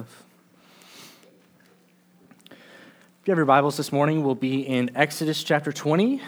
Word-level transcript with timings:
If 0.00 0.24
you 3.26 3.30
have 3.32 3.36
your 3.36 3.44
Bibles 3.44 3.76
this 3.76 3.92
morning, 3.92 4.24
we'll 4.24 4.34
be 4.34 4.62
in 4.62 4.96
Exodus 4.96 5.44
chapter 5.44 5.70
20, 5.70 6.18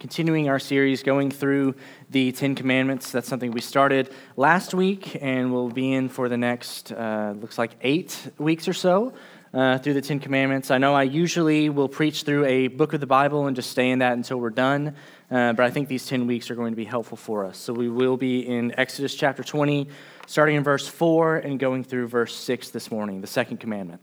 continuing 0.00 0.48
our 0.48 0.58
series 0.58 1.04
going 1.04 1.30
through 1.30 1.76
the 2.10 2.32
Ten 2.32 2.56
Commandments. 2.56 3.12
That's 3.12 3.28
something 3.28 3.52
we 3.52 3.60
started 3.60 4.12
last 4.36 4.74
week, 4.74 5.16
and 5.22 5.52
we'll 5.52 5.68
be 5.68 5.92
in 5.92 6.08
for 6.08 6.28
the 6.28 6.36
next, 6.36 6.90
uh, 6.90 7.34
looks 7.40 7.58
like 7.58 7.76
eight 7.82 8.32
weeks 8.38 8.66
or 8.66 8.72
so. 8.72 9.14
Uh, 9.54 9.76
through 9.76 9.92
the 9.92 10.00
Ten 10.00 10.18
Commandments. 10.18 10.70
I 10.70 10.78
know 10.78 10.94
I 10.94 11.02
usually 11.02 11.68
will 11.68 11.86
preach 11.86 12.22
through 12.22 12.46
a 12.46 12.68
book 12.68 12.94
of 12.94 13.00
the 13.00 13.06
Bible 13.06 13.48
and 13.48 13.54
just 13.54 13.70
stay 13.70 13.90
in 13.90 13.98
that 13.98 14.14
until 14.14 14.40
we're 14.40 14.48
done, 14.48 14.96
uh, 15.30 15.52
but 15.52 15.66
I 15.66 15.70
think 15.70 15.88
these 15.88 16.06
10 16.06 16.26
weeks 16.26 16.50
are 16.50 16.54
going 16.54 16.72
to 16.72 16.76
be 16.76 16.86
helpful 16.86 17.18
for 17.18 17.44
us. 17.44 17.58
So 17.58 17.74
we 17.74 17.90
will 17.90 18.16
be 18.16 18.48
in 18.48 18.72
Exodus 18.80 19.14
chapter 19.14 19.42
20, 19.42 19.88
starting 20.26 20.56
in 20.56 20.62
verse 20.62 20.88
4 20.88 21.36
and 21.36 21.60
going 21.60 21.84
through 21.84 22.08
verse 22.08 22.34
6 22.34 22.70
this 22.70 22.90
morning, 22.90 23.20
the 23.20 23.26
second 23.26 23.58
commandment. 23.58 24.00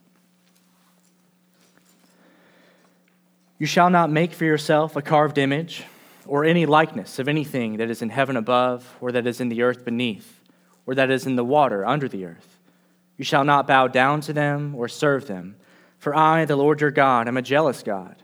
You 3.57 3.65
shall 3.65 3.89
not 3.89 4.11
make 4.11 4.33
for 4.33 4.45
yourself 4.45 4.95
a 4.95 5.01
carved 5.01 5.39
image 5.39 5.83
or 6.27 6.45
any 6.45 6.67
likeness 6.67 7.17
of 7.17 7.27
anything 7.27 7.77
that 7.77 7.89
is 7.89 8.03
in 8.03 8.09
heaven 8.09 8.37
above, 8.37 8.95
or 9.01 9.11
that 9.13 9.25
is 9.25 9.41
in 9.41 9.49
the 9.49 9.63
earth 9.63 9.83
beneath, 9.83 10.41
or 10.85 10.93
that 10.93 11.09
is 11.09 11.25
in 11.25 11.35
the 11.35 11.43
water 11.43 11.83
under 11.87 12.07
the 12.07 12.25
earth. 12.25 12.58
You 13.19 13.25
shall 13.25 13.43
not 13.43 13.67
bow 13.67 13.87
down 13.87 14.21
to 14.21 14.33
them 14.33 14.73
or 14.75 14.87
serve 14.87 15.27
them. 15.27 15.57
For 15.97 16.15
I, 16.15 16.45
the 16.45 16.55
Lord 16.55 16.79
your 16.79 16.89
God, 16.89 17.27
am 17.27 17.35
a 17.35 17.41
jealous 17.41 17.83
God, 17.83 18.15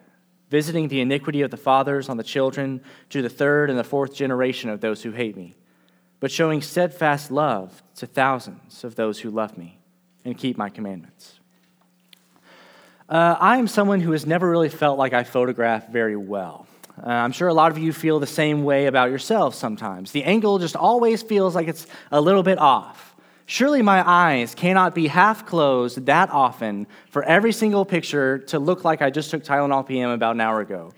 visiting 0.49 0.87
the 0.87 1.01
iniquity 1.01 1.41
of 1.41 1.51
the 1.51 1.57
fathers 1.57 2.07
on 2.07 2.15
the 2.15 2.23
children 2.23 2.81
to 3.09 3.21
the 3.21 3.29
third 3.29 3.69
and 3.69 3.77
the 3.77 3.83
fourth 3.83 4.15
generation 4.15 4.69
of 4.69 4.79
those 4.79 5.03
who 5.03 5.11
hate 5.11 5.35
me, 5.35 5.53
but 6.21 6.31
showing 6.31 6.61
steadfast 6.61 7.29
love 7.29 7.83
to 7.95 8.07
thousands 8.07 8.85
of 8.85 8.95
those 8.95 9.19
who 9.19 9.29
love 9.29 9.57
me 9.57 9.77
and 10.23 10.37
keep 10.37 10.57
my 10.57 10.69
commandments. 10.69 11.41
Uh, 13.09 13.35
I 13.37 13.57
am 13.57 13.67
someone 13.67 13.99
who 13.99 14.13
has 14.13 14.25
never 14.25 14.49
really 14.49 14.69
felt 14.69 14.97
like 14.97 15.11
I 15.11 15.25
photograph 15.25 15.89
very 15.89 16.15
well. 16.15 16.67
Uh, 17.05 17.09
I'm 17.09 17.33
sure 17.33 17.49
a 17.49 17.53
lot 17.53 17.69
of 17.69 17.77
you 17.77 17.91
feel 17.91 18.21
the 18.21 18.27
same 18.27 18.63
way 18.63 18.85
about 18.85 19.09
yourselves 19.09 19.57
sometimes. 19.57 20.13
The 20.13 20.23
angle 20.23 20.57
just 20.57 20.77
always 20.77 21.21
feels 21.21 21.53
like 21.53 21.67
it's 21.67 21.85
a 22.13 22.21
little 22.21 22.43
bit 22.43 22.59
off. 22.59 23.14
Surely 23.47 23.83
my 23.83 24.07
eyes 24.07 24.55
cannot 24.55 24.95
be 24.95 25.07
half 25.07 25.45
closed 25.45 26.05
that 26.07 26.31
often 26.31 26.87
for 27.09 27.23
every 27.23 27.53
single 27.53 27.85
picture 27.85 28.39
to 28.39 28.57
look 28.57 28.83
like 28.83 29.03
I 29.03 29.11
just 29.11 29.29
took 29.29 29.43
Tylenol 29.43 29.87
PM 29.87 30.09
about 30.09 30.35
an 30.35 30.41
hour 30.41 30.61
ago. 30.61 30.91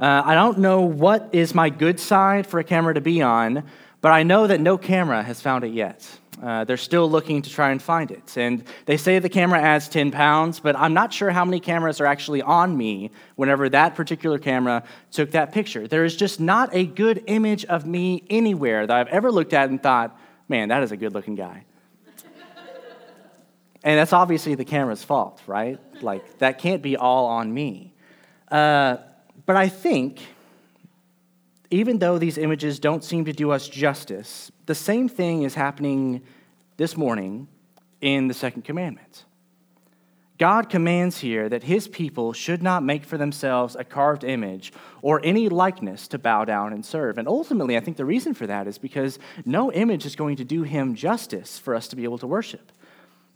Uh, 0.00 0.22
I 0.24 0.34
don't 0.34 0.58
know 0.58 0.82
what 0.82 1.28
is 1.32 1.54
my 1.54 1.68
good 1.68 2.00
side 2.00 2.46
for 2.46 2.60
a 2.60 2.64
camera 2.64 2.94
to 2.94 3.00
be 3.02 3.20
on, 3.20 3.64
but 4.00 4.12
I 4.12 4.22
know 4.22 4.46
that 4.46 4.60
no 4.60 4.78
camera 4.78 5.22
has 5.22 5.40
found 5.40 5.64
it 5.64 5.72
yet. 5.72 6.06
Uh, 6.42 6.64
they're 6.64 6.76
still 6.76 7.10
looking 7.10 7.40
to 7.42 7.50
try 7.50 7.70
and 7.70 7.80
find 7.80 8.10
it. 8.10 8.36
And 8.36 8.64
they 8.84 8.96
say 8.96 9.18
the 9.18 9.28
camera 9.28 9.60
adds 9.60 9.88
10 9.88 10.10
pounds, 10.10 10.60
but 10.60 10.76
I'm 10.76 10.92
not 10.92 11.12
sure 11.12 11.30
how 11.30 11.44
many 11.44 11.60
cameras 11.60 12.00
are 12.00 12.06
actually 12.06 12.42
on 12.42 12.76
me 12.76 13.10
whenever 13.36 13.68
that 13.70 13.94
particular 13.94 14.38
camera 14.38 14.82
took 15.10 15.30
that 15.30 15.52
picture. 15.52 15.88
There 15.88 16.04
is 16.04 16.14
just 16.14 16.40
not 16.40 16.74
a 16.74 16.84
good 16.84 17.24
image 17.26 17.64
of 17.66 17.86
me 17.86 18.24
anywhere 18.28 18.86
that 18.86 18.96
I've 18.96 19.08
ever 19.08 19.32
looked 19.32 19.54
at 19.54 19.70
and 19.70 19.82
thought, 19.82 20.18
man, 20.48 20.68
that 20.68 20.82
is 20.82 20.92
a 20.92 20.96
good 20.96 21.12
looking 21.12 21.34
guy. 21.34 21.64
and 23.84 23.98
that's 23.98 24.12
obviously 24.12 24.54
the 24.54 24.64
camera's 24.64 25.04
fault, 25.04 25.42
right? 25.46 25.78
Like, 26.02 26.38
that 26.38 26.58
can't 26.58 26.82
be 26.82 26.96
all 26.96 27.26
on 27.26 27.52
me. 27.52 27.94
Uh, 28.50 28.98
but 29.44 29.56
I 29.56 29.68
think, 29.68 30.20
even 31.70 31.98
though 31.98 32.18
these 32.18 32.38
images 32.38 32.78
don't 32.78 33.04
seem 33.04 33.24
to 33.26 33.32
do 33.32 33.50
us 33.50 33.68
justice, 33.68 34.50
the 34.66 34.74
same 34.74 35.08
thing 35.08 35.42
is 35.42 35.54
happening 35.54 36.22
this 36.76 36.96
morning 36.96 37.48
in 38.00 38.28
the 38.28 38.34
second 38.34 38.62
commandment. 38.62 39.25
God 40.38 40.68
commands 40.68 41.18
here 41.18 41.48
that 41.48 41.62
his 41.62 41.88
people 41.88 42.32
should 42.32 42.62
not 42.62 42.82
make 42.82 43.04
for 43.04 43.16
themselves 43.16 43.74
a 43.74 43.84
carved 43.84 44.22
image 44.22 44.72
or 45.00 45.20
any 45.24 45.48
likeness 45.48 46.08
to 46.08 46.18
bow 46.18 46.44
down 46.44 46.72
and 46.72 46.84
serve. 46.84 47.16
And 47.16 47.26
ultimately, 47.26 47.76
I 47.76 47.80
think 47.80 47.96
the 47.96 48.04
reason 48.04 48.34
for 48.34 48.46
that 48.46 48.66
is 48.66 48.76
because 48.76 49.18
no 49.44 49.72
image 49.72 50.04
is 50.04 50.14
going 50.14 50.36
to 50.36 50.44
do 50.44 50.62
him 50.62 50.94
justice 50.94 51.58
for 51.58 51.74
us 51.74 51.88
to 51.88 51.96
be 51.96 52.04
able 52.04 52.18
to 52.18 52.26
worship. 52.26 52.70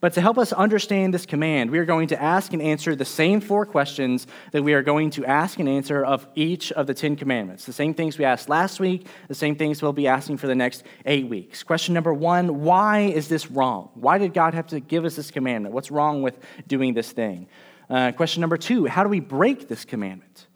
But 0.01 0.15
to 0.15 0.23
help 0.23 0.39
us 0.39 0.53
understand 0.53 1.13
this 1.13 1.27
command, 1.27 1.71
we 1.71 1.79
are 1.79 1.85
going 1.85 2.09
to 2.09 2.21
ask 2.21 2.55
and 2.55 2.63
answer 2.63 2.97
the 2.97 3.05
same 3.05 3.41
four 3.41 3.67
questions 3.67 4.27
that 4.53 4.63
we 4.63 4.73
are 4.73 4.83
going 4.83 5.11
to 5.11 5.27
ask 5.27 5.59
and 5.59 5.69
answer 5.69 6.03
of 6.03 6.27
each 6.35 6.73
of 6.73 6.87
the 6.87 6.95
Ten 6.95 7.17
Commandments. 7.17 7.67
The 7.67 7.75
same 7.75 7.93
things 7.93 8.17
we 8.17 8.25
asked 8.25 8.49
last 8.49 8.81
week, 8.81 9.07
the 9.29 9.35
same 9.35 9.57
things 9.57 9.83
we'll 9.83 9.93
be 9.93 10.09
asking 10.09 10.39
for 10.39 10.47
the 10.47 10.55
next 10.55 10.85
eight 11.05 11.29
weeks. 11.29 11.63
Question 11.63 11.93
number 11.93 12.15
one 12.15 12.63
why 12.65 13.01
is 13.01 13.29
this 13.29 13.51
wrong? 13.51 13.91
Why 13.95 14.17
did 14.17 14.33
God 14.33 14.55
have 14.55 14.69
to 14.69 14.81
give 14.81 15.05
us 15.05 15.17
this 15.17 15.31
commandment? 15.31 15.75
What's 15.75 15.91
wrong 15.91 16.23
with 16.23 16.39
doing 16.67 16.95
this 16.95 17.13
thing? 17.13 17.47
Uh, 17.91 18.13
question 18.13 18.41
number 18.41 18.57
two 18.57 18.87
how 18.87 19.03
do 19.03 19.11
we 19.11 19.21
break 19.21 19.69
this 19.69 19.85
commandment? 19.85 20.47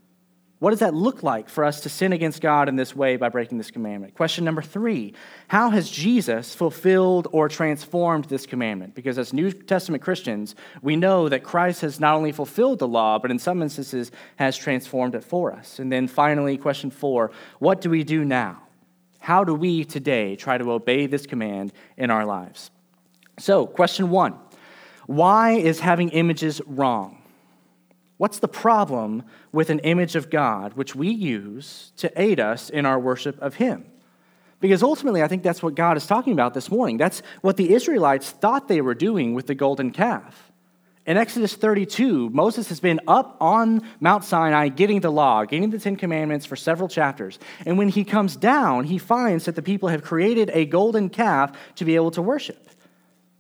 What 0.61 0.71
does 0.71 0.81
that 0.81 0.95
look 0.95 1.23
like 1.23 1.49
for 1.49 1.65
us 1.65 1.81
to 1.81 1.89
sin 1.89 2.13
against 2.13 2.41
God 2.41 2.69
in 2.69 2.77
this 2.77 2.95
way 2.95 3.17
by 3.17 3.29
breaking 3.29 3.59
this 3.59 3.71
commandment? 3.71 4.15
Question 4.15 4.45
number 4.45 4.63
three 4.63 5.15
How 5.49 5.71
has 5.71 5.91
Jesus 5.91 6.55
fulfilled 6.55 7.29
or 7.33 7.49
transformed 7.49 8.27
this 8.27 8.47
commandment? 8.47 8.95
Because 8.95 9.19
as 9.19 9.33
New 9.33 9.51
Testament 9.53 10.03
Christians, 10.03 10.55
we 10.81 10.97
know 10.97 11.29
that 11.29 11.43
Christ 11.43 11.81
has 11.81 11.99
not 11.99 12.15
only 12.15 12.33
fulfilled 12.33 12.79
the 12.79 12.89
law, 12.89 13.19
but 13.19 13.31
in 13.31 13.39
some 13.39 13.63
instances 13.63 14.13
has 14.37 14.57
transformed 14.57 15.15
it 15.15 15.25
for 15.25 15.53
us. 15.53 15.79
And 15.79 15.91
then 15.91 16.07
finally, 16.07 16.57
question 16.57 16.91
four 16.91 17.33
What 17.59 17.81
do 17.81 17.91
we 17.91 18.05
do 18.05 18.25
now? 18.25 18.63
How 19.19 19.43
do 19.43 19.55
we 19.55 19.85
today 19.85 20.37
try 20.37 20.59
to 20.59 20.71
obey 20.71 21.07
this 21.07 21.27
command 21.27 21.73
in 21.97 22.11
our 22.11 22.25
lives? 22.25 22.71
So, 23.39 23.67
question 23.67 24.09
one 24.09 24.39
Why 25.07 25.53
is 25.53 25.81
having 25.81 26.11
images 26.11 26.61
wrong? 26.67 27.24
What's 28.25 28.39
the 28.39 28.49
problem 28.49 29.25
with 29.53 29.69
an 29.69 29.81
image 29.81 30.17
of 30.17 30.31
God 30.31 30.73
which 30.79 30.95
we 30.95 31.11
use 31.11 31.93
to 31.99 32.11
aid 32.19 32.41
us 32.41 32.71
in 32.71 32.87
our 32.87 32.99
worship 32.99 33.39
of 33.43 33.57
Him? 33.57 33.85
Because 34.61 34.83
ultimately, 34.83 35.23
I 35.23 35.29
think 35.29 35.43
that's 35.43 35.63
what 35.63 35.75
God 35.75 35.99
is 35.99 36.07
talking 36.07 36.33
about 36.33 36.55
this 36.55 36.71
morning. 36.71 36.97
That's 36.97 37.21
what 37.43 37.59
the 37.59 37.75
Israelites 37.75 38.31
thought 38.31 38.67
they 38.67 38.81
were 38.81 38.95
doing 38.95 39.35
with 39.35 39.47
the 39.47 39.55
golden 39.55 39.91
calf. 39.91 40.51
In 41.05 41.19
Exodus 41.19 41.55
32, 41.55 42.31
Moses 42.31 42.71
has 42.71 42.81
been 42.81 42.99
up 43.07 43.37
on 43.43 43.87
Mount 44.01 44.25
Sinai 44.25 44.69
getting 44.69 45.01
the 45.01 45.13
law, 45.13 45.45
getting 45.45 45.69
the 45.69 45.79
Ten 45.79 45.97
Commandments 45.97 46.47
for 46.47 46.57
several 46.57 46.89
chapters. 46.89 47.39
And 47.67 47.77
when 47.77 47.91
he 47.91 48.05
comes 48.05 48.37
down, 48.37 48.85
he 48.85 48.97
finds 48.97 49.45
that 49.45 49.55
the 49.55 49.61
people 49.61 49.91
have 49.91 50.03
created 50.03 50.51
a 50.55 50.65
golden 50.65 51.11
calf 51.11 51.53
to 51.75 51.85
be 51.85 51.95
able 51.95 52.13
to 52.13 52.23
worship. 52.23 52.71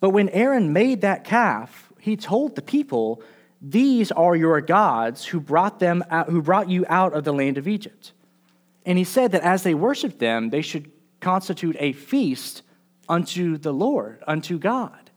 But 0.00 0.10
when 0.10 0.28
Aaron 0.28 0.74
made 0.74 1.00
that 1.00 1.24
calf, 1.24 1.90
he 1.98 2.18
told 2.18 2.54
the 2.54 2.60
people 2.60 3.22
these 3.66 4.12
are 4.12 4.36
your 4.36 4.60
gods 4.60 5.24
who 5.24 5.40
brought, 5.40 5.78
them 5.78 6.04
out, 6.10 6.28
who 6.28 6.42
brought 6.42 6.68
you 6.68 6.84
out 6.88 7.14
of 7.14 7.24
the 7.24 7.32
land 7.32 7.56
of 7.56 7.66
Egypt. 7.66 8.12
And 8.84 8.98
he 8.98 9.04
said 9.04 9.32
that 9.32 9.42
as 9.42 9.62
they 9.62 9.72
worshiped 9.72 10.18
them, 10.18 10.50
they 10.50 10.60
should 10.60 10.90
constitute 11.20 11.76
a 11.80 11.92
feast 11.92 12.62
unto 13.08 13.56
the 13.56 13.72
Lord, 13.72 14.22
unto 14.26 14.58
God. 14.58 15.10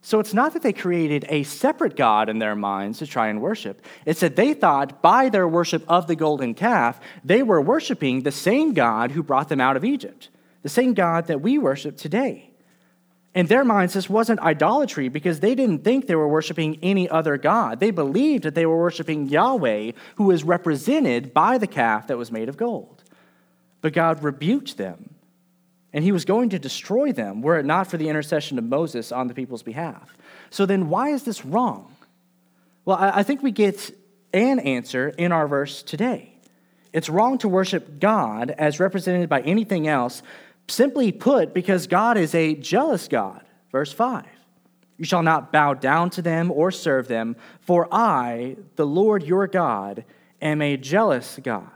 So 0.00 0.18
it's 0.18 0.32
not 0.32 0.54
that 0.54 0.62
they 0.62 0.72
created 0.72 1.26
a 1.28 1.42
separate 1.42 1.94
God 1.94 2.30
in 2.30 2.38
their 2.38 2.56
minds 2.56 2.98
to 3.00 3.06
try 3.06 3.28
and 3.28 3.42
worship. 3.42 3.84
It's 4.06 4.20
that 4.20 4.36
they 4.36 4.54
thought 4.54 5.02
by 5.02 5.28
their 5.28 5.48
worship 5.48 5.84
of 5.86 6.06
the 6.06 6.16
golden 6.16 6.54
calf, 6.54 6.98
they 7.22 7.42
were 7.42 7.60
worshiping 7.60 8.22
the 8.22 8.32
same 8.32 8.72
God 8.72 9.10
who 9.10 9.22
brought 9.22 9.50
them 9.50 9.60
out 9.60 9.76
of 9.76 9.84
Egypt, 9.84 10.30
the 10.62 10.68
same 10.70 10.94
God 10.94 11.26
that 11.26 11.42
we 11.42 11.58
worship 11.58 11.98
today. 11.98 12.50
In 13.34 13.46
their 13.46 13.64
minds, 13.64 13.94
this 13.94 14.08
wasn't 14.08 14.38
idolatry 14.40 15.08
because 15.08 15.40
they 15.40 15.56
didn't 15.56 15.82
think 15.82 16.06
they 16.06 16.14
were 16.14 16.28
worshiping 16.28 16.78
any 16.82 17.08
other 17.08 17.36
God. 17.36 17.80
They 17.80 17.90
believed 17.90 18.44
that 18.44 18.54
they 18.54 18.64
were 18.64 18.78
worshiping 18.78 19.28
Yahweh, 19.28 19.92
who 20.14 20.24
was 20.24 20.44
represented 20.44 21.34
by 21.34 21.58
the 21.58 21.66
calf 21.66 22.06
that 22.06 22.16
was 22.16 22.30
made 22.30 22.48
of 22.48 22.56
gold. 22.56 23.02
But 23.80 23.92
God 23.92 24.22
rebuked 24.22 24.76
them, 24.76 25.16
and 25.92 26.04
he 26.04 26.12
was 26.12 26.24
going 26.24 26.50
to 26.50 26.60
destroy 26.60 27.12
them 27.12 27.42
were 27.42 27.58
it 27.58 27.66
not 27.66 27.88
for 27.88 27.96
the 27.96 28.08
intercession 28.08 28.56
of 28.56 28.64
Moses 28.64 29.10
on 29.10 29.26
the 29.26 29.34
people's 29.34 29.64
behalf. 29.64 30.16
So 30.50 30.64
then, 30.64 30.88
why 30.88 31.08
is 31.08 31.24
this 31.24 31.44
wrong? 31.44 31.94
Well, 32.84 32.98
I 33.00 33.24
think 33.24 33.42
we 33.42 33.50
get 33.50 33.90
an 34.32 34.60
answer 34.60 35.08
in 35.08 35.32
our 35.32 35.48
verse 35.48 35.82
today. 35.82 36.34
It's 36.92 37.08
wrong 37.08 37.38
to 37.38 37.48
worship 37.48 37.98
God 37.98 38.52
as 38.52 38.78
represented 38.78 39.28
by 39.28 39.40
anything 39.40 39.88
else 39.88 40.22
Simply 40.68 41.12
put, 41.12 41.52
because 41.52 41.86
God 41.86 42.16
is 42.16 42.34
a 42.34 42.54
jealous 42.54 43.08
God. 43.08 43.44
Verse 43.70 43.92
5 43.92 44.24
You 44.96 45.04
shall 45.04 45.22
not 45.22 45.52
bow 45.52 45.74
down 45.74 46.10
to 46.10 46.22
them 46.22 46.50
or 46.50 46.70
serve 46.70 47.08
them, 47.08 47.36
for 47.60 47.88
I, 47.92 48.56
the 48.76 48.86
Lord 48.86 49.22
your 49.24 49.46
God, 49.46 50.04
am 50.40 50.62
a 50.62 50.76
jealous 50.76 51.38
God. 51.42 51.70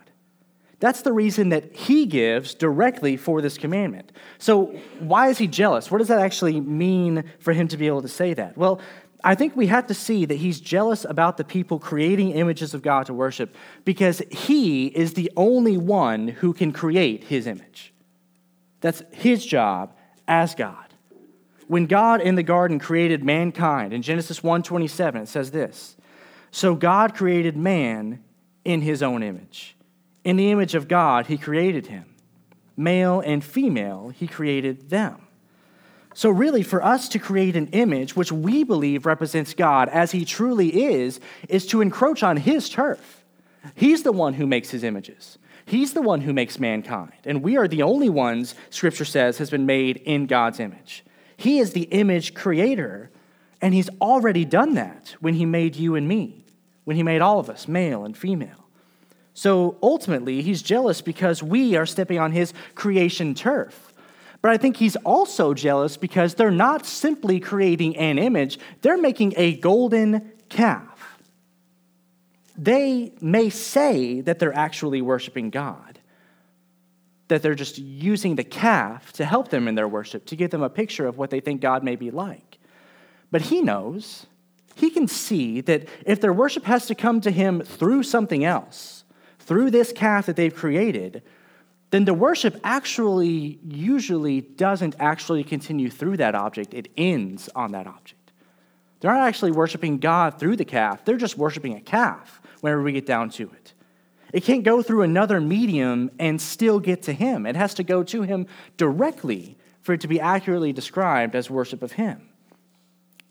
That's 0.81 1.03
the 1.03 1.13
reason 1.13 1.49
that 1.49 1.75
he 1.75 2.07
gives 2.07 2.55
directly 2.55 3.17
for 3.17 3.43
this 3.43 3.59
commandment. 3.59 4.13
So, 4.39 4.67
why 5.01 5.29
is 5.29 5.39
he 5.39 5.49
jealous? 5.49 5.91
What 5.91 5.99
does 5.99 6.09
that 6.09 6.21
actually 6.21 6.61
mean 6.61 7.25
for 7.41 7.53
him 7.53 7.67
to 7.69 7.77
be 7.77 7.89
able 7.89 8.03
to 8.03 8.09
say 8.09 8.33
that? 8.35 8.57
Well, 8.57 8.81
I 9.25 9.35
think 9.35 9.57
we 9.57 9.67
have 9.67 9.89
to 9.89 9.95
see 9.95 10.25
that 10.27 10.37
he's 10.37 10.61
jealous 10.61 11.05
about 11.05 11.37
the 11.37 11.45
people 11.45 11.81
creating 11.81 12.31
images 12.31 12.75
of 12.75 12.83
God 12.83 13.07
to 13.07 13.15
worship 13.15 13.57
because 13.85 14.23
he 14.31 14.87
is 14.87 15.15
the 15.15 15.33
only 15.37 15.77
one 15.77 16.29
who 16.29 16.53
can 16.53 16.73
create 16.73 17.25
his 17.25 17.49
image. 17.49 17.93
That's 18.81 19.03
his 19.13 19.45
job 19.45 19.93
as 20.27 20.55
God. 20.55 20.85
When 21.67 21.87
God 21.87 22.21
in 22.21 22.35
the 22.35 22.43
garden 22.43 22.79
created 22.79 23.25
mankind, 23.25 23.93
in 23.93 24.03
Genesis 24.03 24.41
1:27 24.41 25.23
it 25.23 25.29
says 25.29 25.51
this. 25.51 25.97
So 26.51 26.75
God 26.75 27.15
created 27.15 27.57
man 27.57 28.23
in 28.65 28.81
his 28.81 29.03
own 29.03 29.23
image. 29.23 29.77
In 30.25 30.37
the 30.37 30.51
image 30.51 30.75
of 30.75 30.89
God 30.89 31.27
he 31.27 31.37
created 31.37 31.89
him. 31.89 32.07
Male 32.77 33.21
and 33.21 33.45
female 33.45 34.11
he 34.11 34.27
created 34.27 34.89
them. 34.89 35.29
So, 36.15 36.31
really, 36.31 36.65
for 36.65 36.85
us 36.85 37.09
to 37.11 37.21
create 37.21 37.55
an 37.55 37.69
image 37.69 38.17
which 38.17 38.33
we 38.33 38.65
believe 38.65 39.07
represents 39.07 39.55
God 39.55 39.89
as 39.89 40.11
he 40.11 40.25
truly 40.25 40.85
is, 40.85 41.21
is 41.49 41.65
to 41.69 41.81
encroach 41.81 42.25
on 42.25 42.39
his 42.39 42.69
turf. 42.69 43.25
He's 43.77 44.03
the 44.03 44.11
one 44.11 44.35
who 44.35 44.45
makes 44.45 44.71
his 44.71 44.83
images. 44.83 45.39
He's 45.69 45.93
the 45.93 46.01
one 46.01 46.23
who 46.23 46.33
makes 46.33 46.59
mankind. 46.59 47.13
And 47.27 47.43
we 47.43 47.59
are 47.59 47.69
the 47.69 47.83
only 47.83 48.09
ones, 48.09 48.55
Scripture 48.71 49.05
says, 49.05 49.37
has 49.37 49.51
been 49.51 49.67
made 49.67 49.99
in 49.99 50.27
God's 50.27 50.61
image. 50.61 51.05
He 51.37 51.59
is 51.59 51.75
the 51.75 51.83
image 51.83 52.33
creator, 52.33 53.11
and 53.61 53.75
He's 53.75 53.91
already 54.01 54.47
done 54.47 54.75
that 54.75 55.15
when 55.21 55.35
He 55.35 55.45
made 55.45 55.77
you 55.77 55.95
and 55.95 56.09
me, 56.09 56.47
when 56.85 56.97
He 56.97 57.03
made 57.03 57.21
all 57.21 57.39
of 57.39 57.51
us, 57.51 57.69
male 57.69 58.07
and 58.07 58.17
female. 58.17 58.67
So 59.35 59.77
ultimately, 59.83 60.41
He's 60.41 60.63
jealous 60.63 61.03
because 61.03 61.43
we 61.43 61.77
are 61.77 61.85
stepping 61.85 62.19
on 62.19 62.33
His 62.33 62.55
creation 62.75 63.35
turf. 63.35 63.93
But 64.41 64.53
I 64.53 64.57
think 64.57 64.79
He's 64.79 64.97
also 64.97 65.53
jealous 65.53 65.99
because 65.99 66.35
they're 66.35 66.51
not 66.51 66.87
simply 66.87 67.41
creating 67.41 67.95
an 67.99 68.19
image, 68.19 68.59
they're 68.81 68.97
making 68.97 69.35
a 69.37 69.59
golden 69.59 70.33
calf 70.49 70.88
they 72.59 73.13
may 73.21 73.51
say 73.51 74.21
that 74.21 74.41
they're 74.41 74.55
actually 74.55 75.01
worshiping 75.01 75.51
God, 75.51 76.01
that 77.29 77.41
they're 77.41 77.55
just 77.55 77.79
using 77.79 78.35
the 78.35 78.45
calf 78.45 79.13
to 79.13 79.25
help 79.25 79.49
them 79.49 79.69
in 79.69 79.77
their 79.77 79.87
worship, 79.87 80.27
to 80.27 80.37
give 80.37 80.51
them 80.51 80.63
a 80.63 80.69
picture 80.69 81.07
of 81.07 81.17
what 81.17 81.31
they 81.31 81.39
think 81.39 81.61
God 81.61 81.85
may 81.85 81.95
be 81.95 82.11
like. 82.11 82.59
But 83.31 83.43
he 83.43 83.63
knows, 83.63 84.27
he 84.75 84.91
can 84.91 85.07
see 85.07 85.61
that 85.63 85.89
if 86.05 86.21
their 86.21 86.33
worship 86.33 86.65
has 86.65 86.87
to 86.87 86.97
come 86.97 87.21
to 87.21 87.31
him 87.31 87.61
through 87.61 88.03
something 88.03 88.45
else, 88.45 89.05
through 89.39 89.71
this 89.71 89.93
calf 89.93 90.27
that 90.27 90.35
they've 90.35 90.55
created, 90.55 91.23
then 91.91 92.05
the 92.07 92.15
worship 92.15 92.59
actually 92.65 93.61
usually 93.63 94.41
doesn't 94.41 94.97
actually 94.99 95.45
continue 95.45 95.89
through 95.89 96.17
that 96.17 96.35
object, 96.35 96.75
it 96.75 96.89
ends 96.97 97.49
on 97.55 97.71
that 97.73 97.87
object. 97.87 98.33
They're 99.01 99.15
not 99.15 99.29
actually 99.29 99.53
worshiping 99.53 99.99
God 99.99 100.41
through 100.41 100.57
the 100.57 100.65
calf, 100.65 101.05
they're 101.05 101.17
just 101.17 101.39
worshiping 101.39 101.77
a 101.77 101.81
calf 101.81 102.43
whenever 102.61 102.83
we 102.83 102.93
get 102.93 103.07
down 103.07 103.31
to 103.31 103.51
it. 103.51 103.73
It 104.33 104.45
can't 104.45 104.63
go 104.63 104.83
through 104.83 105.03
another 105.03 105.41
medium 105.41 106.11
and 106.19 106.41
still 106.41 106.81
get 106.81 107.03
to 107.05 107.13
Him. 107.13 107.47
It 107.47 107.57
has 107.57 107.75
to 107.75 107.83
go 107.83 108.03
to 108.05 108.23
Him 108.23 108.47
directly 108.77 109.57
for 109.81 109.95
it 109.95 110.03
to 110.03 110.09
be 110.09 110.21
accurately 110.21 110.73
described 110.73 111.35
as 111.35 111.49
worship 111.49 111.83
of 111.83 111.93
Him. 111.93 112.29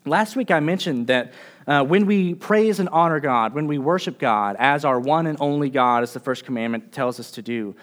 Last 0.04 0.36
week 0.36 0.50
I 0.50 0.60
mentioned 0.60 1.06
that 1.08 1.32
uh, 1.66 1.84
when 1.84 2.06
we 2.06 2.34
praise 2.34 2.80
and 2.80 2.88
honor 2.88 3.20
God, 3.20 3.54
when 3.54 3.66
we 3.66 3.78
worship 3.78 4.18
God 4.18 4.56
as 4.58 4.84
our 4.84 4.98
one 4.98 5.26
and 5.26 5.38
only 5.40 5.70
God, 5.70 6.02
as 6.02 6.12
the 6.12 6.20
first 6.20 6.44
commandment 6.44 6.92
tells 6.92 7.20
us 7.20 7.30
to 7.32 7.42
do, 7.42 7.76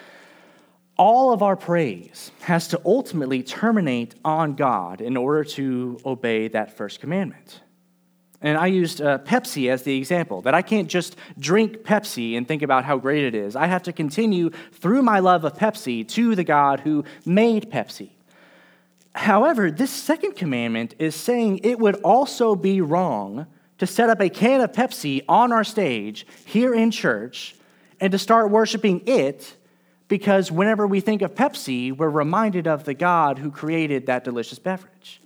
all 0.98 1.34
of 1.34 1.44
our 1.44 1.56
praise 1.56 2.32
has 2.42 2.70
to 2.70 2.82
ultimately 2.86 3.44
terminate 3.44 4.16
on 4.24 4.56
God 4.56 5.02
in 5.02 5.18
order 5.18 5.44
to 5.44 6.00
obey 6.06 6.48
that 6.50 6.76
first 6.78 7.00
commandment. 7.00 7.62
And 8.46 8.60
I 8.60 8.68
used 8.68 9.02
uh, 9.02 9.18
Pepsi 9.18 9.72
as 9.72 9.82
the 9.82 9.98
example 9.98 10.44
that 10.44 10.54
I 10.54 10.62
can't 10.62 10.88
just 10.88 11.16
drink 11.40 11.80
Pepsi 11.80 12.38
and 12.38 12.48
think 12.48 12.62
about 12.62 12.86
how 12.86 12.96
great 12.96 13.24
it 13.24 13.34
is. 13.34 13.56
I 13.56 13.66
have 13.66 13.82
to 13.84 13.92
continue 13.92 14.52
through 14.72 15.02
my 15.02 15.18
love 15.18 15.46
of 15.46 15.54
Pepsi 15.54 16.08
to 16.10 16.36
the 16.36 16.44
God 16.44 16.82
who 16.82 17.04
made 17.26 17.72
Pepsi. 17.72 18.12
However, 19.16 19.72
this 19.72 19.90
second 19.90 20.36
commandment 20.36 20.94
is 21.00 21.16
saying 21.16 21.62
it 21.64 21.80
would 21.80 21.96
also 22.04 22.54
be 22.54 22.82
wrong 22.82 23.48
to 23.80 23.88
set 23.88 24.12
up 24.12 24.22
a 24.22 24.30
can 24.30 24.62
of 24.62 24.72
Pepsi 24.74 25.24
on 25.28 25.52
our 25.52 25.64
stage 25.64 26.28
here 26.46 26.76
in 26.76 26.92
church 26.92 27.56
and 28.00 28.12
to 28.12 28.20
start 28.20 28.52
worshiping 28.52 29.02
it 29.08 29.56
because 30.08 30.52
whenever 30.52 30.86
we 30.86 31.00
think 31.00 31.24
of 31.24 31.34
Pepsi, 31.34 31.98
we're 31.98 32.10
reminded 32.10 32.68
of 32.68 32.84
the 32.84 32.94
God 32.94 33.40
who 33.40 33.50
created 33.50 34.06
that 34.06 34.24
delicious 34.24 34.60
beverage, 34.60 35.20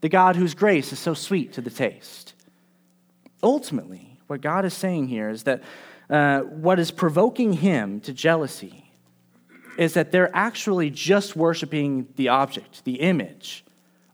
the 0.00 0.08
God 0.08 0.36
whose 0.36 0.54
grace 0.54 0.92
is 0.92 1.00
so 1.00 1.12
sweet 1.12 1.54
to 1.54 1.60
the 1.60 1.68
taste. 1.68 2.34
Ultimately, 3.42 4.18
what 4.26 4.40
God 4.40 4.64
is 4.64 4.74
saying 4.74 5.08
here 5.08 5.28
is 5.28 5.42
that 5.44 5.62
uh, 6.08 6.40
what 6.40 6.78
is 6.78 6.90
provoking 6.90 7.54
him 7.54 8.00
to 8.00 8.12
jealousy 8.12 8.92
is 9.78 9.94
that 9.94 10.12
they're 10.12 10.34
actually 10.34 10.90
just 10.90 11.34
worshiping 11.34 12.06
the 12.16 12.28
object, 12.28 12.84
the 12.84 12.96
image, 12.96 13.64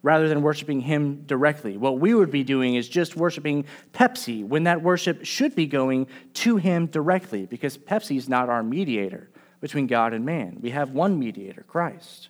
rather 0.02 0.28
than 0.28 0.42
worshiping 0.42 0.80
him 0.80 1.22
directly. 1.26 1.76
What 1.76 1.98
we 1.98 2.14
would 2.14 2.30
be 2.30 2.44
doing 2.44 2.76
is 2.76 2.88
just 2.88 3.16
worshiping 3.16 3.64
Pepsi 3.92 4.46
when 4.46 4.64
that 4.64 4.82
worship 4.82 5.24
should 5.24 5.54
be 5.54 5.66
going 5.66 6.06
to 6.34 6.56
him 6.56 6.86
directly 6.86 7.46
because 7.46 7.76
Pepsi 7.76 8.16
is 8.16 8.28
not 8.28 8.48
our 8.48 8.62
mediator 8.62 9.28
between 9.60 9.88
God 9.88 10.14
and 10.14 10.24
man. 10.24 10.58
We 10.60 10.70
have 10.70 10.90
one 10.90 11.18
mediator, 11.18 11.64
Christ. 11.66 12.28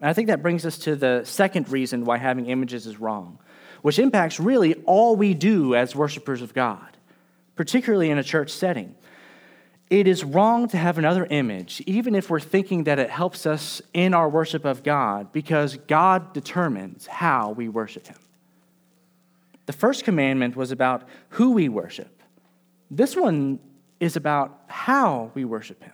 And 0.00 0.08
I 0.08 0.12
think 0.12 0.28
that 0.28 0.40
brings 0.40 0.64
us 0.64 0.78
to 0.78 0.94
the 0.94 1.22
second 1.24 1.68
reason 1.70 2.04
why 2.04 2.18
having 2.18 2.46
images 2.46 2.86
is 2.86 3.00
wrong 3.00 3.40
which 3.82 3.98
impacts 3.98 4.40
really 4.40 4.74
all 4.84 5.16
we 5.16 5.34
do 5.34 5.74
as 5.74 5.94
worshipers 5.94 6.42
of 6.42 6.54
God, 6.54 6.96
particularly 7.56 8.10
in 8.10 8.18
a 8.18 8.24
church 8.24 8.50
setting. 8.50 8.94
It 9.90 10.06
is 10.06 10.22
wrong 10.22 10.68
to 10.68 10.76
have 10.76 10.98
another 10.98 11.26
image, 11.30 11.82
even 11.86 12.14
if 12.14 12.28
we're 12.28 12.40
thinking 12.40 12.84
that 12.84 12.98
it 12.98 13.08
helps 13.08 13.46
us 13.46 13.80
in 13.94 14.12
our 14.12 14.28
worship 14.28 14.64
of 14.64 14.82
God, 14.82 15.32
because 15.32 15.76
God 15.86 16.32
determines 16.34 17.06
how 17.06 17.52
we 17.52 17.68
worship 17.68 18.06
Him. 18.06 18.18
The 19.64 19.72
first 19.72 20.04
commandment 20.04 20.56
was 20.56 20.72
about 20.72 21.08
who 21.30 21.52
we 21.52 21.68
worship. 21.68 22.22
This 22.90 23.16
one 23.16 23.58
is 24.00 24.16
about 24.16 24.62
how 24.66 25.30
we 25.34 25.44
worship 25.44 25.82
Him. 25.82 25.92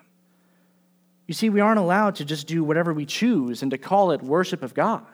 You 1.27 1.35
see, 1.35 1.49
we 1.49 1.61
aren't 1.61 1.79
allowed 1.79 2.17
to 2.17 2.25
just 2.25 2.47
do 2.47 2.63
whatever 2.63 2.93
we 2.93 3.07
choose 3.07 3.63
and 3.63 3.71
to 3.71 3.79
call 3.79 4.11
it 4.11 4.23
worship 4.23 4.63
of 4.63 4.75
God. 4.75 5.07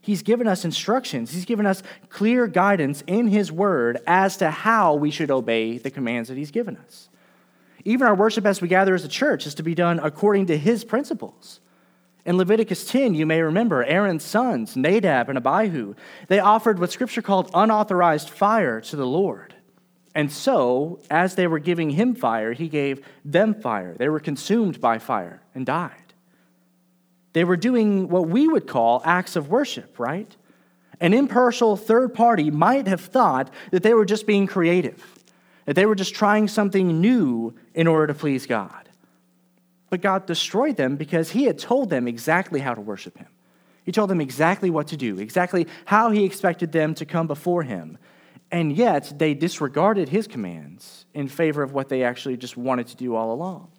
He's 0.00 0.22
given 0.22 0.46
us 0.46 0.64
instructions. 0.64 1.32
He's 1.32 1.44
given 1.44 1.66
us 1.66 1.82
clear 2.08 2.46
guidance 2.46 3.02
in 3.06 3.28
His 3.28 3.52
Word 3.52 3.98
as 4.06 4.36
to 4.38 4.50
how 4.50 4.94
we 4.94 5.10
should 5.10 5.30
obey 5.30 5.78
the 5.78 5.90
commands 5.90 6.28
that 6.28 6.38
He's 6.38 6.50
given 6.50 6.76
us. 6.76 7.08
Even 7.84 8.06
our 8.06 8.14
worship 8.14 8.46
as 8.46 8.60
we 8.60 8.68
gather 8.68 8.94
as 8.94 9.04
a 9.04 9.08
church 9.08 9.46
is 9.46 9.54
to 9.54 9.62
be 9.62 9.74
done 9.74 10.00
according 10.02 10.46
to 10.46 10.56
His 10.56 10.84
principles. 10.84 11.60
In 12.24 12.36
Leviticus 12.36 12.86
10, 12.86 13.14
you 13.14 13.24
may 13.24 13.40
remember 13.40 13.82
Aaron's 13.82 14.24
sons, 14.24 14.76
Nadab 14.76 15.28
and 15.28 15.38
Abihu, 15.38 15.94
they 16.28 16.38
offered 16.38 16.78
what 16.78 16.92
Scripture 16.92 17.22
called 17.22 17.50
unauthorized 17.54 18.28
fire 18.28 18.80
to 18.82 18.96
the 18.96 19.06
Lord. 19.06 19.54
And 20.14 20.30
so, 20.30 21.00
as 21.08 21.34
they 21.34 21.46
were 21.46 21.58
giving 21.58 21.90
him 21.90 22.14
fire, 22.14 22.52
he 22.52 22.68
gave 22.68 23.04
them 23.24 23.54
fire. 23.54 23.94
They 23.96 24.08
were 24.08 24.20
consumed 24.20 24.80
by 24.80 24.98
fire 24.98 25.40
and 25.54 25.64
died. 25.64 25.99
They 27.32 27.44
were 27.44 27.56
doing 27.56 28.08
what 28.08 28.28
we 28.28 28.48
would 28.48 28.66
call 28.66 29.02
acts 29.04 29.36
of 29.36 29.48
worship, 29.48 29.98
right? 29.98 30.34
An 31.00 31.14
impartial 31.14 31.76
third 31.76 32.12
party 32.14 32.50
might 32.50 32.86
have 32.86 33.00
thought 33.00 33.50
that 33.70 33.82
they 33.82 33.94
were 33.94 34.04
just 34.04 34.26
being 34.26 34.46
creative, 34.46 35.02
that 35.64 35.74
they 35.74 35.86
were 35.86 35.94
just 35.94 36.14
trying 36.14 36.48
something 36.48 37.00
new 37.00 37.54
in 37.74 37.86
order 37.86 38.08
to 38.08 38.14
please 38.14 38.46
God. 38.46 38.88
But 39.88 40.02
God 40.02 40.26
destroyed 40.26 40.76
them 40.76 40.96
because 40.96 41.30
He 41.30 41.44
had 41.44 41.58
told 41.58 41.90
them 41.90 42.06
exactly 42.06 42.60
how 42.60 42.74
to 42.74 42.80
worship 42.80 43.16
Him. 43.16 43.28
He 43.84 43.92
told 43.92 44.10
them 44.10 44.20
exactly 44.20 44.70
what 44.70 44.88
to 44.88 44.96
do, 44.96 45.18
exactly 45.18 45.66
how 45.86 46.10
He 46.10 46.24
expected 46.24 46.72
them 46.72 46.94
to 46.94 47.06
come 47.06 47.26
before 47.26 47.62
Him. 47.62 47.98
And 48.52 48.72
yet, 48.72 49.12
they 49.16 49.34
disregarded 49.34 50.08
His 50.08 50.26
commands 50.26 51.06
in 51.14 51.28
favor 51.28 51.62
of 51.62 51.72
what 51.72 51.88
they 51.88 52.02
actually 52.04 52.36
just 52.36 52.56
wanted 52.56 52.88
to 52.88 52.96
do 52.96 53.14
all 53.14 53.32
along. 53.32 53.70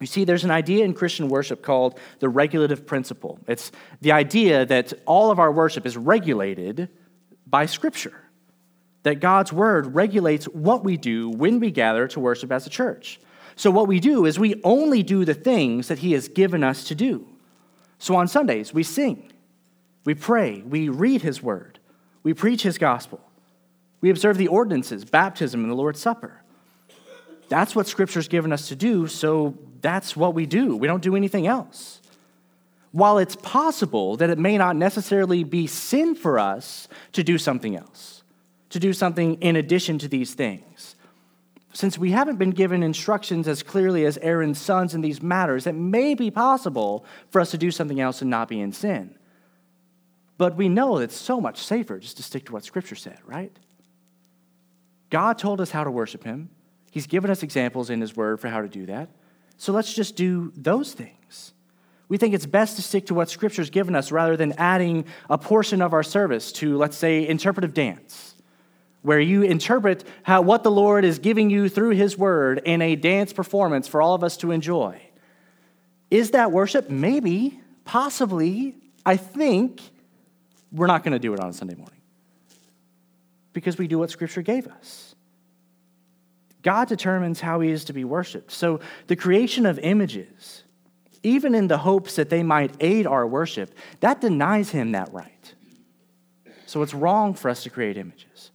You 0.00 0.06
see, 0.06 0.24
there's 0.24 0.44
an 0.44 0.50
idea 0.50 0.84
in 0.84 0.94
Christian 0.94 1.28
worship 1.28 1.62
called 1.62 1.98
the 2.20 2.28
regulative 2.28 2.86
principle. 2.86 3.38
It's 3.48 3.72
the 4.00 4.12
idea 4.12 4.64
that 4.66 4.92
all 5.06 5.30
of 5.30 5.38
our 5.38 5.50
worship 5.50 5.86
is 5.86 5.96
regulated 5.96 6.88
by 7.46 7.66
Scripture, 7.66 8.14
that 9.02 9.20
God's 9.20 9.52
Word 9.52 9.94
regulates 9.94 10.46
what 10.46 10.84
we 10.84 10.96
do 10.96 11.30
when 11.30 11.58
we 11.58 11.70
gather 11.70 12.06
to 12.08 12.20
worship 12.20 12.52
as 12.52 12.66
a 12.66 12.70
church. 12.70 13.20
So, 13.56 13.72
what 13.72 13.88
we 13.88 13.98
do 13.98 14.24
is 14.24 14.38
we 14.38 14.60
only 14.62 15.02
do 15.02 15.24
the 15.24 15.34
things 15.34 15.88
that 15.88 15.98
He 15.98 16.12
has 16.12 16.28
given 16.28 16.62
us 16.62 16.84
to 16.84 16.94
do. 16.94 17.26
So, 17.98 18.14
on 18.14 18.28
Sundays, 18.28 18.72
we 18.72 18.84
sing, 18.84 19.32
we 20.04 20.14
pray, 20.14 20.62
we 20.62 20.88
read 20.88 21.22
His 21.22 21.42
Word, 21.42 21.80
we 22.22 22.34
preach 22.34 22.62
His 22.62 22.78
gospel, 22.78 23.20
we 24.00 24.10
observe 24.10 24.36
the 24.36 24.46
ordinances, 24.46 25.04
baptism, 25.04 25.62
and 25.62 25.70
the 25.70 25.74
Lord's 25.74 26.00
Supper. 26.00 26.40
That's 27.48 27.74
what 27.74 27.88
Scripture's 27.88 28.28
given 28.28 28.52
us 28.52 28.68
to 28.68 28.76
do, 28.76 29.08
so 29.08 29.58
that's 29.80 30.16
what 30.16 30.34
we 30.34 30.46
do. 30.46 30.76
We 30.76 30.86
don't 30.86 31.02
do 31.02 31.16
anything 31.16 31.46
else. 31.46 32.00
While 32.92 33.18
it's 33.18 33.36
possible 33.36 34.16
that 34.16 34.30
it 34.30 34.38
may 34.38 34.56
not 34.56 34.76
necessarily 34.76 35.44
be 35.44 35.66
sin 35.66 36.14
for 36.14 36.38
us 36.38 36.88
to 37.12 37.22
do 37.22 37.38
something 37.38 37.76
else, 37.76 38.22
to 38.70 38.78
do 38.78 38.92
something 38.92 39.34
in 39.40 39.56
addition 39.56 39.98
to 39.98 40.08
these 40.08 40.34
things, 40.34 40.96
since 41.72 41.98
we 41.98 42.10
haven't 42.10 42.36
been 42.36 42.50
given 42.50 42.82
instructions 42.82 43.46
as 43.46 43.62
clearly 43.62 44.04
as 44.04 44.18
Aaron's 44.18 44.60
sons 44.60 44.94
in 44.94 45.00
these 45.00 45.22
matters, 45.22 45.66
it 45.66 45.74
may 45.74 46.14
be 46.14 46.30
possible 46.30 47.04
for 47.30 47.40
us 47.40 47.50
to 47.50 47.58
do 47.58 47.70
something 47.70 48.00
else 48.00 48.22
and 48.22 48.30
not 48.30 48.48
be 48.48 48.60
in 48.60 48.72
sin. 48.72 49.14
But 50.38 50.56
we 50.56 50.68
know 50.68 50.98
it's 50.98 51.16
so 51.16 51.40
much 51.40 51.58
safer 51.58 51.98
just 51.98 52.16
to 52.16 52.22
stick 52.22 52.46
to 52.46 52.52
what 52.52 52.64
Scripture 52.64 52.96
said, 52.96 53.18
right? 53.26 53.56
God 55.10 55.38
told 55.38 55.60
us 55.60 55.70
how 55.70 55.84
to 55.84 55.90
worship 55.90 56.24
Him. 56.24 56.48
He's 56.90 57.06
given 57.06 57.30
us 57.30 57.42
examples 57.42 57.90
in 57.90 58.00
His 58.00 58.16
Word 58.16 58.40
for 58.40 58.48
how 58.48 58.62
to 58.62 58.68
do 58.68 58.86
that. 58.86 59.10
So 59.58 59.72
let's 59.72 59.92
just 59.92 60.16
do 60.16 60.52
those 60.56 60.94
things. 60.94 61.52
We 62.08 62.16
think 62.16 62.32
it's 62.32 62.46
best 62.46 62.76
to 62.76 62.82
stick 62.82 63.06
to 63.06 63.14
what 63.14 63.28
Scripture's 63.28 63.68
given 63.68 63.94
us 63.94 64.10
rather 64.10 64.36
than 64.36 64.52
adding 64.52 65.04
a 65.28 65.36
portion 65.36 65.82
of 65.82 65.92
our 65.92 66.02
service 66.02 66.52
to, 66.52 66.78
let's 66.78 66.96
say, 66.96 67.26
interpretive 67.26 67.74
dance, 67.74 68.34
where 69.02 69.20
you 69.20 69.42
interpret 69.42 70.04
how, 70.22 70.40
what 70.40 70.62
the 70.62 70.70
Lord 70.70 71.04
is 71.04 71.18
giving 71.18 71.50
you 71.50 71.68
through 71.68 71.90
His 71.90 72.16
Word 72.16 72.62
in 72.64 72.80
a 72.80 72.96
dance 72.96 73.32
performance 73.32 73.86
for 73.86 74.00
all 74.00 74.14
of 74.14 74.24
us 74.24 74.38
to 74.38 74.52
enjoy. 74.52 75.02
Is 76.10 76.30
that 76.30 76.52
worship? 76.52 76.88
Maybe, 76.88 77.60
possibly. 77.84 78.76
I 79.04 79.16
think 79.16 79.82
we're 80.72 80.86
not 80.86 81.02
going 81.02 81.12
to 81.12 81.18
do 81.18 81.34
it 81.34 81.40
on 81.40 81.50
a 81.50 81.52
Sunday 81.52 81.74
morning 81.74 82.00
because 83.52 83.76
we 83.76 83.88
do 83.88 83.98
what 83.98 84.10
Scripture 84.10 84.42
gave 84.42 84.66
us. 84.68 85.07
God 86.62 86.88
determines 86.88 87.40
how 87.40 87.60
He 87.60 87.70
is 87.70 87.84
to 87.84 87.92
be 87.92 88.04
worshiped. 88.04 88.50
So 88.50 88.80
the 89.06 89.16
creation 89.16 89.66
of 89.66 89.78
images, 89.78 90.64
even 91.22 91.54
in 91.54 91.68
the 91.68 91.78
hopes 91.78 92.16
that 92.16 92.30
they 92.30 92.42
might 92.42 92.74
aid 92.80 93.06
our 93.06 93.26
worship, 93.26 93.74
that 94.00 94.20
denies 94.20 94.70
Him 94.70 94.92
that 94.92 95.12
right. 95.12 95.54
So 96.66 96.82
it's 96.82 96.94
wrong 96.94 97.34
for 97.34 97.48
us 97.48 97.62
to 97.62 97.70
create 97.70 97.96
images. 97.96 98.50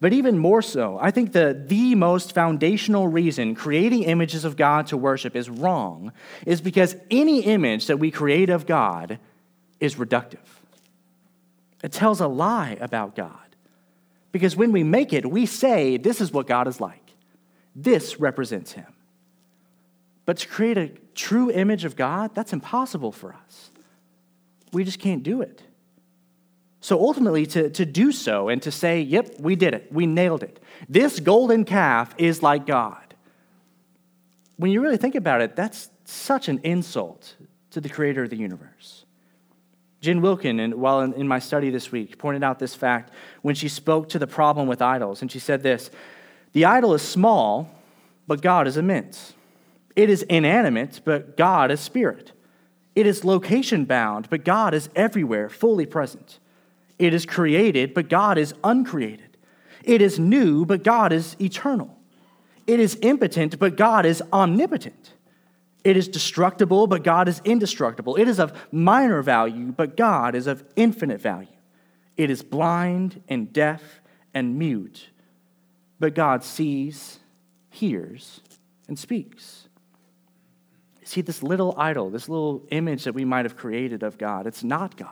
But 0.00 0.14
even 0.14 0.38
more 0.38 0.62
so, 0.62 0.98
I 0.98 1.10
think 1.10 1.32
the, 1.32 1.62
the 1.66 1.94
most 1.94 2.32
foundational 2.32 3.06
reason 3.08 3.54
creating 3.54 4.04
images 4.04 4.46
of 4.46 4.56
God 4.56 4.86
to 4.88 4.96
worship 4.96 5.36
is 5.36 5.50
wrong 5.50 6.12
is 6.46 6.62
because 6.62 6.96
any 7.10 7.40
image 7.40 7.86
that 7.86 7.98
we 7.98 8.10
create 8.10 8.48
of 8.48 8.66
God 8.66 9.18
is 9.78 9.96
reductive. 9.96 10.38
It 11.82 11.92
tells 11.92 12.20
a 12.20 12.28
lie 12.28 12.78
about 12.80 13.14
God. 13.14 13.36
Because 14.32 14.56
when 14.56 14.72
we 14.72 14.84
make 14.84 15.12
it, 15.12 15.28
we 15.28 15.44
say, 15.44 15.96
this 15.96 16.20
is 16.20 16.32
what 16.32 16.46
God 16.46 16.66
is 16.66 16.80
like. 16.80 16.99
This 17.74 18.20
represents 18.20 18.72
Him. 18.72 18.86
But 20.26 20.38
to 20.38 20.48
create 20.48 20.78
a 20.78 20.92
true 21.14 21.50
image 21.50 21.84
of 21.84 21.96
God, 21.96 22.34
that's 22.34 22.52
impossible 22.52 23.12
for 23.12 23.34
us. 23.34 23.70
We 24.72 24.84
just 24.84 24.98
can't 24.98 25.22
do 25.22 25.42
it. 25.42 25.62
So 26.80 26.98
ultimately, 26.98 27.46
to, 27.46 27.68
to 27.70 27.84
do 27.84 28.10
so 28.10 28.48
and 28.48 28.62
to 28.62 28.70
say, 28.70 29.00
yep, 29.00 29.38
we 29.38 29.54
did 29.54 29.74
it, 29.74 29.92
we 29.92 30.06
nailed 30.06 30.42
it. 30.42 30.60
This 30.88 31.20
golden 31.20 31.64
calf 31.64 32.14
is 32.16 32.42
like 32.42 32.64
God. 32.64 33.14
When 34.56 34.70
you 34.70 34.80
really 34.80 34.96
think 34.96 35.14
about 35.14 35.40
it, 35.40 35.56
that's 35.56 35.90
such 36.04 36.48
an 36.48 36.60
insult 36.64 37.36
to 37.70 37.80
the 37.80 37.88
creator 37.88 38.22
of 38.22 38.30
the 38.30 38.36
universe. 38.36 39.04
Jen 40.00 40.22
Wilkin, 40.22 40.58
and 40.60 40.74
while 40.74 41.02
in, 41.02 41.12
in 41.12 41.28
my 41.28 41.38
study 41.38 41.70
this 41.70 41.92
week, 41.92 42.18
pointed 42.18 42.42
out 42.42 42.58
this 42.58 42.74
fact 42.74 43.12
when 43.42 43.54
she 43.54 43.68
spoke 43.68 44.08
to 44.10 44.18
the 44.18 44.26
problem 44.26 44.66
with 44.66 44.80
idols. 44.80 45.20
And 45.20 45.30
she 45.30 45.38
said 45.38 45.62
this 45.62 45.90
The 46.52 46.64
idol 46.64 46.94
is 46.94 47.02
small, 47.02 47.70
but 48.26 48.42
God 48.42 48.66
is 48.66 48.76
immense. 48.76 49.34
It 49.96 50.10
is 50.10 50.22
inanimate, 50.22 51.00
but 51.04 51.36
God 51.36 51.70
is 51.70 51.80
spirit. 51.80 52.32
It 52.94 53.06
is 53.06 53.24
location 53.24 53.84
bound, 53.84 54.28
but 54.30 54.44
God 54.44 54.74
is 54.74 54.88
everywhere, 54.96 55.48
fully 55.48 55.86
present. 55.86 56.38
It 56.98 57.14
is 57.14 57.24
created, 57.24 57.94
but 57.94 58.08
God 58.08 58.36
is 58.36 58.54
uncreated. 58.62 59.36
It 59.82 60.02
is 60.02 60.18
new, 60.18 60.66
but 60.66 60.82
God 60.82 61.12
is 61.12 61.36
eternal. 61.40 61.96
It 62.66 62.78
is 62.78 62.98
impotent, 63.02 63.58
but 63.58 63.76
God 63.76 64.04
is 64.04 64.22
omnipotent. 64.32 65.14
It 65.82 65.96
is 65.96 66.08
destructible, 66.08 66.86
but 66.86 67.02
God 67.02 67.26
is 67.26 67.40
indestructible. 67.44 68.16
It 68.16 68.28
is 68.28 68.38
of 68.38 68.52
minor 68.70 69.22
value, 69.22 69.72
but 69.72 69.96
God 69.96 70.34
is 70.34 70.46
of 70.46 70.62
infinite 70.76 71.20
value. 71.20 71.48
It 72.16 72.28
is 72.28 72.42
blind 72.42 73.22
and 73.28 73.52
deaf 73.52 73.82
and 74.34 74.58
mute, 74.58 75.08
but 76.00 76.14
God 76.14 76.42
sees, 76.42 77.20
hears, 77.68 78.40
and 78.88 78.98
speaks. 78.98 79.68
See, 81.04 81.20
this 81.20 81.42
little 81.42 81.74
idol, 81.76 82.10
this 82.10 82.28
little 82.28 82.66
image 82.70 83.04
that 83.04 83.14
we 83.14 83.24
might 83.24 83.44
have 83.44 83.56
created 83.56 84.02
of 84.02 84.16
God, 84.16 84.46
it's 84.46 84.64
not 84.64 84.96
God. 84.96 85.08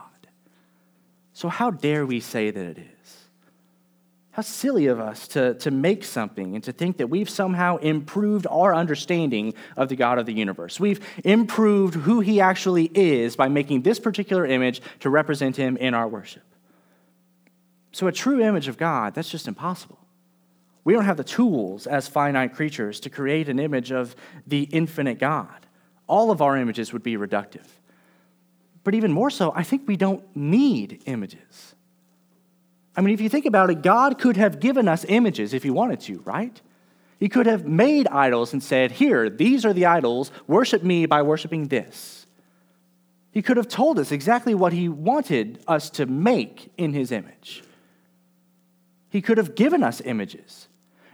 So, 1.32 1.48
how 1.48 1.70
dare 1.70 2.06
we 2.06 2.20
say 2.20 2.50
that 2.50 2.64
it 2.64 2.78
is? 2.78 3.16
How 4.30 4.42
silly 4.42 4.86
of 4.86 5.00
us 5.00 5.28
to, 5.28 5.54
to 5.54 5.70
make 5.70 6.04
something 6.04 6.54
and 6.54 6.64
to 6.64 6.72
think 6.72 6.98
that 6.98 7.08
we've 7.08 7.28
somehow 7.28 7.76
improved 7.78 8.46
our 8.48 8.74
understanding 8.74 9.54
of 9.76 9.88
the 9.88 9.96
God 9.96 10.18
of 10.18 10.26
the 10.26 10.32
universe. 10.32 10.78
We've 10.78 11.04
improved 11.24 11.94
who 11.94 12.20
he 12.20 12.40
actually 12.40 12.90
is 12.94 13.34
by 13.34 13.48
making 13.48 13.82
this 13.82 13.98
particular 13.98 14.46
image 14.46 14.80
to 15.00 15.10
represent 15.10 15.56
him 15.56 15.76
in 15.76 15.94
our 15.94 16.08
worship. 16.08 16.44
So, 17.92 18.06
a 18.06 18.12
true 18.12 18.40
image 18.40 18.68
of 18.68 18.78
God, 18.78 19.14
that's 19.14 19.30
just 19.30 19.48
impossible. 19.48 19.98
We 20.88 20.94
don't 20.94 21.04
have 21.04 21.18
the 21.18 21.22
tools 21.22 21.86
as 21.86 22.08
finite 22.08 22.54
creatures 22.54 22.98
to 23.00 23.10
create 23.10 23.50
an 23.50 23.58
image 23.58 23.92
of 23.92 24.16
the 24.46 24.62
infinite 24.62 25.18
God. 25.18 25.66
All 26.06 26.30
of 26.30 26.40
our 26.40 26.56
images 26.56 26.94
would 26.94 27.02
be 27.02 27.18
reductive. 27.18 27.66
But 28.84 28.94
even 28.94 29.12
more 29.12 29.28
so, 29.28 29.52
I 29.54 29.64
think 29.64 29.86
we 29.86 29.98
don't 29.98 30.24
need 30.34 31.02
images. 31.04 31.74
I 32.96 33.02
mean, 33.02 33.12
if 33.12 33.20
you 33.20 33.28
think 33.28 33.44
about 33.44 33.68
it, 33.68 33.82
God 33.82 34.18
could 34.18 34.38
have 34.38 34.60
given 34.60 34.88
us 34.88 35.04
images 35.06 35.52
if 35.52 35.62
He 35.62 35.68
wanted 35.68 36.00
to, 36.00 36.20
right? 36.20 36.58
He 37.20 37.28
could 37.28 37.44
have 37.44 37.66
made 37.66 38.08
idols 38.08 38.54
and 38.54 38.62
said, 38.62 38.92
Here, 38.92 39.28
these 39.28 39.66
are 39.66 39.74
the 39.74 39.84
idols, 39.84 40.32
worship 40.46 40.82
me 40.82 41.04
by 41.04 41.20
worshiping 41.20 41.68
this. 41.68 42.26
He 43.30 43.42
could 43.42 43.58
have 43.58 43.68
told 43.68 43.98
us 43.98 44.10
exactly 44.10 44.54
what 44.54 44.72
He 44.72 44.88
wanted 44.88 45.62
us 45.68 45.90
to 45.90 46.06
make 46.06 46.72
in 46.78 46.94
His 46.94 47.12
image. 47.12 47.62
He 49.10 49.20
could 49.20 49.36
have 49.36 49.54
given 49.54 49.82
us 49.82 50.00
images. 50.00 50.67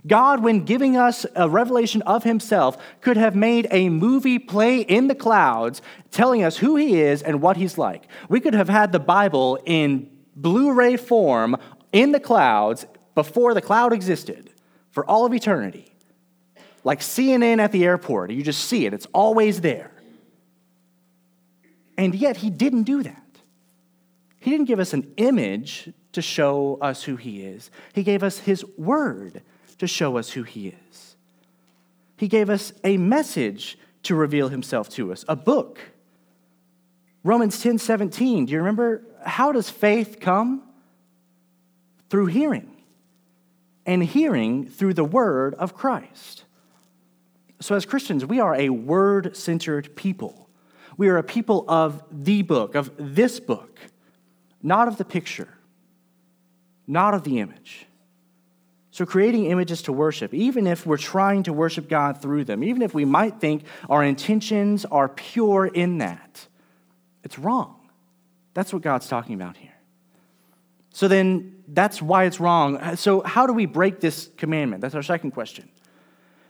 God, 0.07 0.43
when 0.43 0.65
giving 0.65 0.97
us 0.97 1.25
a 1.35 1.49
revelation 1.49 2.03
of 2.03 2.25
himself, 2.25 2.77
could 3.01 3.17
have 3.17 3.35
made 3.35 3.67
a 3.71 3.89
movie 3.89 4.39
play 4.39 4.81
in 4.81 5.09
the 5.09 5.15
clouds 5.15 5.81
telling 6.11 6.43
us 6.43 6.59
who 6.59 6.77
he 6.77 7.01
is 7.01 7.23
and 7.23 7.41
what 7.41 7.57
he's 7.57 7.79
like. 7.79 8.07
We 8.29 8.41
could 8.41 8.55
have 8.55 8.69
had 8.69 8.93
the 8.93 8.99
Bible 9.01 9.59
in 9.65 10.11
Blu 10.37 10.73
ray 10.73 10.97
form 10.97 11.57
in 11.93 12.13
the 12.13 12.21
clouds 12.21 12.87
before 13.15 13.55
the 13.55 13.63
cloud 13.63 13.93
existed 13.93 14.51
for 14.91 15.07
all 15.07 15.25
of 15.25 15.33
eternity. 15.33 15.91
Like 16.83 17.01
CNN 17.01 17.59
at 17.59 17.73
the 17.73 17.85
airport, 17.85 18.31
you 18.31 18.43
just 18.43 18.65
see 18.65 18.85
it, 18.85 18.93
it's 18.93 19.07
always 19.15 19.63
there. 19.63 19.91
And 21.97 22.15
yet, 22.15 22.37
he 22.37 22.51
didn't 22.51 22.83
do 22.83 23.05
that. 23.05 23.23
He 24.41 24.51
didn't 24.51 24.67
give 24.67 24.81
us 24.81 24.93
an 24.93 25.15
image 25.17 25.93
to 26.13 26.21
show 26.21 26.77
us 26.83 27.03
who 27.03 27.17
he 27.17 27.43
is, 27.43 27.71
he 27.95 28.03
gave 28.03 28.23
us 28.23 28.39
his 28.39 28.65
word 28.77 29.41
to 29.77 29.87
show 29.87 30.17
us 30.17 30.31
who 30.31 30.43
He 30.43 30.69
is. 30.69 31.17
He 32.17 32.29
gave 32.29 32.51
us 32.51 32.73
a 32.85 32.97
message 32.97 33.79
to 34.05 34.15
reveal 34.15 34.49
Himself 34.49 34.89
to 34.91 35.13
us, 35.13 35.25
a 35.29 35.37
book. 35.37 35.79
Romans 37.23 37.61
10 37.61 37.79
17, 37.79 38.47
do 38.47 38.53
you 38.53 38.59
remember? 38.59 39.03
How 39.25 39.53
does 39.53 39.71
faith 39.71 40.19
come? 40.21 40.63
Through 42.11 42.27
hearing, 42.27 42.71
and 43.87 44.05
hearing 44.05 44.69
through 44.69 44.95
the 44.95 45.05
word 45.05 45.55
of 45.55 45.75
Christ. 45.75 46.45
So, 47.61 47.75
as 47.75 47.87
Christians, 47.87 48.27
we 48.27 48.41
are 48.41 48.55
a 48.55 48.69
word 48.69 49.37
centered 49.37 49.97
people. 49.97 50.49
We 50.97 51.09
are 51.09 51.17
a 51.17 51.23
people 51.23 51.65
of 51.67 52.03
the 52.11 52.43
book, 52.43 52.75
of 52.75 52.91
this 52.99 53.41
book, 53.41 53.81
not 54.63 54.87
of 54.87 54.97
the 54.97 55.05
picture, 55.05 55.49
not 56.87 57.15
of 57.15 57.25
the 57.25 57.41
image. 57.41 57.87
So, 58.95 59.05
creating 59.05 59.47
images 59.47 59.83
to 59.83 59.93
worship, 59.93 60.33
even 60.33 60.69
if 60.69 60.87
we're 60.87 60.99
trying 60.99 61.43
to 61.43 61.53
worship 61.53 61.89
God 61.89 62.23
through 62.23 62.45
them, 62.45 62.63
even 62.63 62.81
if 62.81 62.95
we 62.95 63.05
might 63.05 63.41
think 63.41 63.65
our 63.91 64.05
intentions 64.05 64.85
are 64.85 65.09
pure 65.09 65.67
in 65.67 65.99
that, 65.99 66.47
it's 67.25 67.37
wrong. 67.37 67.91
That's 68.53 68.73
what 68.73 68.83
God's 68.83 69.09
talking 69.09 69.35
about 69.35 69.57
here. 69.57 69.75
So, 70.91 71.09
then 71.09 71.57
that's 71.67 72.01
why 72.01 72.27
it's 72.27 72.39
wrong. 72.39 72.95
So, 72.95 73.23
how 73.23 73.49
do 73.49 73.53
we 73.53 73.67
break 73.67 73.99
this 73.99 74.31
commandment? 74.37 74.81
That's 74.81 74.95
our 74.95 75.03
second 75.03 75.33
question. 75.33 75.69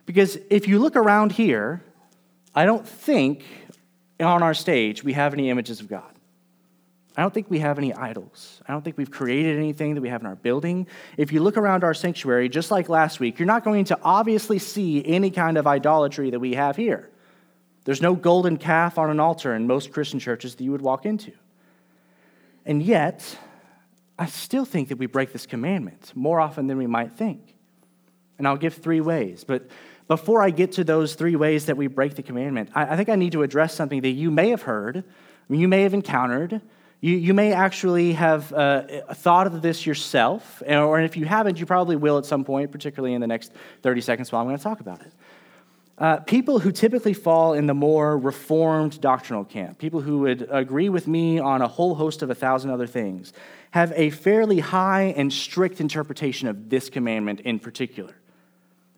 Because 0.05 0.37
if 0.51 0.69
you 0.69 0.81
look 0.81 0.97
around 0.97 1.33
here, 1.33 1.83
I 2.55 2.67
don't 2.67 2.87
think 2.87 3.43
on 4.21 4.43
our 4.43 4.53
stage 4.53 5.03
we 5.03 5.15
have 5.15 5.33
any 5.33 5.49
images 5.49 5.81
of 5.81 5.89
God. 5.89 6.13
I 7.17 7.23
don't 7.23 7.33
think 7.33 7.49
we 7.49 7.61
have 7.61 7.79
any 7.79 7.95
idols. 7.95 8.61
I 8.67 8.73
don't 8.73 8.83
think 8.83 8.99
we've 8.99 9.11
created 9.11 9.57
anything 9.57 9.95
that 9.95 10.01
we 10.01 10.09
have 10.09 10.21
in 10.21 10.27
our 10.27 10.35
building. 10.35 10.89
If 11.17 11.33
you 11.33 11.41
look 11.41 11.57
around 11.57 11.85
our 11.85 11.95
sanctuary, 11.95 12.49
just 12.49 12.73
like 12.73 12.89
last 12.89 13.21
week, 13.21 13.39
you're 13.39 13.47
not 13.47 13.63
going 13.63 13.85
to 13.87 13.99
obviously 14.03 14.59
see 14.59 15.05
any 15.07 15.31
kind 15.31 15.57
of 15.57 15.67
idolatry 15.67 16.31
that 16.31 16.41
we 16.41 16.55
have 16.55 16.77
here. 16.77 17.11
There's 17.85 18.03
no 18.03 18.15
golden 18.15 18.57
calf 18.57 18.99
on 18.99 19.11
an 19.11 19.21
altar 19.21 19.55
in 19.55 19.67
most 19.67 19.93
Christian 19.93 20.19
churches 20.19 20.57
that 20.57 20.65
you 20.65 20.73
would 20.73 20.83
walk 20.83 21.07
into. 21.07 21.33
And 22.67 22.83
yet, 22.83 23.39
I 24.19 24.27
still 24.27 24.65
think 24.65 24.89
that 24.89 24.99
we 24.99 25.07
break 25.07 25.33
this 25.33 25.47
commandment 25.47 26.13
more 26.17 26.41
often 26.41 26.67
than 26.67 26.79
we 26.79 26.87
might 26.87 27.13
think. 27.13 27.55
And 28.39 28.49
I'll 28.49 28.57
give 28.57 28.75
three 28.75 29.01
ways. 29.01 29.45
But 29.45 29.69
before 30.09 30.43
I 30.43 30.51
get 30.51 30.73
to 30.73 30.85
those 30.85 31.15
three 31.15 31.37
ways 31.37 31.67
that 31.67 31.77
we 31.77 31.87
break 31.87 32.15
the 32.15 32.23
commandment, 32.23 32.71
I 32.75 32.97
think 32.97 33.09
I 33.09 33.15
need 33.15 33.33
to 33.33 33.43
address 33.43 33.75
something 33.75 34.01
that 34.01 34.11
you 34.11 34.31
may 34.31 34.49
have 34.51 34.63
heard, 34.63 35.05
you 35.49 35.69
may 35.69 35.83
have 35.83 35.95
encountered, 35.95 36.61
You, 37.05 37.19
you 37.19 37.35
may 37.35 37.53
actually 37.53 38.15
have 38.15 38.51
uh, 38.51 39.13
thought 39.13 39.47
of 39.47 39.61
this 39.61 39.85
yourself, 39.85 40.63
or 40.67 40.99
if 41.03 41.19
you 41.19 41.27
haven't, 41.27 41.61
you 41.61 41.67
probably 41.67 41.97
will 41.97 42.17
at 42.17 42.25
some 42.25 42.45
point, 42.45 42.73
particularly 42.73 43.13
in 43.13 43.21
the 43.21 43.27
next 43.27 43.53
30 43.83 44.01
seconds 44.01 44.33
while 44.33 44.41
I'm 44.41 44.49
going 44.49 44.57
to 44.57 44.65
talk 44.65 44.81
about 44.81 45.03
it. 45.03 45.13
Uh, 45.99 46.17
people 46.21 46.61
who 46.61 46.73
typically 46.73 47.13
fall 47.13 47.53
in 47.53 47.67
the 47.67 47.75
more 47.75 48.17
reformed 48.17 49.03
doctrinal 49.03 49.45
camp, 49.45 49.79
people 49.79 50.01
who 50.01 50.21
would 50.21 50.49
agree 50.51 50.89
with 50.89 51.07
me 51.07 51.39
on 51.39 51.61
a 51.61 51.69
whole 51.69 51.95
host 51.95 52.23
of 52.23 52.31
a 52.31 52.35
thousand 52.35 52.71
other 52.71 52.87
things, 52.87 53.35
have 53.73 53.93
a 53.97 54.09
fairly 54.09 54.61
high 54.61 55.13
and 55.15 55.31
strict 55.31 55.83
interpretation 55.83 56.49
of 56.49 56.71
this 56.71 56.89
commandment 56.89 57.41
in 57.41 57.59
particular. 57.59 58.15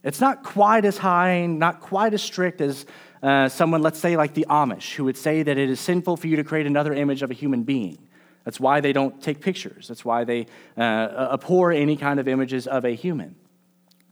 It's 0.05 0.21
not 0.21 0.45
quite 0.45 0.85
as 0.85 0.97
high, 0.97 1.47
not 1.47 1.81
quite 1.81 2.15
as 2.15 2.23
strict 2.23 2.61
as 2.61 2.87
uh, 3.27 3.49
someone, 3.49 3.83
let's 3.83 3.99
say, 3.99 4.17
like 4.17 4.35
the 4.35 4.47
Amish, 4.49 4.95
who 4.95 5.03
would 5.03 5.17
say 5.17 5.43
that 5.43 5.59
it 5.59 5.69
is 5.69 5.81
sinful 5.81 6.17
for 6.17 6.29
you 6.29 6.37
to 6.37 6.45
create 6.45 6.65
another 6.65 6.95
image 6.95 7.23
of 7.23 7.31
a 7.33 7.35
human 7.35 7.65
being. 7.65 7.99
That's 8.45 8.61
why 8.61 8.81
they 8.81 8.93
don't 8.93 9.21
take 9.21 9.41
pictures. 9.41 9.89
That's 9.89 10.05
why 10.05 10.23
they 10.23 10.47
uh, 10.77 11.31
abhor 11.33 11.73
any 11.73 11.97
kind 11.97 12.21
of 12.21 12.29
images 12.29 12.69
of 12.69 12.85
a 12.85 12.91
human. 12.91 13.35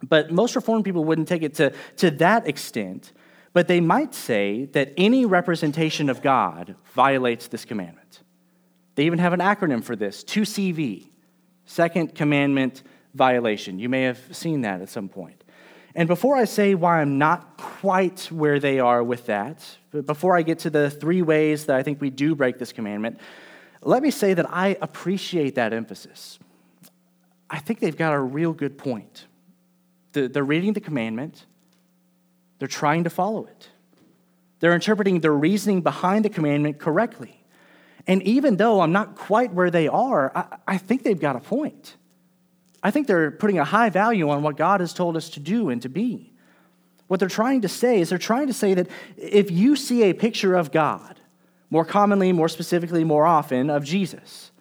But 0.02 0.33
most 0.33 0.56
Reformed 0.56 0.85
people 0.85 1.04
wouldn't 1.04 1.28
take 1.28 1.44
it 1.44 1.54
to, 1.54 1.73
to 1.99 2.11
that 2.11 2.49
extent, 2.49 3.12
but 3.52 3.68
they 3.68 3.80
might 3.80 4.16
say 4.16 4.64
that 4.73 4.92
any 4.97 5.25
representation 5.25 6.11
of 6.11 6.21
God 6.21 6.75
violates 6.92 7.47
this 7.47 7.64
commandment. 7.64 8.21
They 8.97 9.06
even 9.06 9.21
have 9.21 9.33
an 9.33 9.38
acronym 9.38 9.85
for 9.85 9.94
this 9.94 10.25
2CV, 10.25 11.06
Second 11.66 12.16
Commandment 12.16 12.83
Violation. 13.14 13.78
You 13.78 13.88
may 13.88 14.02
have 14.02 14.18
seen 14.33 14.62
that 14.62 14.80
at 14.80 14.88
some 14.88 15.09
point. 15.09 15.43
And 15.94 16.08
before 16.08 16.36
I 16.36 16.44
say 16.44 16.74
why 16.74 17.00
I'm 17.00 17.18
not 17.18 17.56
quite 17.56 18.28
where 18.32 18.58
they 18.58 18.80
are 18.80 19.02
with 19.02 19.26
that, 19.26 19.64
before 19.92 20.36
I 20.36 20.42
get 20.42 20.60
to 20.60 20.70
the 20.70 20.90
three 20.90 21.22
ways 21.22 21.66
that 21.66 21.76
I 21.76 21.82
think 21.82 22.00
we 22.00 22.10
do 22.10 22.34
break 22.34 22.58
this 22.58 22.72
commandment, 22.72 23.20
let 23.82 24.02
me 24.02 24.10
say 24.10 24.34
that 24.34 24.50
I 24.50 24.76
appreciate 24.80 25.54
that 25.54 25.72
emphasis. 25.72 26.38
I 27.48 27.58
think 27.58 27.78
they've 27.78 27.96
got 27.96 28.12
a 28.12 28.18
real 28.18 28.52
good 28.52 28.76
point. 28.76 29.26
They're 30.12 30.42
reading 30.44 30.72
the 30.72 30.80
commandment, 30.80 31.44
they're 32.58 32.68
trying 32.68 33.04
to 33.04 33.10
follow 33.10 33.46
it, 33.46 33.68
they're 34.60 34.74
interpreting 34.74 35.20
the 35.20 35.30
reasoning 35.30 35.82
behind 35.82 36.24
the 36.24 36.30
commandment 36.30 36.78
correctly. 36.78 37.44
And 38.06 38.22
even 38.22 38.56
though 38.56 38.80
I'm 38.80 38.92
not 38.92 39.16
quite 39.16 39.52
where 39.52 39.70
they 39.70 39.88
are, 39.88 40.30
I, 40.66 40.76
think 40.76 41.04
they've 41.04 41.18
got 41.18 41.36
a 41.36 41.40
point. 41.40 41.96
I 42.84 42.90
think 42.90 43.06
they're 43.06 43.30
putting 43.30 43.58
a 43.58 43.64
high 43.64 43.88
value 43.88 44.28
on 44.28 44.42
what 44.42 44.58
God 44.58 44.80
has 44.80 44.92
told 44.92 45.16
us 45.16 45.30
to 45.30 45.40
do 45.40 45.70
and 45.70 45.80
to 45.82 45.88
be. 45.88 46.34
What 47.06 47.18
they're 47.18 47.30
trying 47.30 47.62
to 47.62 47.68
say 47.68 48.00
is 48.00 48.10
they're 48.10 48.18
trying 48.18 48.46
to 48.48 48.52
say 48.52 48.74
that 48.74 48.88
if 49.16 49.50
you 49.50 49.74
see 49.74 50.02
a 50.04 50.12
picture 50.12 50.54
of 50.54 50.70
God, 50.70 51.18
more 51.70 51.86
commonly, 51.86 52.30
more 52.32 52.48
specifically, 52.48 53.02
more 53.02 53.24
often, 53.24 53.70
of 53.70 53.84
Jesus, 53.84 54.52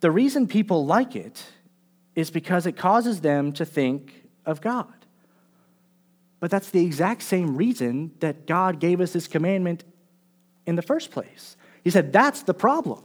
the 0.00 0.10
reason 0.10 0.48
people 0.48 0.84
like 0.84 1.14
it 1.14 1.44
is 2.16 2.30
because 2.30 2.66
it 2.66 2.76
causes 2.76 3.20
them 3.20 3.52
to 3.52 3.64
think 3.64 4.24
of 4.44 4.60
God. 4.60 4.92
But 6.40 6.50
that's 6.50 6.70
the 6.70 6.84
exact 6.84 7.22
same 7.22 7.56
reason 7.56 8.12
that 8.20 8.46
God 8.46 8.80
gave 8.80 9.00
us 9.00 9.12
this 9.12 9.28
commandment 9.28 9.84
in 10.66 10.74
the 10.74 10.82
first 10.82 11.10
place. 11.10 11.56
He 11.82 11.90
said, 11.90 12.12
That's 12.12 12.42
the 12.42 12.52
problem. 12.52 13.04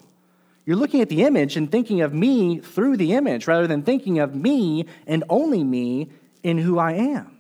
You're 0.70 0.78
looking 0.78 1.02
at 1.02 1.10
the 1.10 1.24
image 1.24 1.58
and 1.58 1.72
thinking 1.72 2.02
of 2.02 2.14
me 2.14 2.60
through 2.60 2.98
the 2.98 3.14
image 3.14 3.48
rather 3.48 3.66
than 3.66 3.82
thinking 3.82 4.20
of 4.20 4.36
me 4.36 4.86
and 5.08 5.24
only 5.28 5.64
me 5.64 6.10
in 6.44 6.60
who 6.60 6.78
I 6.78 6.92
am. 6.92 7.40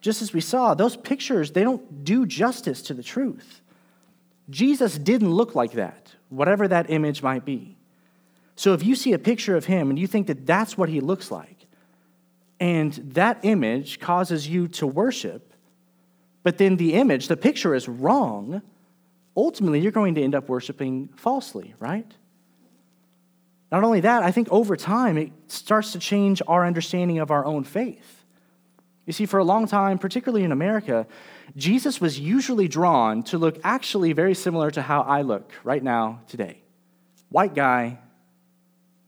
Just 0.00 0.22
as 0.22 0.32
we 0.32 0.40
saw, 0.40 0.74
those 0.74 0.96
pictures, 0.96 1.50
they 1.50 1.64
don't 1.64 2.04
do 2.04 2.24
justice 2.24 2.82
to 2.82 2.94
the 2.94 3.02
truth. 3.02 3.62
Jesus 4.48 4.96
didn't 4.96 5.32
look 5.32 5.56
like 5.56 5.72
that, 5.72 6.14
whatever 6.28 6.68
that 6.68 6.88
image 6.88 7.20
might 7.20 7.44
be. 7.44 7.76
So 8.54 8.74
if 8.74 8.84
you 8.84 8.94
see 8.94 9.12
a 9.12 9.18
picture 9.18 9.56
of 9.56 9.64
him 9.64 9.90
and 9.90 9.98
you 9.98 10.06
think 10.06 10.28
that 10.28 10.46
that's 10.46 10.78
what 10.78 10.88
he 10.88 11.00
looks 11.00 11.32
like, 11.32 11.66
and 12.60 12.92
that 13.14 13.40
image 13.42 13.98
causes 13.98 14.46
you 14.46 14.68
to 14.68 14.86
worship, 14.86 15.52
but 16.44 16.58
then 16.58 16.76
the 16.76 16.94
image, 16.94 17.26
the 17.26 17.36
picture 17.36 17.74
is 17.74 17.88
wrong, 17.88 18.62
ultimately 19.38 19.80
you're 19.80 19.92
going 19.92 20.16
to 20.16 20.22
end 20.22 20.34
up 20.34 20.48
worshiping 20.48 21.08
falsely, 21.16 21.74
right? 21.78 22.10
Not 23.70 23.84
only 23.84 24.00
that, 24.00 24.22
I 24.22 24.32
think 24.32 24.48
over 24.50 24.76
time 24.76 25.16
it 25.16 25.30
starts 25.46 25.92
to 25.92 25.98
change 25.98 26.42
our 26.48 26.66
understanding 26.66 27.18
of 27.20 27.30
our 27.30 27.44
own 27.44 27.64
faith. 27.64 28.24
You 29.06 29.12
see, 29.12 29.26
for 29.26 29.38
a 29.38 29.44
long 29.44 29.66
time, 29.66 29.98
particularly 29.98 30.44
in 30.44 30.52
America, 30.52 31.06
Jesus 31.56 32.00
was 32.00 32.18
usually 32.18 32.68
drawn 32.68 33.22
to 33.24 33.38
look 33.38 33.58
actually 33.62 34.12
very 34.12 34.34
similar 34.34 34.70
to 34.72 34.82
how 34.82 35.02
I 35.02 35.22
look 35.22 35.52
right 35.64 35.82
now 35.82 36.20
today. 36.26 36.60
White 37.30 37.54
guy, 37.54 37.98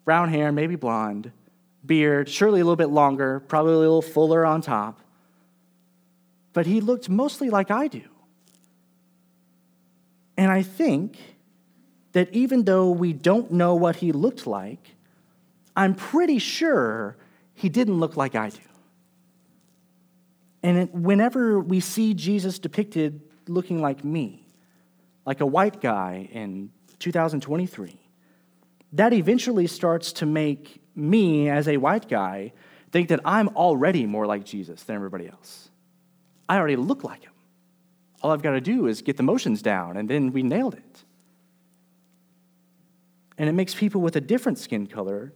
brown 0.05 0.29
hair, 0.29 0.53
maybe 0.53 0.77
blonde, 0.77 1.33
beard, 1.85 2.29
surely 2.29 2.61
a 2.61 2.65
little 2.65 2.77
bit 2.77 2.91
longer, 2.91 3.41
probably 3.41 3.75
a 3.75 3.79
little 3.79 4.01
fuller 4.01 4.47
on 4.47 4.63
top. 4.63 5.01
But 6.53 6.67
he 6.67 6.81
looked 6.81 7.09
mostly 7.09 7.51
like 7.51 7.71
I 7.71 7.89
do. 7.89 8.03
And 10.41 10.51
I 10.51 10.63
think 10.63 11.19
that 12.13 12.33
even 12.33 12.65
though 12.65 12.91
we 12.91 13.13
don't 13.13 13.51
know 13.51 13.75
what 13.75 13.97
he 13.97 14.11
looked 14.11 14.47
like, 14.47 14.97
I'm 15.77 15.95
pretty 15.95 16.39
sure 16.39 17.19
he 17.53 17.69
didn't 17.69 18.01
look 18.01 18.17
like 18.17 18.35
I 18.35 18.49
do. 18.49 18.59
And 20.63 20.79
it, 20.79 20.95
whenever 20.95 21.61
we 21.61 21.81
see 21.81 22.15
Jesus 22.15 22.59
depicted 22.59 23.21
looking 23.49 23.83
like 23.83 24.03
me, 24.03 24.47
like 25.27 25.43
a 25.43 25.47
white 25.47 25.83
guy 25.83 26.31
in 26.33 26.71
2023, 27.01 28.01
that 28.95 29.13
eventually 29.13 29.67
starts 29.67 30.11
to 30.15 30.25
make 30.25 30.81
me, 30.95 31.51
as 31.51 31.69
a 31.69 31.77
white 31.77 32.09
guy, 32.09 32.55
think 32.93 33.11
that 33.11 33.21
I'm 33.27 33.49
already 33.49 34.07
more 34.07 34.25
like 34.25 34.47
Jesus 34.47 34.85
than 34.85 34.97
everybody 34.97 35.29
else. 35.29 35.69
I 36.49 36.57
already 36.57 36.77
look 36.77 37.05
like 37.05 37.25
him. 37.25 37.33
All 38.23 38.31
I've 38.33 38.43
got 38.43 38.53
to 38.53 38.61
do 38.61 38.87
is 38.87 39.03
get 39.03 39.17
the 39.17 39.23
motions 39.23 39.63
down, 39.63 39.97
and 39.97 40.09
then 40.09 40.33
we 40.33 40.43
nailed 40.43 40.75
it. 40.75 41.05
And 43.39 43.49
it 43.49 43.53
makes 43.53 43.75
people 43.75 44.03
with 44.03 44.17
a 44.17 44.21
different 44.21 44.59
skin 44.59 44.87
color 44.87 45.33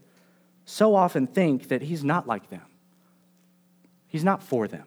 so 0.66 0.94
often 0.94 1.26
think 1.26 1.68
that 1.68 1.82
he's 1.82 2.04
not 2.04 2.26
like 2.26 2.50
them. 2.50 2.66
He's 4.06 4.24
not 4.24 4.42
for 4.42 4.68
them. 4.68 4.86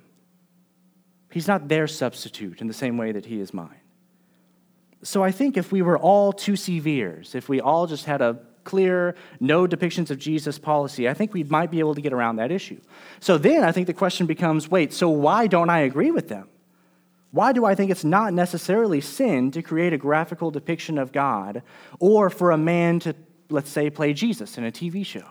He's 1.31 1.47
not 1.47 1.67
their 1.67 1.87
substitute 1.87 2.61
in 2.61 2.67
the 2.67 2.73
same 2.73 2.97
way 2.97 3.11
that 3.11 3.25
he 3.25 3.39
is 3.39 3.53
mine. 3.53 3.81
So 5.03 5.23
I 5.23 5.31
think 5.31 5.57
if 5.57 5.71
we 5.71 5.81
were 5.81 5.97
all 5.97 6.33
2CVers, 6.33 7.35
if 7.35 7.49
we 7.49 7.59
all 7.59 7.87
just 7.87 8.05
had 8.05 8.21
a 8.21 8.39
clear, 8.63 9.15
no 9.39 9.67
depictions 9.67 10.09
of 10.09 10.19
Jesus 10.19 10.59
policy, 10.59 11.07
I 11.07 11.13
think 11.13 11.33
we 11.33 11.43
might 11.43 11.71
be 11.71 11.79
able 11.79 11.95
to 11.95 12.01
get 12.01 12.13
around 12.13 12.37
that 12.37 12.51
issue. 12.51 12.79
So 13.19 13.37
then 13.37 13.63
I 13.63 13.71
think 13.71 13.87
the 13.87 13.93
question 13.93 14.27
becomes 14.27 14.69
wait, 14.69 14.93
so 14.93 15.09
why 15.09 15.47
don't 15.47 15.69
I 15.69 15.79
agree 15.79 16.11
with 16.11 16.27
them? 16.27 16.49
Why 17.31 17.51
do 17.51 17.65
I 17.65 17.75
think 17.75 17.91
it's 17.91 18.05
not 18.05 18.33
necessarily 18.33 19.01
sin 19.01 19.51
to 19.51 19.61
create 19.61 19.93
a 19.93 19.97
graphical 19.97 20.51
depiction 20.51 20.97
of 20.97 21.11
God 21.11 21.61
or 21.99 22.29
for 22.29 22.51
a 22.51 22.57
man 22.57 22.99
to, 23.01 23.15
let's 23.49 23.69
say, 23.69 23.89
play 23.89 24.13
Jesus 24.13 24.57
in 24.57 24.63
a 24.63 24.71
TV 24.71 25.05
show? 25.05 25.25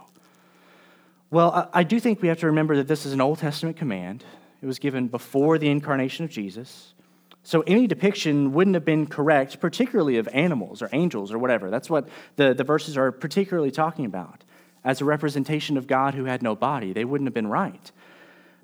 Well, 1.31 1.69
I 1.73 1.83
do 1.83 1.99
think 1.99 2.23
we 2.23 2.29
have 2.29 2.39
to 2.41 2.47
remember 2.47 2.77
that 2.77 2.87
this 2.87 3.05
is 3.07 3.13
an 3.13 3.21
Old 3.21 3.39
Testament 3.39 3.77
command. 3.77 4.25
It 4.63 4.67
was 4.67 4.79
given 4.79 5.09
before 5.09 5.59
the 5.59 5.69
incarnation 5.69 6.25
of 6.25 6.31
Jesus. 6.31 6.95
So 7.43 7.63
any 7.63 7.87
depiction 7.87 8.53
wouldn't 8.53 8.75
have 8.75 8.85
been 8.85 9.07
correct, 9.07 9.61
particularly 9.61 10.19
of 10.19 10.29
animals 10.29 10.83
or 10.83 10.91
angels 10.93 11.33
or 11.33 11.39
whatever. 11.39 11.71
That's 11.71 11.89
what 11.89 12.09
the, 12.37 12.55
the 12.55 12.65
verses 12.65 12.97
are 12.97 13.13
particularly 13.13 13.71
talking 13.71 14.05
about. 14.05 14.45
As 14.85 15.01
a 15.01 15.05
representation 15.05 15.77
of 15.77 15.87
God 15.87 16.15
who 16.15 16.25
had 16.25 16.43
no 16.43 16.55
body, 16.55 16.93
they 16.93 17.05
wouldn't 17.05 17.27
have 17.27 17.35
been 17.35 17.47
right. 17.47 17.91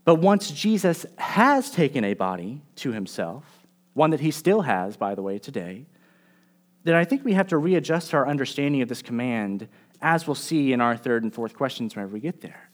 But 0.05 0.17
once 0.17 0.51
Jesus 0.51 1.07
has 1.17 1.71
taken 1.71 2.05
a 2.05 2.15
body 2.15 2.63
to 2.77 2.93
himself, 2.93 3.45
one 3.95 4.11
that 4.11 4.21
he 4.21 4.31
still 4.31 4.63
has, 4.63 4.97
by 4.97 5.15
the 5.15 5.23
way, 5.23 5.39
today, 5.39 5.87
then 6.85 6.95
I 6.95 7.05
think 7.05 7.25
we 7.25 7.35
have 7.35 7.49
to 7.49 7.59
readjust 7.59 8.13
our 8.15 8.27
understanding 8.27 8.83
of 8.83 8.89
this 8.89 9.03
command, 9.03 9.69
as 10.01 10.27
we'll 10.27 10.35
see 10.35 10.73
in 10.73 10.81
our 10.81 10.97
third 10.97 11.23
and 11.23 11.33
fourth 11.33 11.55
questions 11.55 11.95
whenever 11.95 12.13
we 12.13 12.21
get 12.21 12.41
there. 12.41 12.69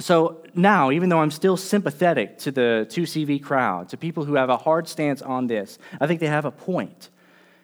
So 0.00 0.42
now, 0.54 0.90
even 0.90 1.10
though 1.10 1.20
I'm 1.20 1.30
still 1.30 1.56
sympathetic 1.56 2.38
to 2.38 2.50
the 2.50 2.86
2CV 2.88 3.42
crowd, 3.42 3.90
to 3.90 3.96
people 3.96 4.24
who 4.24 4.34
have 4.34 4.48
a 4.48 4.56
hard 4.56 4.88
stance 4.88 5.20
on 5.22 5.46
this, 5.46 5.78
I 6.00 6.06
think 6.06 6.20
they 6.20 6.26
have 6.26 6.46
a 6.46 6.50
point. 6.50 7.10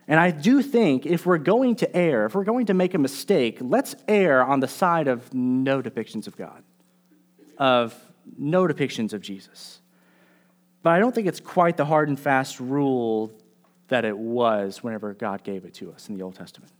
And 0.06 0.20
I 0.20 0.30
do 0.30 0.62
think 0.62 1.06
if 1.06 1.26
we're 1.26 1.38
going 1.38 1.76
to 1.76 1.96
err, 1.96 2.26
if 2.26 2.34
we're 2.34 2.44
going 2.44 2.66
to 2.66 2.74
make 2.74 2.94
a 2.94 2.98
mistake, 2.98 3.58
let's 3.60 3.96
err 4.06 4.44
on 4.44 4.60
the 4.60 4.68
side 4.68 5.08
of 5.08 5.32
no 5.34 5.82
depictions 5.82 6.26
of 6.26 6.36
God, 6.36 6.62
of 7.58 7.98
no 8.38 8.66
depictions 8.66 9.12
of 9.12 9.20
Jesus. 9.20 9.80
But 10.82 10.90
I 10.90 10.98
don't 10.98 11.14
think 11.14 11.26
it's 11.26 11.40
quite 11.40 11.76
the 11.76 11.84
hard 11.84 12.08
and 12.08 12.18
fast 12.18 12.60
rule 12.60 13.32
that 13.88 14.04
it 14.04 14.16
was 14.16 14.82
whenever 14.82 15.14
God 15.14 15.42
gave 15.42 15.64
it 15.64 15.74
to 15.74 15.92
us 15.92 16.08
in 16.08 16.16
the 16.16 16.22
Old 16.22 16.34
Testament. 16.34 16.72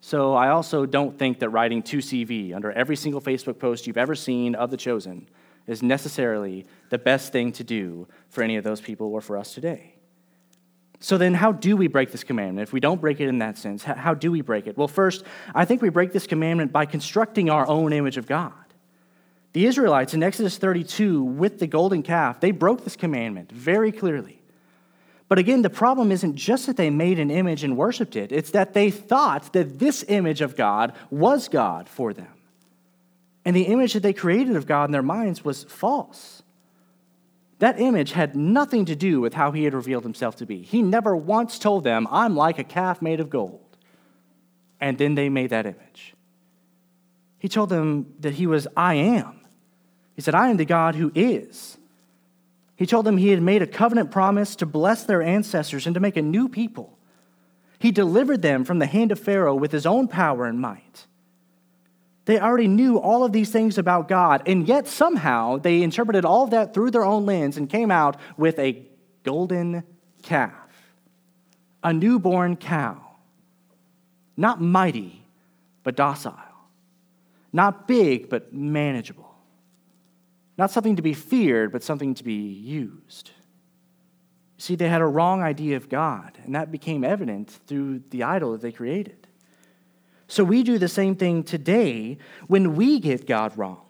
So 0.00 0.34
I 0.34 0.50
also 0.50 0.86
don't 0.86 1.18
think 1.18 1.40
that 1.40 1.48
writing 1.50 1.82
2CV 1.82 2.54
under 2.54 2.70
every 2.72 2.96
single 2.96 3.20
Facebook 3.20 3.58
post 3.58 3.86
you've 3.86 3.96
ever 3.96 4.14
seen 4.14 4.54
of 4.54 4.70
the 4.70 4.76
chosen 4.76 5.28
is 5.66 5.82
necessarily 5.82 6.64
the 6.90 6.98
best 6.98 7.32
thing 7.32 7.52
to 7.52 7.64
do 7.64 8.06
for 8.28 8.42
any 8.42 8.56
of 8.56 8.64
those 8.64 8.80
people 8.80 9.08
or 9.08 9.20
for 9.20 9.36
us 9.36 9.52
today. 9.52 9.94
So 11.00 11.18
then, 11.18 11.34
how 11.34 11.52
do 11.52 11.76
we 11.76 11.88
break 11.88 12.10
this 12.10 12.24
commandment? 12.24 12.68
If 12.68 12.72
we 12.72 12.80
don't 12.80 13.00
break 13.00 13.20
it 13.20 13.28
in 13.28 13.38
that 13.38 13.58
sense, 13.58 13.82
how 13.84 14.14
do 14.14 14.30
we 14.30 14.40
break 14.40 14.66
it? 14.66 14.78
Well, 14.78 14.88
first, 14.88 15.24
I 15.54 15.64
think 15.64 15.82
we 15.82 15.88
break 15.88 16.12
this 16.12 16.26
commandment 16.26 16.72
by 16.72 16.86
constructing 16.86 17.50
our 17.50 17.66
own 17.68 17.92
image 17.92 18.16
of 18.16 18.26
God. 18.26 18.54
The 19.56 19.64
Israelites 19.64 20.12
in 20.12 20.22
Exodus 20.22 20.58
32 20.58 21.22
with 21.22 21.60
the 21.60 21.66
golden 21.66 22.02
calf, 22.02 22.40
they 22.40 22.50
broke 22.50 22.84
this 22.84 22.94
commandment 22.94 23.50
very 23.50 23.90
clearly. 23.90 24.42
But 25.30 25.38
again, 25.38 25.62
the 25.62 25.70
problem 25.70 26.12
isn't 26.12 26.36
just 26.36 26.66
that 26.66 26.76
they 26.76 26.90
made 26.90 27.18
an 27.18 27.30
image 27.30 27.64
and 27.64 27.74
worshiped 27.74 28.16
it, 28.16 28.32
it's 28.32 28.50
that 28.50 28.74
they 28.74 28.90
thought 28.90 29.54
that 29.54 29.78
this 29.78 30.04
image 30.08 30.42
of 30.42 30.56
God 30.56 30.92
was 31.08 31.48
God 31.48 31.88
for 31.88 32.12
them. 32.12 32.34
And 33.46 33.56
the 33.56 33.62
image 33.62 33.94
that 33.94 34.02
they 34.02 34.12
created 34.12 34.56
of 34.56 34.66
God 34.66 34.84
in 34.84 34.90
their 34.90 35.00
minds 35.00 35.42
was 35.42 35.64
false. 35.64 36.42
That 37.58 37.80
image 37.80 38.12
had 38.12 38.36
nothing 38.36 38.84
to 38.84 38.94
do 38.94 39.22
with 39.22 39.32
how 39.32 39.52
he 39.52 39.64
had 39.64 39.72
revealed 39.72 40.02
himself 40.02 40.36
to 40.36 40.44
be. 40.44 40.60
He 40.60 40.82
never 40.82 41.16
once 41.16 41.58
told 41.58 41.82
them, 41.82 42.06
I'm 42.10 42.36
like 42.36 42.58
a 42.58 42.62
calf 42.64 43.00
made 43.00 43.20
of 43.20 43.30
gold. 43.30 43.78
And 44.82 44.98
then 44.98 45.14
they 45.14 45.30
made 45.30 45.48
that 45.48 45.64
image. 45.64 46.12
He 47.38 47.48
told 47.48 47.70
them 47.70 48.12
that 48.20 48.34
he 48.34 48.46
was, 48.46 48.68
I 48.76 48.96
am. 48.96 49.40
He 50.16 50.22
said, 50.22 50.34
I 50.34 50.48
am 50.48 50.56
the 50.56 50.64
God 50.64 50.94
who 50.94 51.12
is. 51.14 51.76
He 52.74 52.86
told 52.86 53.06
them 53.06 53.18
he 53.18 53.28
had 53.28 53.42
made 53.42 53.62
a 53.62 53.66
covenant 53.66 54.10
promise 54.10 54.56
to 54.56 54.66
bless 54.66 55.04
their 55.04 55.22
ancestors 55.22 55.86
and 55.86 55.94
to 55.94 56.00
make 56.00 56.16
a 56.16 56.22
new 56.22 56.48
people. 56.48 56.98
He 57.78 57.90
delivered 57.90 58.42
them 58.42 58.64
from 58.64 58.78
the 58.78 58.86
hand 58.86 59.12
of 59.12 59.20
Pharaoh 59.20 59.54
with 59.54 59.72
his 59.72 59.86
own 59.86 60.08
power 60.08 60.46
and 60.46 60.58
might. 60.58 61.06
They 62.24 62.40
already 62.40 62.66
knew 62.66 62.98
all 62.98 63.24
of 63.24 63.32
these 63.32 63.50
things 63.50 63.78
about 63.78 64.08
God, 64.08 64.42
and 64.46 64.66
yet 64.66 64.88
somehow 64.88 65.58
they 65.58 65.82
interpreted 65.82 66.24
all 66.24 66.44
of 66.44 66.50
that 66.50 66.74
through 66.74 66.90
their 66.90 67.04
own 67.04 67.24
lens 67.24 67.56
and 67.56 67.68
came 67.68 67.90
out 67.90 68.16
with 68.36 68.58
a 68.58 68.82
golden 69.22 69.84
calf, 70.22 70.52
a 71.84 71.92
newborn 71.92 72.56
cow. 72.56 73.00
Not 74.36 74.60
mighty, 74.60 75.24
but 75.82 75.94
docile. 75.94 76.34
Not 77.52 77.86
big, 77.86 78.28
but 78.28 78.52
manageable. 78.52 79.25
Not 80.58 80.70
something 80.70 80.96
to 80.96 81.02
be 81.02 81.14
feared, 81.14 81.72
but 81.72 81.82
something 81.82 82.14
to 82.14 82.24
be 82.24 82.34
used. 82.34 83.30
See, 84.58 84.74
they 84.74 84.88
had 84.88 85.02
a 85.02 85.06
wrong 85.06 85.42
idea 85.42 85.76
of 85.76 85.88
God, 85.88 86.38
and 86.44 86.54
that 86.54 86.72
became 86.72 87.04
evident 87.04 87.50
through 87.66 88.02
the 88.10 88.22
idol 88.22 88.52
that 88.52 88.62
they 88.62 88.72
created. 88.72 89.26
So 90.28 90.42
we 90.42 90.62
do 90.62 90.78
the 90.78 90.88
same 90.88 91.14
thing 91.14 91.42
today 91.42 92.18
when 92.46 92.74
we 92.74 92.98
get 92.98 93.26
God 93.26 93.56
wrong. 93.56 93.82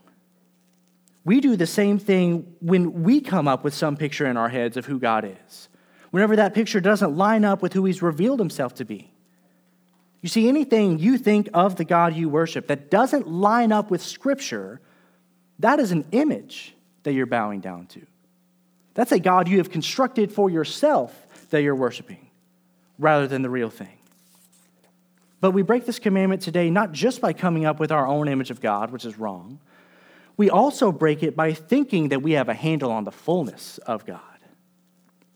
We 1.24 1.40
do 1.40 1.57
the 1.57 1.66
same 1.66 1.98
thing 1.98 2.55
when 2.61 3.02
we 3.02 3.20
come 3.20 3.48
up 3.48 3.64
with 3.64 3.74
some 3.74 3.96
picture 3.96 4.26
in 4.26 4.37
our 4.37 4.48
heads 4.48 4.76
of 4.76 4.87
who 4.87 4.98
God 4.98 5.24
is, 5.46 5.68
whenever 6.11 6.37
that 6.37 6.55
picture 6.55 6.81
doesn't 6.81 7.16
line 7.16 7.44
up 7.44 7.62
with 7.62 7.72
who 7.72 7.85
He's 7.85 8.02
revealed 8.02 8.38
Himself 8.38 8.74
to 8.74 8.85
be. 8.85 9.12
You 10.20 10.29
see, 10.29 10.48
anything 10.48 10.98
you 10.98 11.18
think 11.18 11.48
of 11.55 11.76
the 11.76 11.85
God 11.85 12.14
you 12.14 12.29
worship 12.29 12.66
that 12.66 12.90
doesn't 12.90 13.29
line 13.29 13.70
up 13.72 13.90
with 13.90 14.02
Scripture, 14.02 14.81
that 15.60 15.80
is 15.80 15.92
an 15.92 16.06
image 16.12 16.74
that 17.02 17.12
you're 17.12 17.26
bowing 17.26 17.60
down 17.60 17.86
to. 17.86 18.02
That's 18.94 19.12
a 19.12 19.18
God 19.18 19.48
you 19.48 19.58
have 19.58 19.70
constructed 19.70 20.32
for 20.32 20.50
yourself 20.50 21.26
that 21.50 21.62
you're 21.62 21.74
worshiping 21.74 22.30
rather 22.98 23.26
than 23.26 23.42
the 23.42 23.50
real 23.50 23.70
thing. 23.70 23.98
But 25.40 25.50
we 25.50 25.62
break 25.62 25.84
this 25.84 25.98
commandment 25.98 26.42
today 26.42 26.70
not 26.70 26.92
just 26.92 27.20
by 27.20 27.32
coming 27.32 27.64
up 27.66 27.78
with 27.78 27.92
our 27.92 28.06
own 28.06 28.28
image 28.28 28.50
of 28.50 28.60
God, 28.60 28.90
which 28.90 29.04
is 29.04 29.18
wrong. 29.18 29.60
We 30.36 30.50
also 30.50 30.92
break 30.92 31.22
it 31.22 31.36
by 31.36 31.52
thinking 31.52 32.08
that 32.08 32.22
we 32.22 32.32
have 32.32 32.48
a 32.48 32.54
handle 32.54 32.90
on 32.90 33.04
the 33.04 33.12
fullness 33.12 33.78
of 33.78 34.04
God. 34.04 34.20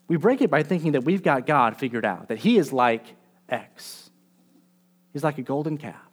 We 0.09 0.16
break 0.16 0.40
it 0.40 0.50
by 0.50 0.62
thinking 0.62 0.92
that 0.92 1.04
we've 1.04 1.22
got 1.22 1.46
God 1.46 1.76
figured 1.76 2.04
out, 2.04 2.28
that 2.28 2.38
He 2.38 2.59
is 2.59 2.72
like 2.72 3.04
X. 3.48 4.11
He's 5.12 5.22
like 5.22 5.38
a 5.38 5.42
golden 5.42 5.78
calf. 5.78 6.10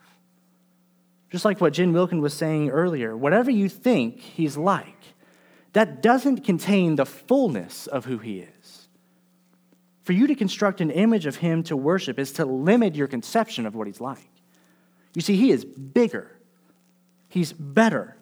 Just 1.29 1.45
like 1.45 1.59
what 1.59 1.73
Jen 1.73 1.93
Wilkin 1.93 2.21
was 2.21 2.33
saying 2.33 2.69
earlier, 2.69 3.15
whatever 3.15 3.51
you 3.51 3.69
think 3.69 4.19
He's 4.19 4.57
like, 4.57 4.95
that 5.73 6.01
doesn't 6.01 6.43
contain 6.43 6.95
the 6.95 7.05
fullness 7.05 7.87
of 7.87 8.05
who 8.05 8.17
He 8.17 8.39
is. 8.39 8.87
For 10.07 10.13
you 10.13 10.25
to 10.27 10.35
construct 10.35 10.79
an 10.79 10.89
image 10.89 11.25
of 11.25 11.35
him 11.35 11.63
to 11.63 11.75
worship 11.75 12.17
is 12.17 12.31
to 12.31 12.45
limit 12.45 12.95
your 12.95 13.09
conception 13.09 13.65
of 13.65 13.75
what 13.75 13.87
he's 13.87 13.99
like. 13.99 14.29
You 15.13 15.21
see, 15.21 15.35
he 15.35 15.51
is 15.51 15.65
bigger, 15.65 16.31
he's 17.27 17.51
better, 17.51 18.15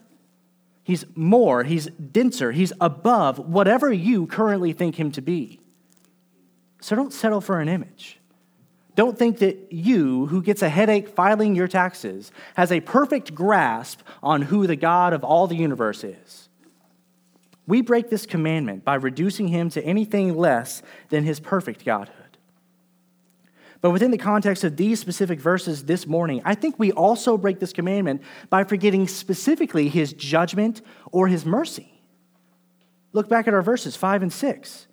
he's 0.82 1.06
more, 1.14 1.64
he's 1.64 1.86
denser, 1.86 2.52
he's 2.52 2.74
above 2.82 3.38
whatever 3.38 3.94
you 3.94 4.26
currently 4.26 4.74
think 4.74 5.00
him 5.00 5.12
to 5.12 5.22
be. 5.22 5.60
So 6.82 6.96
don't 6.96 7.14
settle 7.14 7.40
for 7.40 7.60
an 7.60 7.70
image. 7.70 8.20
Don't 8.96 9.18
think 9.18 9.40
that 9.40 9.72
you, 9.72 10.28
who 10.28 10.42
gets 10.42 10.62
a 10.62 10.70
headache 10.70 11.10
filing 11.10 11.54
your 11.54 11.68
taxes, 11.68 12.32
has 12.56 12.72
a 12.72 12.80
perfect 12.80 13.36
grasp 13.36 14.02
on 14.24 14.44
who 14.44 14.66
the 14.66 14.78
God 14.78 15.12
of 15.12 15.24
all 15.24 15.48
the 15.48 15.56
universe 15.56 16.04
is. 16.04 16.50
We 17.68 17.82
break 17.82 18.10
this 18.10 18.26
commandment 18.26 18.86
by 18.86 18.96
reducing 18.96 19.50
him 19.50 19.70
to 19.72 19.84
anything 19.84 20.36
less 20.36 20.82
than 21.10 21.24
his 21.24 21.40
perfect 21.40 21.84
godhood. 21.84 22.38
But 23.82 23.92
within 23.92 24.12
the 24.12 24.18
context 24.18 24.64
of 24.64 24.78
these 24.78 25.00
specific 25.00 25.40
verses 25.40 25.84
this 25.84 26.08
morning, 26.08 26.42
I 26.46 26.56
think 26.56 26.80
we 26.80 26.92
also 26.92 27.38
break 27.38 27.60
this 27.60 27.74
commandment 27.74 28.22
by 28.50 28.64
forgetting 28.64 29.08
specifically 29.08 29.90
his 29.90 30.14
judgment 30.14 30.82
or 31.12 31.28
his 31.28 31.46
mercy. 31.46 31.92
Look 33.14 33.30
back 33.30 33.48
at 33.48 33.54
our 33.54 33.62
verses 33.62 33.96
5 33.96 34.24
and 34.24 34.34
6. 34.34 34.88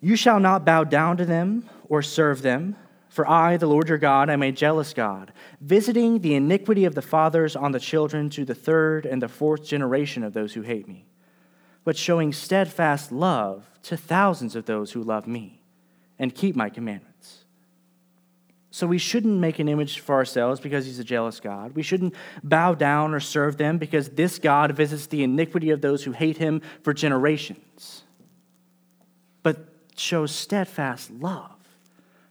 You 0.00 0.14
shall 0.14 0.40
not 0.40 0.64
bow 0.64 0.84
down 0.84 1.16
to 1.16 1.24
them 1.24 1.68
or 1.88 2.02
serve 2.02 2.42
them, 2.42 2.76
for 3.18 3.28
I, 3.28 3.56
the 3.56 3.66
Lord 3.66 3.88
your 3.88 3.98
God, 3.98 4.30
am 4.30 4.44
a 4.44 4.52
jealous 4.52 4.94
God, 4.94 5.32
visiting 5.60 6.20
the 6.20 6.36
iniquity 6.36 6.84
of 6.84 6.94
the 6.94 7.02
fathers 7.02 7.56
on 7.56 7.72
the 7.72 7.80
children 7.80 8.30
to 8.30 8.44
the 8.44 8.54
third 8.54 9.06
and 9.06 9.20
the 9.20 9.28
fourth 9.28 9.64
generation 9.64 10.22
of 10.22 10.34
those 10.34 10.54
who 10.54 10.62
hate 10.62 10.86
me 10.86 11.08
but 11.88 11.96
showing 11.96 12.34
steadfast 12.34 13.10
love 13.10 13.64
to 13.82 13.96
thousands 13.96 14.54
of 14.54 14.66
those 14.66 14.92
who 14.92 15.02
love 15.02 15.26
me 15.26 15.58
and 16.18 16.34
keep 16.34 16.54
my 16.54 16.68
commandments. 16.68 17.46
So 18.70 18.86
we 18.86 18.98
shouldn't 18.98 19.40
make 19.40 19.58
an 19.58 19.70
image 19.70 20.00
for 20.00 20.14
ourselves 20.14 20.60
because 20.60 20.84
he's 20.84 20.98
a 20.98 21.04
jealous 21.04 21.40
God. 21.40 21.74
We 21.74 21.82
shouldn't 21.82 22.14
bow 22.44 22.74
down 22.74 23.14
or 23.14 23.20
serve 23.20 23.56
them 23.56 23.78
because 23.78 24.10
this 24.10 24.38
God 24.38 24.72
visits 24.72 25.06
the 25.06 25.22
iniquity 25.22 25.70
of 25.70 25.80
those 25.80 26.04
who 26.04 26.12
hate 26.12 26.36
him 26.36 26.60
for 26.82 26.92
generations. 26.92 28.02
But 29.42 29.56
shows 29.96 30.30
steadfast 30.30 31.10
love 31.10 31.57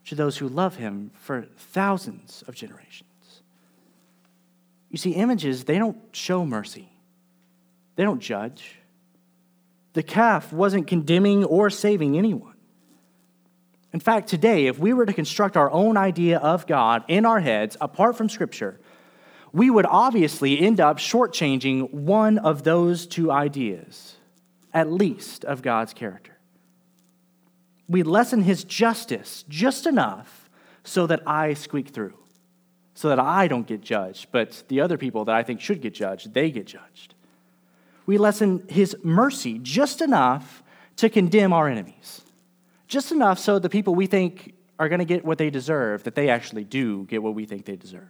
to 0.07 0.15
those 0.15 0.37
who 0.37 0.47
love 0.47 0.75
him 0.75 1.11
for 1.15 1.43
thousands 1.57 2.43
of 2.47 2.55
generations. 2.55 3.03
You 4.89 4.97
see, 4.97 5.11
images, 5.11 5.65
they 5.65 5.77
don't 5.77 5.97
show 6.11 6.45
mercy, 6.45 6.89
they 7.95 8.03
don't 8.03 8.21
judge. 8.21 8.79
The 9.93 10.03
calf 10.03 10.53
wasn't 10.53 10.85
condemning 10.85 11.43
or 11.43 11.71
saving 11.71 12.17
anyone. 12.17 12.53
In 13.91 13.99
fact, 13.99 14.29
today, 14.29 14.67
if 14.67 14.77
we 14.77 14.93
were 14.93 15.07
to 15.07 15.13
construct 15.13 15.57
our 15.57 15.71
own 15.71 15.97
idea 15.97 16.37
of 16.37 16.67
God 16.67 17.03
in 17.07 17.25
our 17.25 17.39
heads 17.39 17.75
apart 17.81 18.15
from 18.15 18.29
Scripture, 18.29 18.79
we 19.51 19.71
would 19.71 19.87
obviously 19.87 20.59
end 20.59 20.79
up 20.79 20.99
shortchanging 20.99 21.91
one 21.91 22.37
of 22.37 22.63
those 22.63 23.07
two 23.07 23.31
ideas, 23.31 24.17
at 24.71 24.91
least, 24.91 25.45
of 25.45 25.63
God's 25.63 25.93
character. 25.93 26.36
We 27.87 28.03
lessen 28.03 28.43
his 28.43 28.63
justice 28.63 29.45
just 29.47 29.85
enough 29.85 30.49
so 30.83 31.07
that 31.07 31.21
I 31.27 31.53
squeak 31.53 31.89
through, 31.89 32.17
so 32.93 33.09
that 33.09 33.19
I 33.19 33.47
don't 33.47 33.67
get 33.67 33.81
judged, 33.81 34.27
but 34.31 34.63
the 34.67 34.81
other 34.81 34.97
people 34.97 35.25
that 35.25 35.35
I 35.35 35.43
think 35.43 35.61
should 35.61 35.81
get 35.81 35.93
judged, 35.93 36.33
they 36.33 36.51
get 36.51 36.65
judged 36.65 37.15
we 38.07 38.17
lessen 38.17 38.63
his 38.69 38.95
mercy 39.03 39.59
just 39.61 40.01
enough 40.01 40.63
to 40.95 41.09
condemn 41.09 41.53
our 41.53 41.67
enemies. 41.67 42.21
Just 42.87 43.11
enough 43.11 43.37
so 43.37 43.59
the 43.59 43.69
people 43.69 43.93
we 43.93 44.07
think 44.07 44.55
are 44.79 44.89
going 44.89 44.99
to 44.99 45.05
get 45.05 45.23
what 45.23 45.37
they 45.37 45.49
deserve, 45.51 46.03
that 46.03 46.15
they 46.15 46.29
actually 46.29 46.63
do 46.63 47.03
get 47.05 47.21
what 47.21 47.35
we 47.35 47.45
think 47.45 47.65
they 47.65 47.75
deserve. 47.75 48.09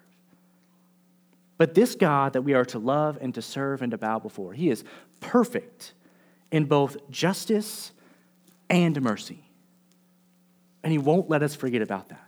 But 1.57 1.73
this 1.73 1.95
God 1.95 2.33
that 2.33 2.43
we 2.43 2.53
are 2.53 2.65
to 2.65 2.79
love 2.79 3.17
and 3.19 3.33
to 3.33 3.41
serve 3.41 3.81
and 3.81 3.91
to 3.91 3.97
bow 3.97 4.19
before, 4.19 4.53
he 4.53 4.69
is 4.69 4.83
perfect 5.19 5.93
in 6.51 6.65
both 6.65 7.09
justice 7.09 7.91
and 8.69 9.01
mercy. 9.01 9.46
And 10.87 10.93
he 10.93 10.97
won't 10.97 11.29
let 11.29 11.43
us 11.43 11.53
forget 11.53 11.81
about 11.81 12.07
that 12.07 12.27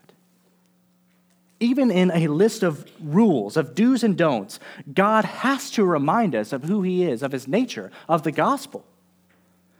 even 1.59 1.91
in 1.91 2.11
a 2.11 2.27
list 2.27 2.63
of 2.63 2.89
rules, 3.01 3.57
of 3.57 3.75
do's 3.75 4.03
and 4.03 4.17
don'ts, 4.17 4.59
God 4.93 5.25
has 5.25 5.71
to 5.71 5.83
remind 5.83 6.35
us 6.35 6.53
of 6.53 6.63
who 6.63 6.81
He 6.81 7.03
is, 7.03 7.21
of 7.21 7.31
His 7.31 7.47
nature, 7.47 7.91
of 8.07 8.23
the 8.23 8.31
gospel. 8.31 8.85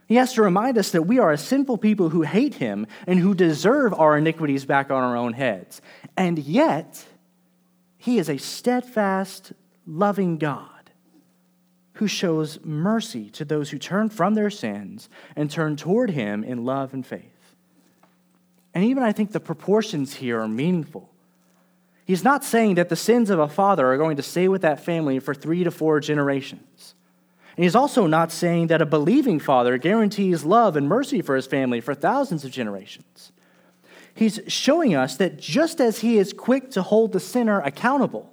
He 0.06 0.16
has 0.16 0.34
to 0.34 0.42
remind 0.42 0.76
us 0.76 0.90
that 0.90 1.02
we 1.02 1.18
are 1.18 1.32
a 1.32 1.38
sinful 1.38 1.78
people 1.78 2.10
who 2.10 2.22
hate 2.22 2.54
Him 2.54 2.86
and 3.06 3.18
who 3.18 3.34
deserve 3.34 3.94
our 3.94 4.18
iniquities 4.18 4.64
back 4.64 4.90
on 4.90 5.02
our 5.02 5.16
own 5.16 5.32
heads. 5.32 5.80
And 6.16 6.38
yet, 6.38 7.04
He 7.96 8.18
is 8.18 8.28
a 8.28 8.36
steadfast, 8.36 9.52
loving 9.86 10.36
God 10.38 10.68
who 11.94 12.08
shows 12.08 12.58
mercy 12.64 13.30
to 13.30 13.44
those 13.44 13.70
who 13.70 13.78
turn 13.78 14.08
from 14.08 14.34
their 14.34 14.50
sins 14.50 15.08
and 15.36 15.50
turn 15.50 15.76
toward 15.76 16.10
Him 16.10 16.44
in 16.44 16.64
love 16.64 16.92
and 16.92 17.06
faith. 17.06 17.39
And 18.74 18.84
even 18.84 19.02
I 19.02 19.12
think 19.12 19.32
the 19.32 19.40
proportions 19.40 20.14
here 20.14 20.40
are 20.40 20.48
meaningful. 20.48 21.10
He's 22.04 22.24
not 22.24 22.44
saying 22.44 22.74
that 22.74 22.88
the 22.88 22.96
sins 22.96 23.30
of 23.30 23.38
a 23.38 23.48
father 23.48 23.86
are 23.92 23.98
going 23.98 24.16
to 24.16 24.22
stay 24.22 24.48
with 24.48 24.62
that 24.62 24.84
family 24.84 25.18
for 25.18 25.34
three 25.34 25.64
to 25.64 25.70
four 25.70 26.00
generations. 26.00 26.94
And 27.56 27.64
he's 27.64 27.76
also 27.76 28.06
not 28.06 28.32
saying 28.32 28.68
that 28.68 28.82
a 28.82 28.86
believing 28.86 29.38
father 29.38 29.76
guarantees 29.78 30.44
love 30.44 30.76
and 30.76 30.88
mercy 30.88 31.20
for 31.20 31.36
his 31.36 31.46
family 31.46 31.80
for 31.80 31.94
thousands 31.94 32.44
of 32.44 32.50
generations. 32.50 33.32
He's 34.14 34.40
showing 34.48 34.94
us 34.94 35.16
that 35.16 35.38
just 35.38 35.80
as 35.80 36.00
he 36.00 36.18
is 36.18 36.32
quick 36.32 36.70
to 36.72 36.82
hold 36.82 37.12
the 37.12 37.20
sinner 37.20 37.60
accountable, 37.60 38.32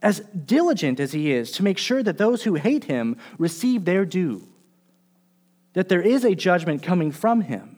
as 0.00 0.20
diligent 0.20 1.00
as 1.00 1.12
he 1.12 1.32
is 1.32 1.50
to 1.52 1.62
make 1.62 1.78
sure 1.78 2.02
that 2.02 2.18
those 2.18 2.44
who 2.44 2.54
hate 2.54 2.84
him 2.84 3.16
receive 3.38 3.84
their 3.84 4.04
due, 4.04 4.46
that 5.72 5.88
there 5.88 6.02
is 6.02 6.24
a 6.24 6.34
judgment 6.34 6.82
coming 6.82 7.10
from 7.10 7.40
him, 7.40 7.77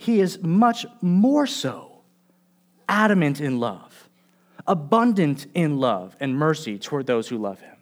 he 0.00 0.18
is 0.20 0.42
much 0.42 0.86
more 1.02 1.46
so 1.46 2.00
adamant 2.88 3.38
in 3.38 3.60
love, 3.60 4.08
abundant 4.66 5.46
in 5.52 5.76
love 5.76 6.16
and 6.18 6.34
mercy 6.34 6.78
toward 6.78 7.06
those 7.06 7.28
who 7.28 7.36
love 7.36 7.60
him. 7.60 7.76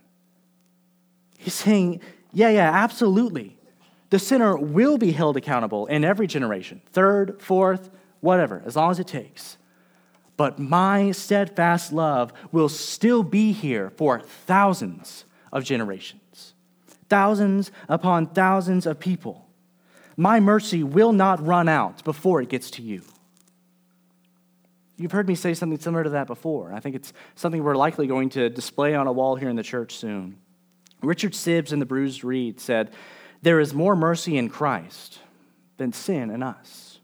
He's 1.38 1.54
saying, 1.54 2.00
yeah, 2.32 2.48
yeah, 2.48 2.72
absolutely. 2.72 3.56
The 4.10 4.18
sinner 4.18 4.56
will 4.58 4.98
be 4.98 5.12
held 5.12 5.36
accountable 5.36 5.86
in 5.86 6.02
every 6.02 6.26
generation, 6.26 6.82
third, 6.90 7.40
fourth, 7.40 7.88
whatever, 8.18 8.64
as 8.66 8.74
long 8.74 8.90
as 8.90 8.98
it 8.98 9.06
takes. 9.06 9.56
But 10.36 10.58
my 10.58 11.12
steadfast 11.12 11.92
love 11.92 12.32
will 12.50 12.68
still 12.68 13.22
be 13.22 13.52
here 13.52 13.90
for 13.90 14.18
thousands 14.18 15.24
of 15.52 15.62
generations, 15.62 16.54
thousands 17.08 17.70
upon 17.88 18.26
thousands 18.26 18.86
of 18.86 18.98
people. 18.98 19.47
My 20.18 20.40
mercy 20.40 20.82
will 20.82 21.12
not 21.12 21.46
run 21.46 21.68
out 21.68 22.02
before 22.02 22.42
it 22.42 22.48
gets 22.48 22.72
to 22.72 22.82
you. 22.82 23.02
You've 24.96 25.12
heard 25.12 25.28
me 25.28 25.36
say 25.36 25.54
something 25.54 25.78
similar 25.78 26.02
to 26.02 26.10
that 26.10 26.26
before. 26.26 26.74
I 26.74 26.80
think 26.80 26.96
it's 26.96 27.12
something 27.36 27.62
we're 27.62 27.76
likely 27.76 28.08
going 28.08 28.30
to 28.30 28.50
display 28.50 28.96
on 28.96 29.06
a 29.06 29.12
wall 29.12 29.36
here 29.36 29.48
in 29.48 29.54
the 29.54 29.62
church 29.62 29.94
soon. 29.94 30.36
Richard 31.02 31.34
Sibbes 31.34 31.72
in 31.72 31.78
The 31.78 31.86
Bruised 31.86 32.24
Reed 32.24 32.58
said, 32.58 32.90
There 33.42 33.60
is 33.60 33.72
more 33.72 33.94
mercy 33.94 34.36
in 34.36 34.48
Christ 34.48 35.20
than 35.76 35.92
sin 35.92 36.30
in 36.30 36.42
us. 36.42 36.98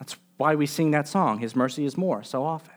That's 0.00 0.16
why 0.38 0.56
we 0.56 0.66
sing 0.66 0.90
that 0.90 1.06
song, 1.06 1.38
His 1.38 1.54
mercy 1.54 1.84
is 1.84 1.96
more, 1.96 2.24
so 2.24 2.42
often. 2.42 2.74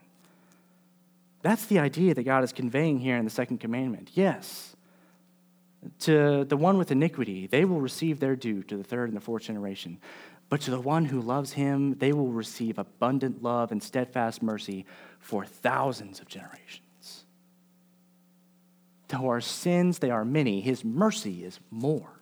That's 1.42 1.66
the 1.66 1.80
idea 1.80 2.14
that 2.14 2.24
God 2.24 2.44
is 2.44 2.54
conveying 2.54 3.00
here 3.00 3.18
in 3.18 3.26
the 3.26 3.32
second 3.32 3.58
commandment. 3.58 4.12
Yes, 4.14 4.73
to 6.00 6.46
the 6.46 6.58
one 6.58 6.78
with 6.78 6.92
iniquity, 6.92 7.48
they 7.48 7.66
will 7.66 7.82
receive 7.82 8.20
their 8.20 8.36
due 8.36 8.64
to 8.64 8.78
the 8.78 8.84
third 8.84 9.10
and 9.10 9.18
the 9.18 9.22
fourth 9.22 9.44
generation. 9.44 10.00
But 10.50 10.62
to 10.62 10.72
the 10.72 10.80
one 10.80 11.06
who 11.06 11.22
loves 11.22 11.54
him, 11.54 11.96
they 11.98 12.14
will 12.14 12.32
receive 12.32 12.78
abundant 12.78 13.42
love 13.42 13.72
and 13.72 13.82
steadfast 13.82 14.44
mercy 14.44 14.86
for 15.20 15.46
thousands 15.46 16.20
of 16.20 16.28
generations. 16.28 17.26
Though 19.08 19.28
our 19.28 19.42
sins, 19.42 20.00
they 20.00 20.12
are 20.12 20.26
many, 20.26 20.62
his 20.62 20.84
mercy 20.84 21.44
is 21.44 21.60
more. 21.72 22.20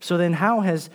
So 0.00 0.16
then, 0.16 0.32
how 0.32 0.60
has 0.60 0.90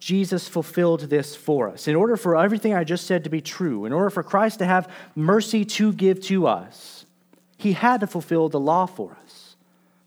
Jesus 0.00 0.48
fulfilled 0.48 1.02
this 1.02 1.36
for 1.36 1.68
us? 1.68 1.86
In 1.86 1.94
order 1.94 2.16
for 2.16 2.36
everything 2.36 2.74
I 2.74 2.84
just 2.84 3.06
said 3.06 3.24
to 3.24 3.30
be 3.30 3.40
true, 3.40 3.84
in 3.84 3.92
order 3.92 4.10
for 4.10 4.22
Christ 4.22 4.58
to 4.58 4.64
have 4.64 4.90
mercy 5.14 5.64
to 5.64 5.92
give 5.92 6.20
to 6.22 6.46
us, 6.46 7.06
he 7.58 7.74
had 7.74 8.00
to 8.00 8.06
fulfill 8.06 8.48
the 8.48 8.58
law 8.58 8.86
for 8.86 9.16
us. 9.22 9.29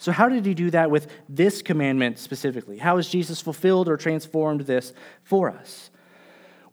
So, 0.04 0.12
how 0.12 0.28
did 0.28 0.46
he 0.46 0.54
do 0.54 0.70
that 0.72 0.92
with 0.92 1.08
this 1.30 1.62
commandment 1.62 2.20
specifically? 2.20 2.78
How 2.78 2.98
has 2.98 3.08
Jesus 3.08 3.39
fulfilled 3.39 3.88
or 3.88 3.96
transformed 3.96 4.60
this 4.60 4.92
for 5.24 5.50
us? 5.50 5.92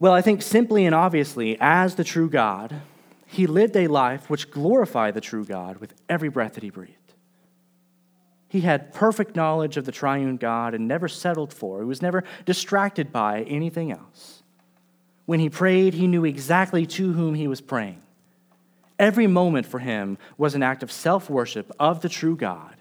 Well, 0.00 0.12
I 0.12 0.20
think 0.20 0.42
simply 0.42 0.84
and 0.84 0.96
obviously, 0.96 1.56
as 1.60 1.94
the 1.94 2.02
true 2.02 2.28
God, 2.28 2.80
he 3.28 3.46
lived 3.46 3.76
a 3.76 3.86
life 3.86 4.28
which 4.28 4.50
glorified 4.50 5.14
the 5.14 5.20
true 5.20 5.44
God 5.44 5.76
with 5.76 5.94
every 6.08 6.28
breath 6.28 6.54
that 6.54 6.64
he 6.64 6.70
breathed. 6.70 6.96
He 8.48 8.62
had 8.62 8.92
perfect 8.92 9.36
knowledge 9.36 9.76
of 9.76 9.84
the 9.84 9.92
triune 9.92 10.36
God 10.36 10.74
and 10.74 10.88
never 10.88 11.06
settled 11.06 11.54
for, 11.54 11.78
he 11.78 11.84
was 11.84 12.02
never 12.02 12.24
distracted 12.46 13.12
by 13.12 13.42
anything 13.42 13.92
else. 13.92 14.42
When 15.26 15.38
he 15.38 15.48
prayed, 15.48 15.94
he 15.94 16.08
knew 16.08 16.24
exactly 16.24 16.84
to 16.84 17.12
whom 17.12 17.36
he 17.36 17.46
was 17.46 17.60
praying. 17.60 18.02
Every 18.98 19.28
moment 19.28 19.66
for 19.66 19.78
him 19.78 20.18
was 20.36 20.56
an 20.56 20.64
act 20.64 20.82
of 20.82 20.90
self 20.90 21.30
worship 21.30 21.70
of 21.78 22.00
the 22.00 22.08
true 22.08 22.34
God, 22.34 22.74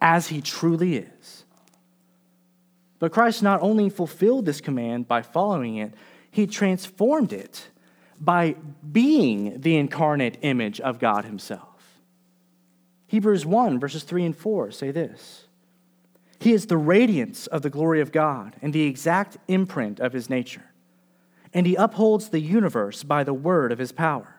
as 0.00 0.28
he 0.28 0.40
truly 0.40 0.96
is. 0.96 1.44
But 2.98 3.12
Christ 3.12 3.42
not 3.42 3.62
only 3.62 3.90
fulfilled 3.90 4.46
this 4.46 4.60
command 4.60 5.06
by 5.06 5.22
following 5.22 5.76
it, 5.76 5.94
he 6.30 6.46
transformed 6.46 7.32
it 7.32 7.68
by 8.20 8.56
being 8.90 9.60
the 9.60 9.76
incarnate 9.76 10.38
image 10.42 10.80
of 10.80 10.98
God 10.98 11.24
Himself. 11.24 12.00
Hebrews 13.06 13.46
1, 13.46 13.80
verses 13.80 14.02
3 14.02 14.26
and 14.26 14.36
4 14.36 14.70
say 14.70 14.90
this 14.90 15.46
He 16.40 16.52
is 16.52 16.66
the 16.66 16.76
radiance 16.76 17.46
of 17.46 17.62
the 17.62 17.70
glory 17.70 18.00
of 18.00 18.12
God 18.12 18.56
and 18.60 18.72
the 18.72 18.82
exact 18.82 19.38
imprint 19.46 20.00
of 20.00 20.12
His 20.12 20.28
nature, 20.28 20.72
and 21.54 21.66
He 21.66 21.76
upholds 21.76 22.28
the 22.28 22.40
universe 22.40 23.02
by 23.04 23.24
the 23.24 23.34
word 23.34 23.72
of 23.72 23.78
His 23.78 23.92
power. 23.92 24.37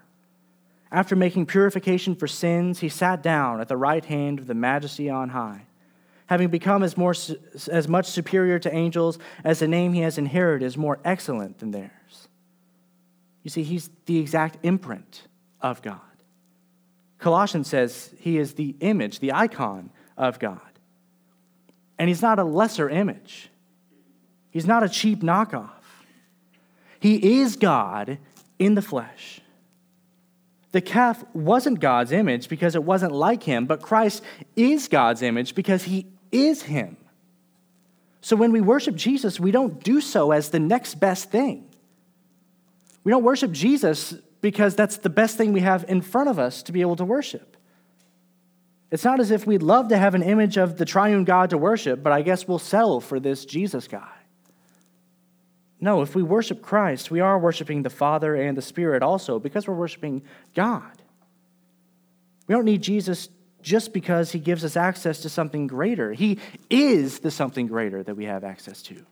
After 0.91 1.15
making 1.15 1.45
purification 1.45 2.15
for 2.15 2.27
sins, 2.27 2.79
He 2.79 2.89
sat 2.89 3.21
down 3.21 3.61
at 3.61 3.67
the 3.67 3.77
right 3.77 4.03
hand 4.03 4.39
of 4.39 4.47
the 4.47 4.55
majesty 4.55 5.09
on 5.09 5.29
high. 5.29 5.65
Having 6.27 6.49
become 6.49 6.83
as, 6.83 6.95
more, 6.95 7.15
as 7.71 7.87
much 7.87 8.05
superior 8.05 8.59
to 8.59 8.73
angels 8.73 9.17
as 9.43 9.59
the 9.59 9.67
name 9.67 9.93
he 9.93 10.01
has 10.01 10.19
inherited 10.19 10.63
is 10.63 10.77
more 10.77 10.99
excellent 11.03 11.57
than 11.57 11.71
theirs. 11.71 12.27
You 13.41 13.49
see, 13.49 13.63
he's 13.63 13.89
the 14.05 14.19
exact 14.19 14.57
imprint 14.61 15.23
of 15.59 15.81
God. 15.81 15.99
Colossians 17.17 17.67
says 17.67 18.13
he 18.19 18.37
is 18.37 18.53
the 18.53 18.75
image, 18.79 19.19
the 19.19 19.33
icon 19.33 19.89
of 20.17 20.37
God. 20.37 20.59
And 21.97 22.07
he's 22.07 22.21
not 22.21 22.37
a 22.37 22.43
lesser 22.43 22.89
image, 22.89 23.49
he's 24.51 24.67
not 24.67 24.83
a 24.83 24.89
cheap 24.89 25.21
knockoff. 25.21 25.71
He 26.99 27.39
is 27.39 27.55
God 27.55 28.19
in 28.59 28.75
the 28.75 28.81
flesh. 28.81 29.38
The 30.71 30.81
calf 30.81 31.23
wasn't 31.33 31.79
God's 31.79 32.11
image 32.11 32.47
because 32.47 32.75
it 32.75 32.83
wasn't 32.83 33.11
like 33.11 33.43
him, 33.43 33.65
but 33.65 33.81
Christ 33.81 34.23
is 34.55 34.87
God's 34.87 35.21
image 35.21 35.55
because 35.55 35.83
he 35.83 36.05
is 36.31 36.61
him. 36.61 36.97
So 38.21 38.35
when 38.35 38.51
we 38.51 38.61
worship 38.61 38.95
Jesus, 38.95 39.39
we 39.39 39.51
don't 39.51 39.83
do 39.83 40.01
so 40.01 40.31
as 40.31 40.49
the 40.49 40.59
next 40.59 40.95
best 40.95 41.31
thing. 41.31 41.67
We 43.03 43.11
don't 43.11 43.23
worship 43.23 43.51
Jesus 43.51 44.13
because 44.41 44.75
that's 44.75 44.97
the 44.97 45.09
best 45.09 45.37
thing 45.37 45.53
we 45.53 45.61
have 45.61 45.85
in 45.87 46.01
front 46.01 46.29
of 46.29 46.37
us 46.37 46.61
to 46.63 46.71
be 46.71 46.81
able 46.81 46.97
to 46.97 47.05
worship. 47.05 47.57
It's 48.91 49.03
not 49.03 49.19
as 49.19 49.31
if 49.31 49.45
we'd 49.45 49.63
love 49.63 49.89
to 49.89 49.97
have 49.97 50.15
an 50.15 50.23
image 50.23 50.57
of 50.57 50.77
the 50.77 50.85
triune 50.85 51.23
God 51.23 51.51
to 51.51 51.57
worship, 51.57 52.03
but 52.03 52.11
I 52.11 52.21
guess 52.21 52.47
we'll 52.47 52.59
settle 52.59 53.01
for 53.01 53.19
this 53.19 53.45
Jesus 53.45 53.87
guy. 53.87 54.18
No, 55.81 56.01
if 56.01 56.13
we 56.13 56.23
worship 56.23 56.61
Christ, 56.61 57.09
we 57.09 57.19
are 57.19 57.39
worshiping 57.39 57.83
the 57.83 57.89
Father 57.89 58.35
and 58.35 58.57
the 58.57 58.61
Spirit 58.61 59.01
also 59.01 59.39
because 59.39 59.67
we're 59.67 59.75
worshiping 59.75 60.23
God. 60.53 61.01
We 62.47 62.55
don't 62.55 62.65
need 62.65 62.81
Jesus 62.81 63.29
just 63.61 63.93
because 63.93 64.31
he 64.31 64.39
gives 64.39 64.65
us 64.65 64.75
access 64.75 65.21
to 65.21 65.29
something 65.29 65.67
greater. 65.67 66.13
He 66.13 66.39
is 66.69 67.19
the 67.19 67.31
something 67.31 67.67
greater 67.67 68.03
that 68.03 68.15
we 68.15 68.25
have 68.25 68.43
access 68.43 68.81
to. 68.83 69.05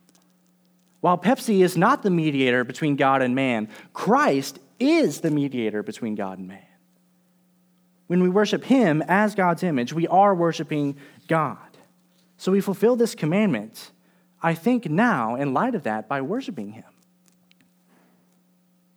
While 1.02 1.18
Pepsi 1.18 1.62
is 1.64 1.78
not 1.78 2.04
the 2.04 2.10
mediator 2.10 2.64
between 2.64 2.96
God 2.96 3.22
and 3.22 3.36
man, 3.36 3.70
Christ 3.94 4.60
is 4.80 5.22
the 5.22 5.32
mediator 5.32 5.84
between 5.84 6.16
God 6.16 6.40
and 6.40 6.48
man. 6.48 6.62
When 8.08 8.24
we 8.24 8.30
worship 8.30 8.64
Him 8.64 9.04
as 9.08 9.36
God's 9.36 9.64
image, 9.64 9.94
we 9.94 10.08
are 10.08 10.34
worshiping 10.34 10.98
God. 11.28 11.58
So 12.38 12.52
we 12.52 12.62
fulfill 12.62 12.96
this 12.96 13.16
commandment, 13.16 13.92
I 14.42 14.54
think, 14.54 14.90
now, 14.90 15.36
in 15.36 15.54
light 15.54 15.76
of 15.76 15.84
that, 15.84 16.08
by 16.08 16.22
worshiping 16.22 16.72
Him. 16.72 16.86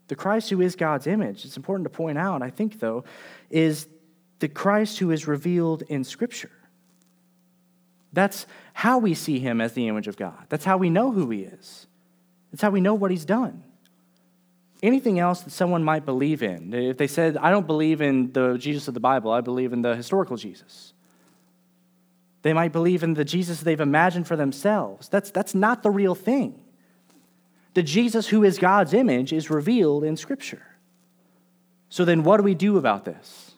The 0.09 0.17
Christ 0.17 0.51
who 0.51 0.61
is 0.61 0.77
God's 0.77 1.07
image, 1.07 1.45
it's 1.45 1.57
important 1.57 1.85
to 1.85 1.91
point 1.91 2.19
out, 2.19 2.43
I 2.43 2.51
think, 2.51 2.81
though, 2.81 3.05
is 3.49 3.87
the 4.41 4.49
Christ 4.49 4.99
who 4.99 5.11
is 5.11 5.29
revealed 5.29 5.83
in 5.83 6.03
Scripture. 6.05 6.51
That's 8.13 8.47
how 8.73 8.99
we 8.99 9.15
see 9.15 9.39
him 9.39 9.61
as 9.61 9.73
the 9.75 9.89
image 9.89 10.09
of 10.09 10.17
God. 10.17 10.47
That's 10.49 10.65
how 10.65 10.77
we 10.77 10.91
know 10.91 11.13
who 11.13 11.31
he 11.31 11.43
is. 11.43 11.87
That's 12.51 12.63
how 12.63 12.71
we 12.71 12.81
know 12.81 12.95
what 12.95 13.11
he's 13.11 13.25
done. 13.25 13.63
Anything 14.83 15.19
else 15.19 15.43
that 15.43 15.51
someone 15.51 15.85
might 15.85 16.05
believe 16.05 16.43
in, 16.43 16.73
if 16.73 16.97
they 16.97 17.07
said, 17.07 17.37
I 17.37 17.51
don't 17.51 17.67
believe 17.67 18.01
in 18.01 18.33
the 18.33 18.57
Jesus 18.57 18.89
of 18.89 18.95
the 18.95 19.01
Bible, 19.01 19.31
I 19.31 19.43
believe 19.43 19.73
in 19.73 19.83
the 19.83 19.95
historical 19.95 20.37
Jesus. 20.37 20.95
They 22.43 22.53
might 22.53 22.73
believe 22.73 23.03
in 23.03 23.15
the 23.15 23.25
Jesus 23.25 23.61
they've 23.61 23.81
imagined 23.81 24.27
for 24.27 24.37
themselves. 24.37 25.09
That's, 25.09 25.31
that's 25.31 25.55
not 25.55 25.83
the 25.83 25.91
real 25.91 26.15
thing. 26.15 26.59
The 27.75 27.83
Jesus 27.83 28.29
who 28.29 28.43
is 28.43 28.59
God's 28.59 28.95
image 28.95 29.33
is 29.33 29.51
revealed 29.51 30.05
in 30.05 30.17
Scripture. 30.17 30.63
So 31.89 32.05
then, 32.05 32.23
what 32.23 32.39
do 32.39 32.43
we 32.43 32.55
do 32.55 32.79
about 32.79 33.05
this? 33.05 33.53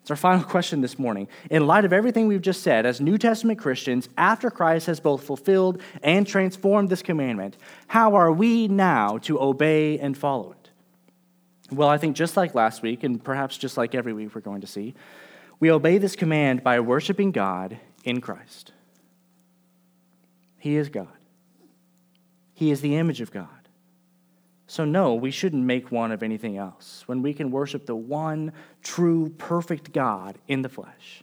It's 0.00 0.10
our 0.10 0.16
final 0.16 0.44
question 0.48 0.80
this 0.80 0.98
morning. 0.98 1.28
In 1.50 1.66
light 1.66 1.84
of 1.84 1.92
everything 1.92 2.28
we've 2.28 2.40
just 2.40 2.62
said, 2.62 2.86
as 2.86 3.00
New 3.00 3.18
Testament 3.18 3.58
Christians, 3.58 4.08
after 4.16 4.50
Christ 4.50 4.86
has 4.86 5.00
both 5.00 5.22
fulfilled 5.22 5.82
and 6.02 6.26
transformed 6.26 6.88
this 6.88 7.02
commandment, 7.02 7.56
how 7.88 8.14
are 8.14 8.32
we 8.32 8.68
now 8.68 9.18
to 9.18 9.40
obey 9.40 9.98
and 9.98 10.16
follow 10.16 10.52
it? 10.52 10.70
Well, 11.70 11.88
I 11.88 11.98
think 11.98 12.16
just 12.16 12.36
like 12.36 12.54
last 12.54 12.80
week, 12.80 13.04
and 13.04 13.22
perhaps 13.22 13.58
just 13.58 13.76
like 13.76 13.94
every 13.94 14.14
week 14.14 14.34
we're 14.34 14.40
going 14.40 14.62
to 14.62 14.66
see, 14.66 14.94
we 15.60 15.70
obey 15.70 15.98
this 15.98 16.16
command 16.16 16.64
by 16.64 16.80
worshiping 16.80 17.30
God 17.30 17.78
in 18.08 18.20
Christ. 18.20 18.72
He 20.58 20.76
is 20.76 20.88
God, 20.88 21.08
He 22.54 22.70
is 22.70 22.80
the 22.80 22.96
image 22.96 23.20
of 23.20 23.30
God. 23.30 23.48
So, 24.70 24.84
no, 24.84 25.14
we 25.14 25.30
shouldn't 25.30 25.64
make 25.64 25.90
one 25.90 26.12
of 26.12 26.22
anything 26.22 26.58
else 26.58 27.02
when 27.06 27.22
we 27.22 27.32
can 27.32 27.50
worship 27.50 27.86
the 27.86 27.96
one 27.96 28.52
true, 28.82 29.30
perfect 29.38 29.92
God 29.92 30.36
in 30.46 30.60
the 30.60 30.68
flesh. 30.68 31.22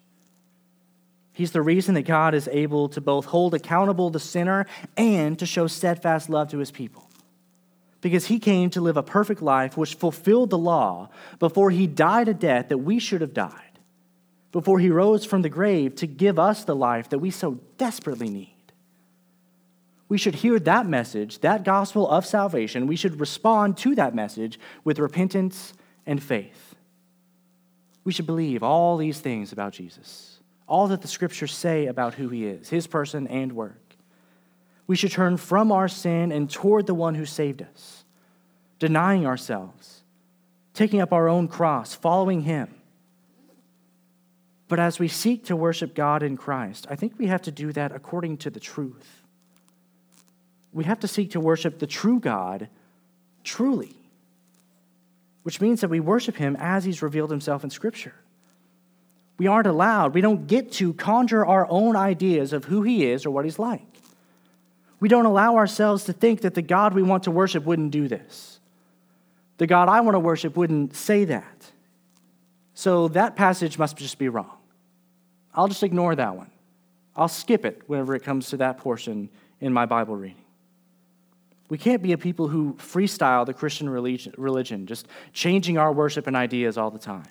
He's 1.32 1.52
the 1.52 1.62
reason 1.62 1.94
that 1.94 2.04
God 2.04 2.34
is 2.34 2.50
able 2.52 2.90
to 2.90 3.02
both 3.02 3.26
hold 3.26 3.54
accountable 3.54 4.10
the 4.10 4.20
sinner 4.20 4.66
and 4.98 5.38
to 5.38 5.46
show 5.46 5.68
steadfast 5.68 6.28
love 6.28 6.50
to 6.50 6.58
his 6.58 6.72
people. 6.72 7.08
Because 8.02 8.26
he 8.26 8.40
came 8.40 8.72
to 8.72 8.82
live 8.82 8.98
a 8.98 9.04
perfect 9.04 9.44
life 9.44 9.78
which 9.78 9.96
fulfilled 9.96 10.50
the 10.50 10.58
law 10.58 11.10
before 11.38 11.70
he 11.70 11.86
died 11.86 12.28
a 12.28 12.34
death 12.34 12.70
that 12.70 12.80
we 12.80 12.98
should 12.98 13.22
have 13.22 13.34
died, 13.34 13.65
before 14.56 14.80
he 14.80 14.90
rose 14.90 15.26
from 15.26 15.42
the 15.42 15.50
grave 15.50 15.96
to 15.96 16.08
give 16.08 16.40
us 16.40 16.64
the 16.64 16.76
life 16.76 17.10
that 17.10 17.20
we 17.20 17.30
so 17.30 17.60
desperately 17.78 18.30
need 18.30 18.56
we 20.08 20.18
should 20.18 20.36
hear 20.36 20.60
that 20.60 20.88
message, 20.88 21.40
that 21.40 21.64
gospel 21.64 22.08
of 22.08 22.26
salvation. 22.26 22.88
We 22.88 22.96
should 22.96 23.20
respond 23.20 23.78
to 23.78 23.96
that 23.96 24.14
message 24.14 24.60
with 24.84 25.00
repentance 25.00 25.74
and 26.06 26.22
faith. 26.22 26.76
We 28.04 28.12
should 28.12 28.28
believe 28.28 28.62
all 28.62 28.98
these 28.98 29.20
things 29.20 29.52
about 29.52 29.74
Jesus, 29.74 30.40
all 30.68 30.88
that 30.90 31.02
the 31.02 31.08
scriptures 31.08 31.52
say 31.52 31.88
about 31.88 32.14
who 32.14 32.30
he 32.30 32.46
is, 32.46 32.70
his 32.70 32.86
person 32.86 33.28
and 33.28 33.54
work. 33.54 33.96
We 34.86 34.96
should 34.96 35.12
turn 35.12 35.38
from 35.38 35.72
our 35.72 35.88
sin 35.88 36.32
and 36.32 36.48
toward 36.48 36.86
the 36.86 36.94
one 36.94 37.16
who 37.16 37.26
saved 37.26 37.64
us, 37.64 38.04
denying 38.78 39.26
ourselves, 39.26 40.04
taking 40.76 41.02
up 41.02 41.14
our 41.14 41.28
own 41.28 41.48
cross, 41.48 41.96
following 41.96 42.42
him. 42.42 42.70
But 44.68 44.80
as 44.80 44.98
we 45.00 45.08
seek 45.08 45.46
to 45.46 45.56
worship 45.56 45.94
God 45.94 46.24
in 46.24 46.38
Christ, 46.38 46.88
I 46.90 46.96
think 46.96 47.14
we 47.18 47.28
have 47.28 47.44
to 47.44 47.52
do 47.52 47.72
that 47.74 47.92
according 47.92 48.38
to 48.38 48.50
the 48.50 48.60
truth 48.60 49.26
we 50.76 50.84
have 50.84 51.00
to 51.00 51.08
seek 51.08 51.32
to 51.32 51.40
worship 51.40 51.80
the 51.80 51.88
true 51.88 52.20
God 52.20 52.68
truly, 53.46 53.96
which 55.44 55.62
means 55.62 55.80
that 55.80 55.90
we 55.90 56.02
worship 56.02 56.36
him 56.36 56.58
as 56.60 56.84
he's 56.84 57.02
revealed 57.02 57.32
himself 57.32 57.64
in 57.64 57.70
Scripture. 57.70 58.14
We 59.38 59.48
aren't 59.48 59.68
allowed, 59.68 60.14
we 60.14 60.20
don't 60.20 60.48
get 60.48 60.74
to 60.74 60.94
conjure 60.94 61.46
our 61.46 61.66
own 61.70 61.96
ideas 61.96 62.52
of 62.52 62.66
who 62.66 62.84
he 62.84 63.06
is 63.06 63.26
or 63.26 63.32
what 63.32 63.46
he's 63.46 63.58
like. 63.58 63.88
We 65.00 65.08
don't 65.08 65.26
allow 65.26 65.56
ourselves 65.56 66.04
to 66.06 66.14
think 66.14 66.42
that 66.42 66.56
the 66.56 66.62
God 66.62 66.94
we 66.94 67.04
want 67.04 67.24
to 67.24 67.32
worship 67.32 67.64
wouldn't 67.64 67.92
do 67.92 68.10
this. 68.10 68.60
The 69.58 69.68
God 69.68 69.88
I 69.88 70.02
want 70.02 70.16
to 70.16 70.20
worship 70.20 70.58
wouldn't 70.58 70.94
say 70.94 71.24
that. 71.24 71.72
So 72.76 73.08
that 73.10 73.36
passage 73.36 73.80
must 73.80 73.98
just 73.98 74.20
be 74.20 74.30
wrong. 74.30 74.58
I'll 75.54 75.70
just 75.70 75.82
ignore 75.82 76.16
that 76.16 76.36
one. 76.36 76.52
I'll 77.16 77.30
skip 77.30 77.66
it 77.66 77.82
whenever 77.88 78.14
it 78.14 78.24
comes 78.24 78.50
to 78.50 78.58
that 78.58 78.78
portion 78.78 79.30
in 79.62 79.72
my 79.74 79.86
Bible 79.86 80.16
reading. 80.16 80.44
We 81.70 81.78
can't 81.78 82.04
be 82.04 82.12
a 82.12 82.18
people 82.18 82.50
who 82.50 82.74
freestyle 82.74 83.46
the 83.46 83.54
Christian 83.54 83.90
religion, 83.90 84.86
just 84.86 85.08
changing 85.34 85.78
our 85.78 85.92
worship 85.92 86.28
and 86.28 86.36
ideas 86.36 86.78
all 86.78 86.92
the 86.92 87.00
time. 87.00 87.26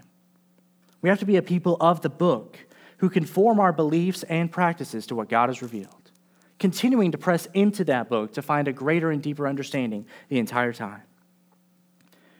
We 1.02 1.10
have 1.10 1.18
to 1.20 1.26
be 1.26 1.36
a 1.36 1.42
people 1.42 1.76
of 1.78 2.00
the 2.00 2.08
book 2.08 2.58
who 2.96 3.10
conform 3.10 3.60
our 3.60 3.72
beliefs 3.72 4.22
and 4.24 4.50
practices 4.50 5.06
to 5.08 5.14
what 5.14 5.28
God 5.28 5.50
has 5.50 5.60
revealed, 5.60 6.10
continuing 6.58 7.12
to 7.12 7.18
press 7.18 7.46
into 7.52 7.84
that 7.84 8.08
book 8.08 8.32
to 8.32 8.42
find 8.42 8.66
a 8.66 8.72
greater 8.72 9.10
and 9.10 9.22
deeper 9.22 9.46
understanding 9.46 10.06
the 10.30 10.38
entire 10.38 10.72
time. 10.72 11.02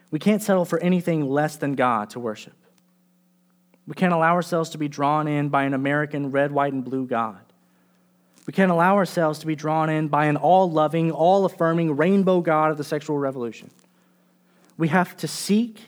We 0.09 0.17
can't 0.17 0.41
settle 0.41 0.65
for 0.65 0.79
anything 0.79 1.29
less 1.29 1.55
than 1.55 1.75
God 1.75 2.09
to 2.09 2.19
worship. 2.19 2.55
We 3.87 3.93
can't 3.93 4.13
allow 4.13 4.33
ourselves 4.33 4.71
to 4.71 4.77
be 4.77 4.87
drawn 4.87 5.27
in 5.27 5.49
by 5.49 5.63
an 5.63 5.73
American 5.73 6.31
red, 6.31 6.51
white, 6.51 6.73
and 6.73 6.83
blue 6.83 7.05
God. 7.05 7.39
We 8.47 8.53
can't 8.53 8.71
allow 8.71 8.95
ourselves 8.95 9.39
to 9.39 9.47
be 9.47 9.55
drawn 9.55 9.89
in 9.89 10.07
by 10.07 10.25
an 10.25 10.37
all 10.37 10.69
loving, 10.69 11.11
all 11.11 11.45
affirming 11.45 11.95
rainbow 11.95 12.41
God 12.41 12.71
of 12.71 12.77
the 12.77 12.83
sexual 12.83 13.17
revolution. 13.17 13.69
We 14.77 14.87
have 14.89 15.15
to 15.17 15.27
seek, 15.27 15.79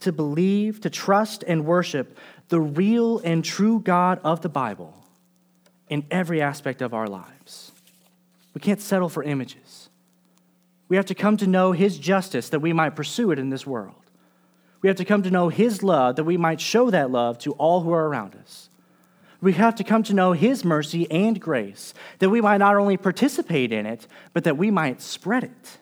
to 0.00 0.12
believe, 0.12 0.80
to 0.82 0.90
trust, 0.90 1.44
and 1.46 1.66
worship 1.66 2.18
the 2.48 2.60
real 2.60 3.18
and 3.18 3.44
true 3.44 3.80
God 3.80 4.20
of 4.22 4.40
the 4.40 4.48
Bible 4.48 4.94
in 5.88 6.04
every 6.10 6.40
aspect 6.40 6.82
of 6.82 6.94
our 6.94 7.06
lives. 7.06 7.72
We 8.54 8.60
can't 8.60 8.80
settle 8.80 9.08
for 9.08 9.22
images. 9.22 9.88
We 10.88 10.96
have 10.96 11.06
to 11.06 11.14
come 11.14 11.36
to 11.38 11.46
know 11.46 11.72
His 11.72 11.98
justice 11.98 12.48
that 12.50 12.60
we 12.60 12.72
might 12.72 12.96
pursue 12.96 13.32
it 13.32 13.38
in 13.38 13.50
this 13.50 13.66
world. 13.66 14.05
We 14.82 14.88
have 14.88 14.96
to 14.96 15.04
come 15.04 15.22
to 15.22 15.30
know 15.30 15.48
His 15.48 15.82
love 15.82 16.16
that 16.16 16.24
we 16.24 16.36
might 16.36 16.60
show 16.60 16.90
that 16.90 17.10
love 17.10 17.38
to 17.38 17.52
all 17.52 17.80
who 17.80 17.92
are 17.92 18.08
around 18.08 18.36
us 18.36 18.68
we 19.40 19.52
have 19.52 19.74
to 19.76 19.84
come 19.84 20.02
to 20.04 20.14
know 20.14 20.32
His 20.32 20.64
mercy 20.64 21.10
and 21.10 21.40
grace, 21.40 21.94
that 22.18 22.30
we 22.30 22.40
might 22.40 22.58
not 22.58 22.76
only 22.76 22.96
participate 22.96 23.72
in 23.72 23.86
it, 23.86 24.06
but 24.32 24.44
that 24.44 24.56
we 24.56 24.70
might 24.70 25.00
spread 25.00 25.44
it. 25.44 25.78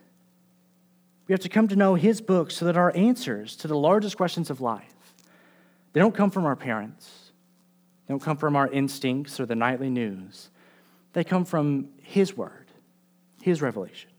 We 1.27 1.33
have 1.33 1.41
to 1.41 1.49
come 1.49 1.69
to 1.69 1.77
know 1.77 1.95
His 1.95 2.21
book 2.21 2.51
so 2.51 2.65
that 2.67 2.77
our 2.77 2.95
answers 2.97 3.57
to 3.57 3.69
the 3.69 3.77
largest 3.77 4.17
questions 4.17 4.51
of 4.51 4.61
life, 4.61 5.15
they 5.93 6.01
don't 6.01 6.15
come 6.15 6.31
from 6.31 6.45
our 6.45 6.57
parents, 6.57 7.31
they 8.07 8.13
don't 8.13 8.23
come 8.23 8.37
from 8.37 8.57
our 8.57 8.69
instincts 8.69 9.41
or 9.41 9.47
the 9.47 9.55
nightly 9.55 9.89
news. 9.89 10.51
They 11.15 11.25
come 11.25 11.45
from 11.45 11.91
His 12.03 12.37
word, 12.37 12.67
His 13.41 13.63
revelation. 13.63 14.11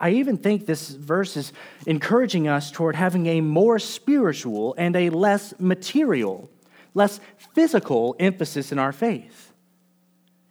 I 0.00 0.10
even 0.10 0.36
think 0.36 0.66
this 0.66 0.90
verse 0.90 1.36
is 1.36 1.52
encouraging 1.86 2.48
us 2.48 2.70
toward 2.70 2.96
having 2.96 3.26
a 3.26 3.40
more 3.40 3.78
spiritual 3.78 4.74
and 4.76 4.94
a 4.96 5.10
less 5.10 5.54
material 5.58 6.50
less 6.94 7.20
physical 7.54 8.16
emphasis 8.18 8.72
in 8.72 8.78
our 8.78 8.92
faith. 8.92 9.52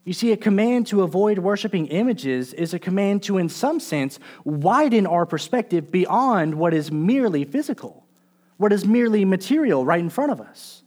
You 0.03 0.11
see, 0.11 0.33
a 0.33 0.37
command 0.37 0.87
to 0.87 1.01
avoid 1.01 1.39
worshiping 1.39 1.87
images 1.87 2.53
is 2.53 2.73
a 2.73 2.79
command 2.79 3.23
to, 3.23 3.37
in 3.37 3.47
some 3.47 3.79
sense, 3.79 4.19
widen 4.43 5.07
our 5.07 5.25
perspective 5.25 5.91
beyond 5.91 6.55
what 6.55 6.73
is 6.73 6.91
merely 6.91 7.45
physical, 7.45 8.05
what 8.57 8.73
is 8.73 8.85
merely 8.85 9.23
material 9.23 9.85
right 9.85 10.01
in 10.01 10.09
front 10.09 10.33
of 10.33 10.41
us. 10.41 10.83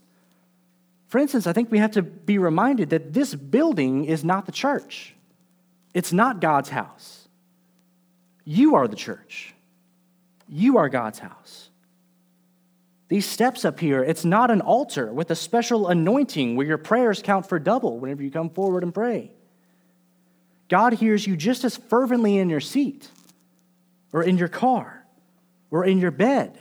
For 1.06 1.18
instance, 1.18 1.46
I 1.46 1.54
think 1.54 1.70
we 1.70 1.78
have 1.78 1.92
to 1.92 2.02
be 2.02 2.36
reminded 2.36 2.90
that 2.90 3.14
this 3.14 3.34
building 3.34 4.04
is 4.04 4.22
not 4.22 4.44
the 4.44 4.52
church, 4.52 5.14
it's 5.94 6.12
not 6.12 6.40
God's 6.40 6.68
house. 6.68 7.25
You 8.48 8.76
are 8.76 8.86
the 8.86 8.96
church, 8.96 9.52
you 10.48 10.78
are 10.78 10.88
God's 10.88 11.18
house. 11.18 11.68
These 13.08 13.26
steps 13.26 13.64
up 13.64 13.78
here, 13.78 14.02
it's 14.02 14.24
not 14.24 14.50
an 14.50 14.60
altar 14.60 15.12
with 15.12 15.30
a 15.30 15.36
special 15.36 15.88
anointing 15.88 16.56
where 16.56 16.66
your 16.66 16.78
prayers 16.78 17.22
count 17.22 17.48
for 17.48 17.58
double 17.58 17.98
whenever 17.98 18.22
you 18.22 18.30
come 18.30 18.50
forward 18.50 18.82
and 18.82 18.94
pray. 18.94 19.32
God 20.68 20.94
hears 20.94 21.26
you 21.26 21.36
just 21.36 21.64
as 21.64 21.76
fervently 21.76 22.38
in 22.38 22.48
your 22.48 22.60
seat, 22.60 23.10
or 24.12 24.22
in 24.22 24.38
your 24.38 24.48
car, 24.48 25.04
or 25.70 25.84
in 25.84 25.98
your 25.98 26.12
bed, 26.12 26.56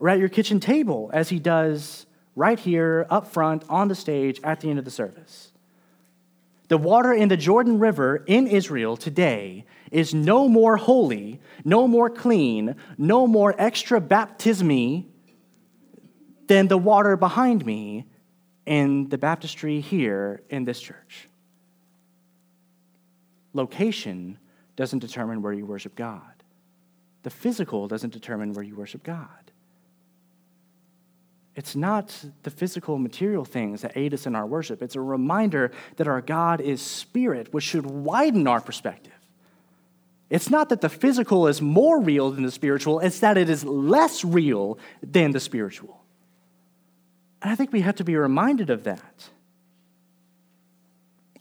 or 0.00 0.08
at 0.08 0.18
your 0.18 0.28
kitchen 0.28 0.58
table 0.58 1.08
as 1.12 1.28
he 1.28 1.38
does 1.38 2.04
right 2.34 2.58
here 2.58 3.06
up 3.10 3.28
front 3.28 3.64
on 3.68 3.86
the 3.86 3.94
stage 3.94 4.40
at 4.42 4.60
the 4.60 4.70
end 4.70 4.78
of 4.80 4.84
the 4.84 4.90
service. 4.90 5.51
The 6.72 6.78
water 6.78 7.12
in 7.12 7.28
the 7.28 7.36
Jordan 7.36 7.78
River 7.78 8.24
in 8.26 8.46
Israel 8.46 8.96
today 8.96 9.66
is 9.90 10.14
no 10.14 10.48
more 10.48 10.78
holy, 10.78 11.38
no 11.66 11.86
more 11.86 12.08
clean, 12.08 12.76
no 12.96 13.26
more 13.26 13.54
extra 13.58 14.00
baptismy 14.00 15.04
than 16.46 16.68
the 16.68 16.78
water 16.78 17.18
behind 17.18 17.66
me 17.66 18.06
in 18.64 19.10
the 19.10 19.18
baptistry 19.18 19.82
here 19.82 20.40
in 20.48 20.64
this 20.64 20.80
church. 20.80 21.28
Location 23.52 24.38
doesn't 24.74 25.00
determine 25.00 25.42
where 25.42 25.52
you 25.52 25.66
worship 25.66 25.94
God, 25.94 26.42
the 27.22 27.28
physical 27.28 27.86
doesn't 27.86 28.14
determine 28.14 28.54
where 28.54 28.64
you 28.64 28.76
worship 28.76 29.02
God. 29.02 29.41
It's 31.54 31.76
not 31.76 32.24
the 32.44 32.50
physical 32.50 32.98
material 32.98 33.44
things 33.44 33.82
that 33.82 33.92
aid 33.94 34.14
us 34.14 34.26
in 34.26 34.34
our 34.34 34.46
worship. 34.46 34.82
It's 34.82 34.96
a 34.96 35.00
reminder 35.00 35.70
that 35.96 36.08
our 36.08 36.22
God 36.22 36.60
is 36.60 36.80
spirit, 36.80 37.52
which 37.52 37.64
should 37.64 37.84
widen 37.84 38.46
our 38.46 38.60
perspective. 38.60 39.12
It's 40.30 40.48
not 40.48 40.70
that 40.70 40.80
the 40.80 40.88
physical 40.88 41.46
is 41.46 41.60
more 41.60 42.00
real 42.00 42.30
than 42.30 42.42
the 42.42 42.50
spiritual, 42.50 43.00
it's 43.00 43.20
that 43.20 43.36
it 43.36 43.50
is 43.50 43.64
less 43.64 44.24
real 44.24 44.78
than 45.02 45.32
the 45.32 45.40
spiritual. 45.40 46.02
And 47.42 47.50
I 47.50 47.54
think 47.54 47.70
we 47.70 47.82
have 47.82 47.96
to 47.96 48.04
be 48.04 48.16
reminded 48.16 48.70
of 48.70 48.84
that. 48.84 49.28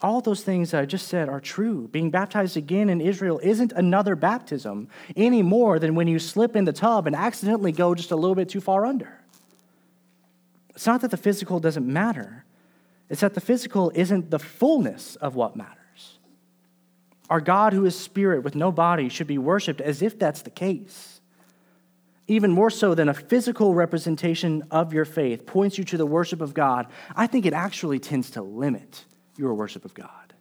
All 0.01 0.19
those 0.19 0.43
things 0.43 0.73
I 0.73 0.85
just 0.85 1.07
said 1.07 1.29
are 1.29 1.39
true. 1.39 1.87
Being 1.87 2.09
baptized 2.09 2.57
again 2.57 2.89
in 2.89 2.99
Israel 2.99 3.39
isn't 3.41 3.71
another 3.71 4.15
baptism 4.15 4.89
any 5.15 5.41
more 5.43 5.79
than 5.79 5.95
when 5.95 6.09
you 6.09 6.19
slip 6.19 6.57
in 6.57 6.65
the 6.65 6.73
tub 6.73 7.07
and 7.07 7.15
accidentally 7.15 7.71
go 7.71 7.95
just 7.95 8.11
a 8.11 8.15
little 8.15 8.35
bit 8.35 8.49
too 8.49 8.59
far 8.59 8.85
under. 8.85 9.20
It's 10.81 10.87
not 10.87 11.01
that 11.01 11.11
the 11.11 11.17
physical 11.17 11.59
doesn't 11.59 11.85
matter, 11.85 12.43
it's 13.07 13.21
that 13.21 13.35
the 13.35 13.39
physical 13.39 13.91
isn't 13.93 14.31
the 14.31 14.39
fullness 14.39 15.15
of 15.17 15.35
what 15.35 15.55
matters. 15.55 16.17
Our 17.29 17.39
God, 17.39 17.73
who 17.73 17.85
is 17.85 17.95
spirit 17.95 18.41
with 18.43 18.55
no 18.55 18.71
body, 18.71 19.07
should 19.07 19.27
be 19.27 19.37
worshiped 19.37 19.79
as 19.79 20.01
if 20.01 20.17
that's 20.17 20.41
the 20.41 20.49
case. 20.49 21.21
Even 22.27 22.49
more 22.49 22.71
so 22.71 22.95
than 22.95 23.09
a 23.09 23.13
physical 23.13 23.75
representation 23.75 24.63
of 24.71 24.91
your 24.91 25.05
faith 25.05 25.45
points 25.45 25.77
you 25.77 25.83
to 25.83 25.97
the 25.97 26.05
worship 26.07 26.41
of 26.41 26.55
God, 26.55 26.87
I 27.15 27.27
think 27.27 27.45
it 27.45 27.53
actually 27.53 27.99
tends 27.99 28.31
to 28.31 28.41
limit 28.41 29.05
your 29.37 29.53
worship 29.53 29.85
of 29.85 29.93
God. 29.93 30.33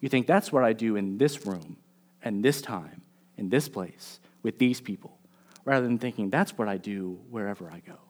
You 0.00 0.08
think 0.08 0.26
that's 0.26 0.50
what 0.50 0.64
I 0.64 0.72
do 0.72 0.96
in 0.96 1.18
this 1.18 1.44
room 1.44 1.76
and 2.22 2.42
this 2.42 2.62
time, 2.62 3.02
in 3.36 3.50
this 3.50 3.68
place, 3.68 4.20
with 4.42 4.58
these 4.58 4.80
people, 4.80 5.18
rather 5.66 5.84
than 5.86 5.98
thinking 5.98 6.30
that's 6.30 6.56
what 6.56 6.66
I 6.66 6.78
do 6.78 7.20
wherever 7.28 7.70
I 7.70 7.80
go. 7.80 8.05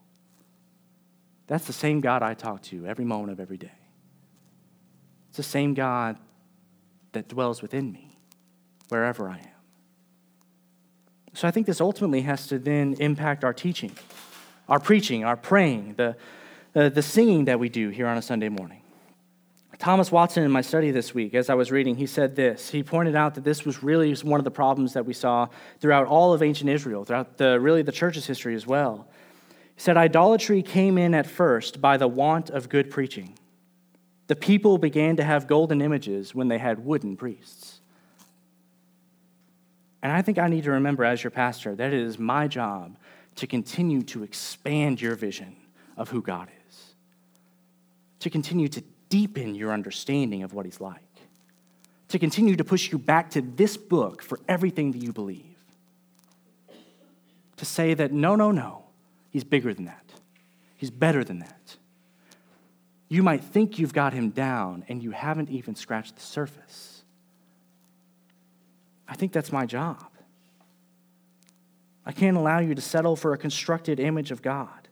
That's 1.46 1.66
the 1.66 1.72
same 1.72 2.00
God 2.00 2.22
I 2.22 2.34
talk 2.34 2.62
to 2.64 2.86
every 2.86 3.04
moment 3.04 3.32
of 3.32 3.40
every 3.40 3.56
day. 3.56 3.72
It's 5.28 5.36
the 5.36 5.42
same 5.42 5.74
God 5.74 6.16
that 7.12 7.28
dwells 7.28 7.62
within 7.62 7.92
me, 7.92 8.18
wherever 8.88 9.28
I 9.28 9.38
am. 9.38 9.48
So 11.34 11.46
I 11.46 11.50
think 11.50 11.66
this 11.66 11.80
ultimately 11.80 12.22
has 12.22 12.46
to 12.48 12.58
then 12.58 12.96
impact 12.98 13.44
our 13.44 13.52
teaching, 13.52 13.92
our 14.68 14.80
preaching, 14.80 15.24
our 15.24 15.36
praying, 15.36 15.94
the, 15.96 16.16
uh, 16.74 16.88
the 16.88 17.02
singing 17.02 17.44
that 17.44 17.60
we 17.60 17.68
do 17.68 17.90
here 17.90 18.06
on 18.06 18.16
a 18.16 18.22
Sunday 18.22 18.48
morning. 18.48 18.80
Thomas 19.78 20.10
Watson, 20.10 20.42
in 20.42 20.50
my 20.50 20.62
study 20.62 20.90
this 20.90 21.14
week, 21.14 21.34
as 21.34 21.50
I 21.50 21.54
was 21.54 21.70
reading, 21.70 21.96
he 21.96 22.06
said 22.06 22.34
this. 22.34 22.70
He 22.70 22.82
pointed 22.82 23.14
out 23.14 23.34
that 23.34 23.44
this 23.44 23.66
was 23.66 23.82
really 23.82 24.14
one 24.14 24.40
of 24.40 24.44
the 24.44 24.50
problems 24.50 24.94
that 24.94 25.04
we 25.04 25.12
saw 25.12 25.48
throughout 25.80 26.06
all 26.06 26.32
of 26.32 26.42
ancient 26.42 26.70
Israel, 26.70 27.04
throughout 27.04 27.36
the, 27.36 27.60
really 27.60 27.82
the 27.82 27.92
church's 27.92 28.24
history 28.24 28.54
as 28.54 28.66
well. 28.66 29.06
Said, 29.76 29.96
Idolatry 29.96 30.62
came 30.62 30.96
in 30.96 31.14
at 31.14 31.26
first 31.26 31.80
by 31.80 31.96
the 31.96 32.08
want 32.08 32.50
of 32.50 32.68
good 32.68 32.90
preaching. 32.90 33.38
The 34.26 34.36
people 34.36 34.78
began 34.78 35.16
to 35.16 35.24
have 35.24 35.46
golden 35.46 35.80
images 35.80 36.34
when 36.34 36.48
they 36.48 36.58
had 36.58 36.84
wooden 36.84 37.16
priests. 37.16 37.80
And 40.02 40.12
I 40.12 40.22
think 40.22 40.38
I 40.38 40.48
need 40.48 40.64
to 40.64 40.72
remember, 40.72 41.04
as 41.04 41.22
your 41.22 41.30
pastor, 41.30 41.74
that 41.74 41.92
it 41.92 42.00
is 42.00 42.18
my 42.18 42.48
job 42.48 42.96
to 43.36 43.46
continue 43.46 44.02
to 44.02 44.22
expand 44.22 45.00
your 45.00 45.14
vision 45.14 45.56
of 45.96 46.08
who 46.08 46.22
God 46.22 46.48
is, 46.68 46.94
to 48.20 48.30
continue 48.30 48.68
to 48.68 48.82
deepen 49.08 49.54
your 49.54 49.72
understanding 49.72 50.42
of 50.42 50.54
what 50.54 50.64
He's 50.64 50.80
like, 50.80 51.02
to 52.08 52.18
continue 52.18 52.56
to 52.56 52.64
push 52.64 52.90
you 52.90 52.98
back 52.98 53.30
to 53.30 53.42
this 53.42 53.76
book 53.76 54.22
for 54.22 54.40
everything 54.48 54.92
that 54.92 55.02
you 55.02 55.12
believe, 55.12 55.56
to 57.56 57.64
say 57.64 57.94
that 57.94 58.12
no, 58.12 58.36
no, 58.36 58.50
no, 58.50 58.85
He's 59.36 59.44
bigger 59.44 59.74
than 59.74 59.84
that, 59.84 60.14
He's 60.76 60.90
better 60.90 61.22
than 61.22 61.40
that. 61.40 61.76
You 63.10 63.22
might 63.22 63.44
think 63.44 63.78
you've 63.78 63.92
got 63.92 64.14
Him 64.14 64.30
down, 64.30 64.82
and 64.88 65.02
you 65.02 65.10
haven't 65.10 65.50
even 65.50 65.74
scratched 65.74 66.14
the 66.14 66.22
surface. 66.22 67.04
I 69.06 69.14
think 69.14 69.34
that's 69.34 69.52
my 69.52 69.66
job. 69.66 70.06
I 72.06 72.12
can't 72.12 72.38
allow 72.38 72.60
you 72.60 72.74
to 72.74 72.80
settle 72.80 73.14
for 73.14 73.34
a 73.34 73.36
constructed 73.36 74.00
image 74.00 74.30
of 74.30 74.40
God. 74.40 74.88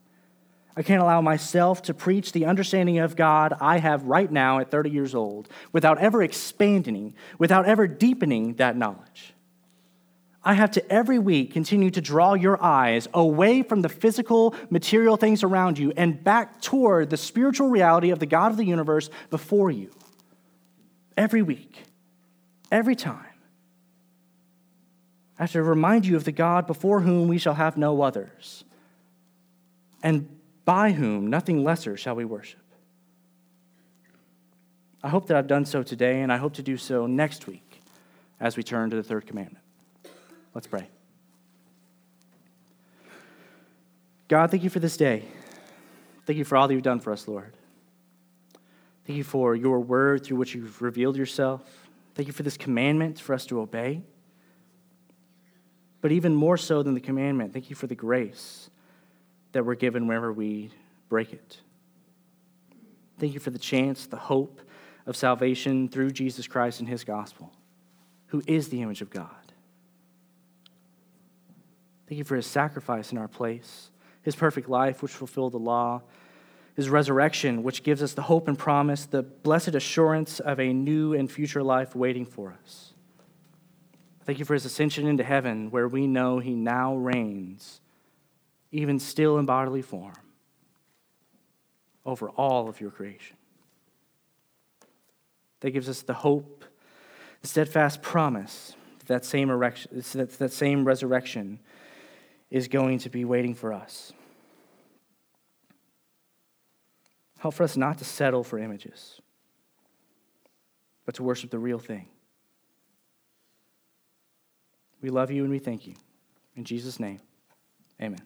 I 0.77 0.83
can't 0.83 1.01
allow 1.01 1.23
myself 1.23 1.81
to 1.85 1.95
preach 1.95 2.33
the 2.33 2.45
understanding 2.45 2.99
of 2.99 3.17
God 3.17 3.55
I 3.63 3.79
have 3.79 4.03
right 4.03 4.31
now 4.31 4.59
at 4.59 4.71
30 4.71 4.91
years 4.91 5.15
old 5.15 5.49
without 5.73 5.97
ever 5.97 6.23
expanding, 6.23 7.15
without 7.39 7.65
ever 7.65 7.87
deepening 7.87 8.57
that 8.57 8.77
knowledge. 8.77 9.33
I 10.45 10.53
have 10.53 10.73
to 10.73 10.93
every 10.93 11.19
week 11.19 11.53
continue 11.53 11.91
to 11.91 12.03
draw 12.03 12.35
your 12.35 12.63
eyes 12.63 13.09
away 13.15 13.63
from 13.63 13.81
the 13.81 13.89
physical, 13.89 14.55
material 14.69 15.17
things 15.17 15.43
around 15.43 15.79
you 15.79 15.93
and 15.97 16.23
back 16.23 16.61
toward 16.61 17.09
the 17.09 17.17
spiritual 17.17 17.71
reality 17.71 18.11
of 18.11 18.19
the 18.19 18.27
God 18.27 18.51
of 18.51 18.59
the 18.59 18.65
universe 18.65 19.09
before 19.31 19.71
you. 19.71 19.91
Every 21.17 21.41
week, 21.41 21.85
every 22.71 22.95
time. 22.95 23.25
I 25.39 25.45
have 25.45 25.53
to 25.53 25.63
remind 25.63 26.07
you 26.07 26.17
of 26.17 26.25
the 26.25 26.33
God 26.33 26.67
before 26.67 27.01
whom 27.01 27.27
we 27.29 27.39
shall 27.39 27.55
have 27.55 27.77
no 27.77 28.03
others. 28.03 28.65
And 30.03 30.29
by 30.65 30.93
whom 30.93 31.29
nothing 31.29 31.65
lesser 31.65 31.97
shall 31.97 32.15
we 32.15 32.25
worship. 32.25 32.61
I 35.03 35.09
hope 35.09 35.27
that 35.27 35.37
I've 35.37 35.47
done 35.47 35.65
so 35.65 35.83
today, 35.83 36.21
and 36.21 36.33
I 36.33 36.37
hope 36.37 36.55
to 36.55 36.63
do 36.63 36.77
so 36.77 37.07
next 37.07 37.47
week 37.47 37.83
as 38.41 38.57
we 38.57 38.63
turn 38.63 38.91
to 38.91 38.97
the 38.97 39.03
third 39.03 39.27
commandment. 39.27 39.64
Let's 40.55 40.67
pray. 40.67 40.89
God, 44.29 44.51
thank 44.51 44.63
you 44.63 44.71
for 44.71 44.79
this 44.79 44.97
day. 44.97 45.25
Thank 46.27 46.39
you 46.39 46.45
for 46.45 46.57
all 46.57 46.67
that 46.67 46.75
you've 46.75 46.83
done 46.83 47.01
for 47.01 47.13
us, 47.13 47.29
Lord. 47.29 47.53
Thank 49.07 49.19
you 49.19 49.25
for 49.25 49.55
your 49.55 49.81
word 49.81 50.25
through 50.25 50.39
which 50.39 50.55
you've 50.55 50.81
revealed 50.81 51.17
yourself. 51.17 51.63
Thank 52.15 52.29
you 52.29 52.33
for 52.33 52.43
this 52.43 52.57
commandment 52.57 53.21
for 53.21 53.35
us 53.35 53.45
to 53.47 53.61
obey. 53.61 54.03
But 56.01 56.13
even 56.13 56.35
more 56.35 56.57
so 56.57 56.83
than 56.83 56.95
the 56.95 57.01
commandment, 57.01 57.53
thank 57.53 57.69
you 57.69 57.77
for 57.77 57.87
the 57.87 57.95
grace 57.95 58.71
that 59.53 59.65
we're 59.65 59.75
given 59.75 60.07
whenever 60.07 60.33
we 60.33 60.71
break 61.09 61.33
it. 61.33 61.59
Thank 63.19 63.35
you 63.35 63.41
for 63.41 63.51
the 63.51 63.59
chance, 63.59 64.07
the 64.07 64.17
hope 64.17 64.61
of 65.07 65.17
salvation 65.17 65.89
through 65.89 66.11
Jesus 66.13 66.47
Christ 66.47 66.81
and 66.81 66.89
his 66.89 67.05
gospel, 67.05 67.53
who 68.29 68.43
is 68.47 68.69
the 68.69 68.83
image 68.83 69.03
of 69.03 69.11
God. 69.11 69.44
Thank 72.07 72.19
you 72.19 72.25
for 72.25 72.37
his 72.37 72.47
sacrifice 72.47 73.13
in 73.13 73.19
our 73.19 73.29
place, 73.29 73.91
his 74.23 74.37
perfect 74.37 74.69
life, 74.69 75.03
which 75.03 75.13
fulfilled 75.13 75.53
the 75.53 75.59
law, 75.59 76.03
his 76.75 76.91
resurrection, 76.91 77.63
which 77.63 77.83
gives 77.83 78.03
us 78.03 78.13
the 78.13 78.23
hope 78.23 78.49
and 78.49 78.59
promise, 78.59 79.07
the 79.07 79.23
blessed 79.23 79.75
assurance 79.75 80.41
of 80.41 80.61
a 80.61 80.73
new 80.73 81.15
and 81.15 81.31
future 81.31 81.63
life 81.63 81.95
waiting 81.95 82.27
for 82.27 82.55
us. 82.63 82.93
Thank 84.25 84.39
you 84.39 84.45
for 84.45 84.55
his 84.55 84.65
ascension 84.65 85.07
into 85.07 85.23
heaven, 85.23 85.71
where 85.71 85.87
we 85.87 86.07
know 86.07 86.39
he 86.39 86.55
now 86.55 86.97
reigns 86.97 87.81
even 88.75 88.99
still 88.99 89.39
in 89.39 89.47
bodily 89.47 89.83
form, 89.83 90.17
over 92.05 92.29
all 92.31 92.69
of 92.69 92.81
your 92.81 92.91
creation. 92.91 93.37
That 95.61 95.71
gives 95.71 95.89
us 95.89 96.03
the 96.03 96.13
hope, 96.13 96.65
the 97.41 97.47
steadfast 97.47 98.03
promise 98.03 98.75
that 98.99 99.07
that 99.07 99.25
same, 99.25 99.49
erection, 99.49 100.03
that, 100.15 100.39
that 100.39 100.53
same 100.53 100.85
resurrection 100.85 101.61
is 102.51 102.69
going 102.69 102.99
to 102.99 103.09
be 103.09 103.25
waiting 103.25 103.55
for 103.55 103.73
us. 103.73 104.13
Help 107.39 107.55
for 107.55 107.63
us 107.63 107.77
not 107.77 107.99
to 107.99 108.05
settle 108.05 108.43
for 108.43 108.59
images, 108.59 109.21
but 111.05 111.15
to 111.15 111.23
worship 111.23 111.51
the 111.51 111.59
real 111.59 111.79
thing. 111.79 112.09
We 115.03 115.11
love 115.11 115.31
you 115.31 115.43
and 115.43 115.51
we 115.51 115.59
thank 115.59 115.87
you. 115.87 115.95
In 116.57 116.65
Jesus' 116.65 116.99
name, 116.99 117.21
amen. 118.01 118.23